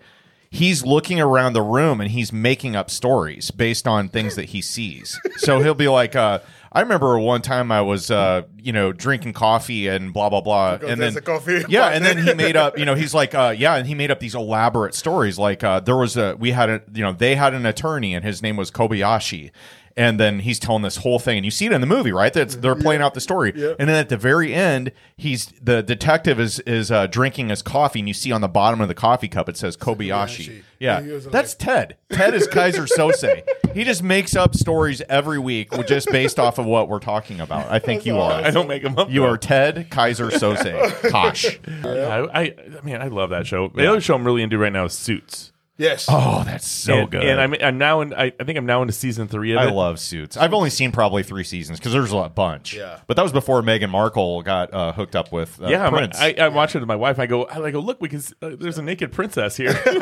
he's 0.50 0.84
looking 0.84 1.20
around 1.20 1.52
the 1.52 1.62
room 1.62 2.00
and 2.00 2.10
he's 2.10 2.32
making 2.32 2.74
up 2.74 2.90
stories 2.90 3.50
based 3.50 3.86
on 3.86 4.08
things 4.08 4.34
that 4.34 4.46
he 4.46 4.60
sees. 4.60 5.18
So 5.36 5.60
he'll 5.60 5.74
be 5.74 5.88
like, 5.88 6.16
uh, 6.16 6.40
I 6.72 6.80
remember 6.80 7.18
one 7.18 7.42
time 7.42 7.72
I 7.72 7.80
was, 7.80 8.10
uh, 8.10 8.42
you 8.56 8.72
know, 8.72 8.92
drinking 8.92 9.32
coffee 9.32 9.88
and 9.88 10.12
blah 10.12 10.28
blah 10.28 10.40
blah, 10.40 10.76
Because 10.76 10.90
and 10.90 11.00
then 11.00 11.14
coffee 11.22 11.64
yeah, 11.68 11.88
and 11.88 12.04
then 12.04 12.18
he 12.18 12.34
made 12.34 12.56
up, 12.56 12.78
you 12.78 12.84
know, 12.84 12.94
he's 12.94 13.14
like, 13.14 13.34
uh, 13.34 13.54
yeah, 13.56 13.76
and 13.76 13.86
he 13.86 13.94
made 13.94 14.10
up 14.10 14.20
these 14.20 14.34
elaborate 14.34 14.94
stories. 14.94 15.38
Like 15.38 15.64
uh, 15.64 15.80
there 15.80 15.96
was 15.96 16.16
a, 16.16 16.36
we 16.36 16.50
had 16.50 16.68
a, 16.68 16.82
you 16.92 17.02
know, 17.02 17.12
they 17.12 17.36
had 17.36 17.54
an 17.54 17.66
attorney 17.66 18.14
and 18.14 18.24
his 18.24 18.42
name 18.42 18.56
was 18.56 18.70
Kobayashi. 18.70 19.50
And 19.96 20.20
then 20.20 20.38
he's 20.40 20.58
telling 20.58 20.82
this 20.82 20.98
whole 20.98 21.18
thing, 21.18 21.36
and 21.38 21.44
you 21.44 21.50
see 21.50 21.66
it 21.66 21.72
in 21.72 21.80
the 21.80 21.86
movie, 21.86 22.12
right? 22.12 22.32
That's 22.32 22.54
they're 22.56 22.76
playing 22.76 23.02
out 23.02 23.12
the 23.14 23.20
story, 23.20 23.50
and 23.50 23.88
then 23.88 23.96
at 23.96 24.08
the 24.08 24.16
very 24.16 24.54
end, 24.54 24.92
he's 25.16 25.46
the 25.60 25.82
detective 25.82 26.38
is 26.38 26.60
is 26.60 26.90
uh, 26.92 27.06
drinking 27.08 27.48
his 27.48 27.60
coffee, 27.60 27.98
and 27.98 28.06
you 28.08 28.14
see 28.14 28.30
on 28.32 28.40
the 28.40 28.48
bottom 28.48 28.80
of 28.80 28.88
the 28.88 28.94
coffee 28.94 29.26
cup 29.28 29.48
it 29.48 29.56
says 29.56 29.76
Kobayashi. 29.76 30.46
Kobayashi. 30.46 30.62
Yeah, 30.78 30.98
And 30.98 31.06
he 31.08 31.12
was 31.12 31.26
that's 31.26 31.54
Ted. 31.54 31.96
Ted 32.10 32.34
is 32.34 32.46
Keyser 32.48 32.86
Söze. 32.96 33.42
he 33.74 33.84
just 33.84 34.02
makes 34.02 34.34
up 34.36 34.54
stories 34.54 35.02
every 35.08 35.38
week, 35.38 35.72
with- 35.72 35.88
just 35.88 36.08
based 36.10 36.38
off 36.38 36.58
of 36.58 36.66
what 36.66 36.88
we're 36.88 37.00
talking 37.00 37.40
about. 37.40 37.70
I 37.70 37.80
think 37.80 38.06
you 38.06 38.16
are. 38.18 38.32
I 38.32 38.50
don't 38.52 38.68
make 38.68 38.82
them 38.84 38.96
up. 38.96 39.10
You 39.10 39.22
though. 39.22 39.30
are 39.30 39.36
Ted 39.36 39.90
Keyser 39.90 40.30
Söze. 40.30 40.88
Kaasch. 41.10 41.58
I, 41.84 42.42
I, 42.42 42.54
I 42.78 42.80
mean, 42.82 42.96
I 42.96 43.08
love 43.08 43.30
that 43.30 43.46
show. 43.46 43.68
The 43.68 43.86
other 43.88 44.00
show 44.00 44.14
I'm 44.14 44.24
really 44.24 44.42
into 44.42 44.56
right 44.56 44.72
now 44.72 44.84
is 44.84 44.92
Suits. 44.92 45.49
Yes. 45.80 46.04
Oh, 46.10 46.42
that's 46.44 46.68
so 46.68 46.92
and, 46.92 47.10
good. 47.10 47.24
And 47.24 47.40
I'm, 47.40 47.54
I'm 47.54 47.78
now 47.78 48.02
in. 48.02 48.12
I, 48.12 48.32
I 48.38 48.44
think 48.44 48.58
I'm 48.58 48.66
now 48.66 48.82
into 48.82 48.92
season 48.92 49.28
three 49.28 49.52
of 49.52 49.60
I 49.60 49.68
it. 49.68 49.72
love 49.72 49.98
Suits. 49.98 50.36
I've 50.36 50.52
only 50.52 50.68
seen 50.68 50.92
probably 50.92 51.22
three 51.22 51.42
seasons 51.42 51.78
because 51.78 51.94
there's 51.94 52.12
a 52.12 52.28
bunch. 52.28 52.74
Yeah. 52.74 52.98
but 53.06 53.16
that 53.16 53.22
was 53.22 53.32
before 53.32 53.62
Meghan 53.62 53.88
Markle 53.88 54.42
got 54.42 54.74
uh, 54.74 54.92
hooked 54.92 55.16
up 55.16 55.32
with 55.32 55.58
uh, 55.58 55.68
yeah, 55.68 55.84
I'm- 55.84 55.92
Prince. 55.94 56.18
I, 56.20 56.34
I 56.38 56.48
watch 56.48 56.74
it 56.74 56.80
with 56.80 56.86
my 56.88 56.96
wife. 56.96 57.18
I 57.18 57.24
go, 57.24 57.46
I 57.48 57.70
go, 57.70 57.80
look, 57.80 57.98
we 58.02 58.10
can. 58.10 58.22
Uh, 58.42 58.50
there's 58.60 58.76
a 58.76 58.82
naked 58.82 59.10
princess 59.10 59.56
here. 59.56 59.70
oh 59.86 59.98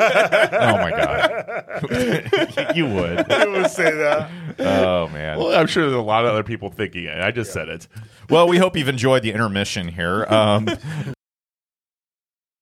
my 0.77 0.91
god, 0.91 2.75
you 2.75 2.85
would. 2.85 3.31
I 3.31 3.45
would 3.45 3.71
say 3.71 3.89
that. 3.89 4.29
Oh 4.59 5.07
man. 5.07 5.37
well, 5.37 5.55
I'm 5.57 5.67
sure 5.67 5.83
there's 5.83 5.95
a 5.95 6.01
lot 6.01 6.25
of 6.25 6.31
other 6.31 6.43
people 6.43 6.69
thinking 6.69 7.05
it. 7.05 7.21
I 7.21 7.31
just 7.31 7.53
said 7.53 7.69
it. 7.69 7.87
Well, 8.29 8.49
we 8.49 8.57
hope 8.57 8.75
you've 8.75 8.89
enjoyed 8.89 9.23
the 9.23 9.31
intermission 9.31 9.87
here. 9.87 10.25
Um, 10.25 10.67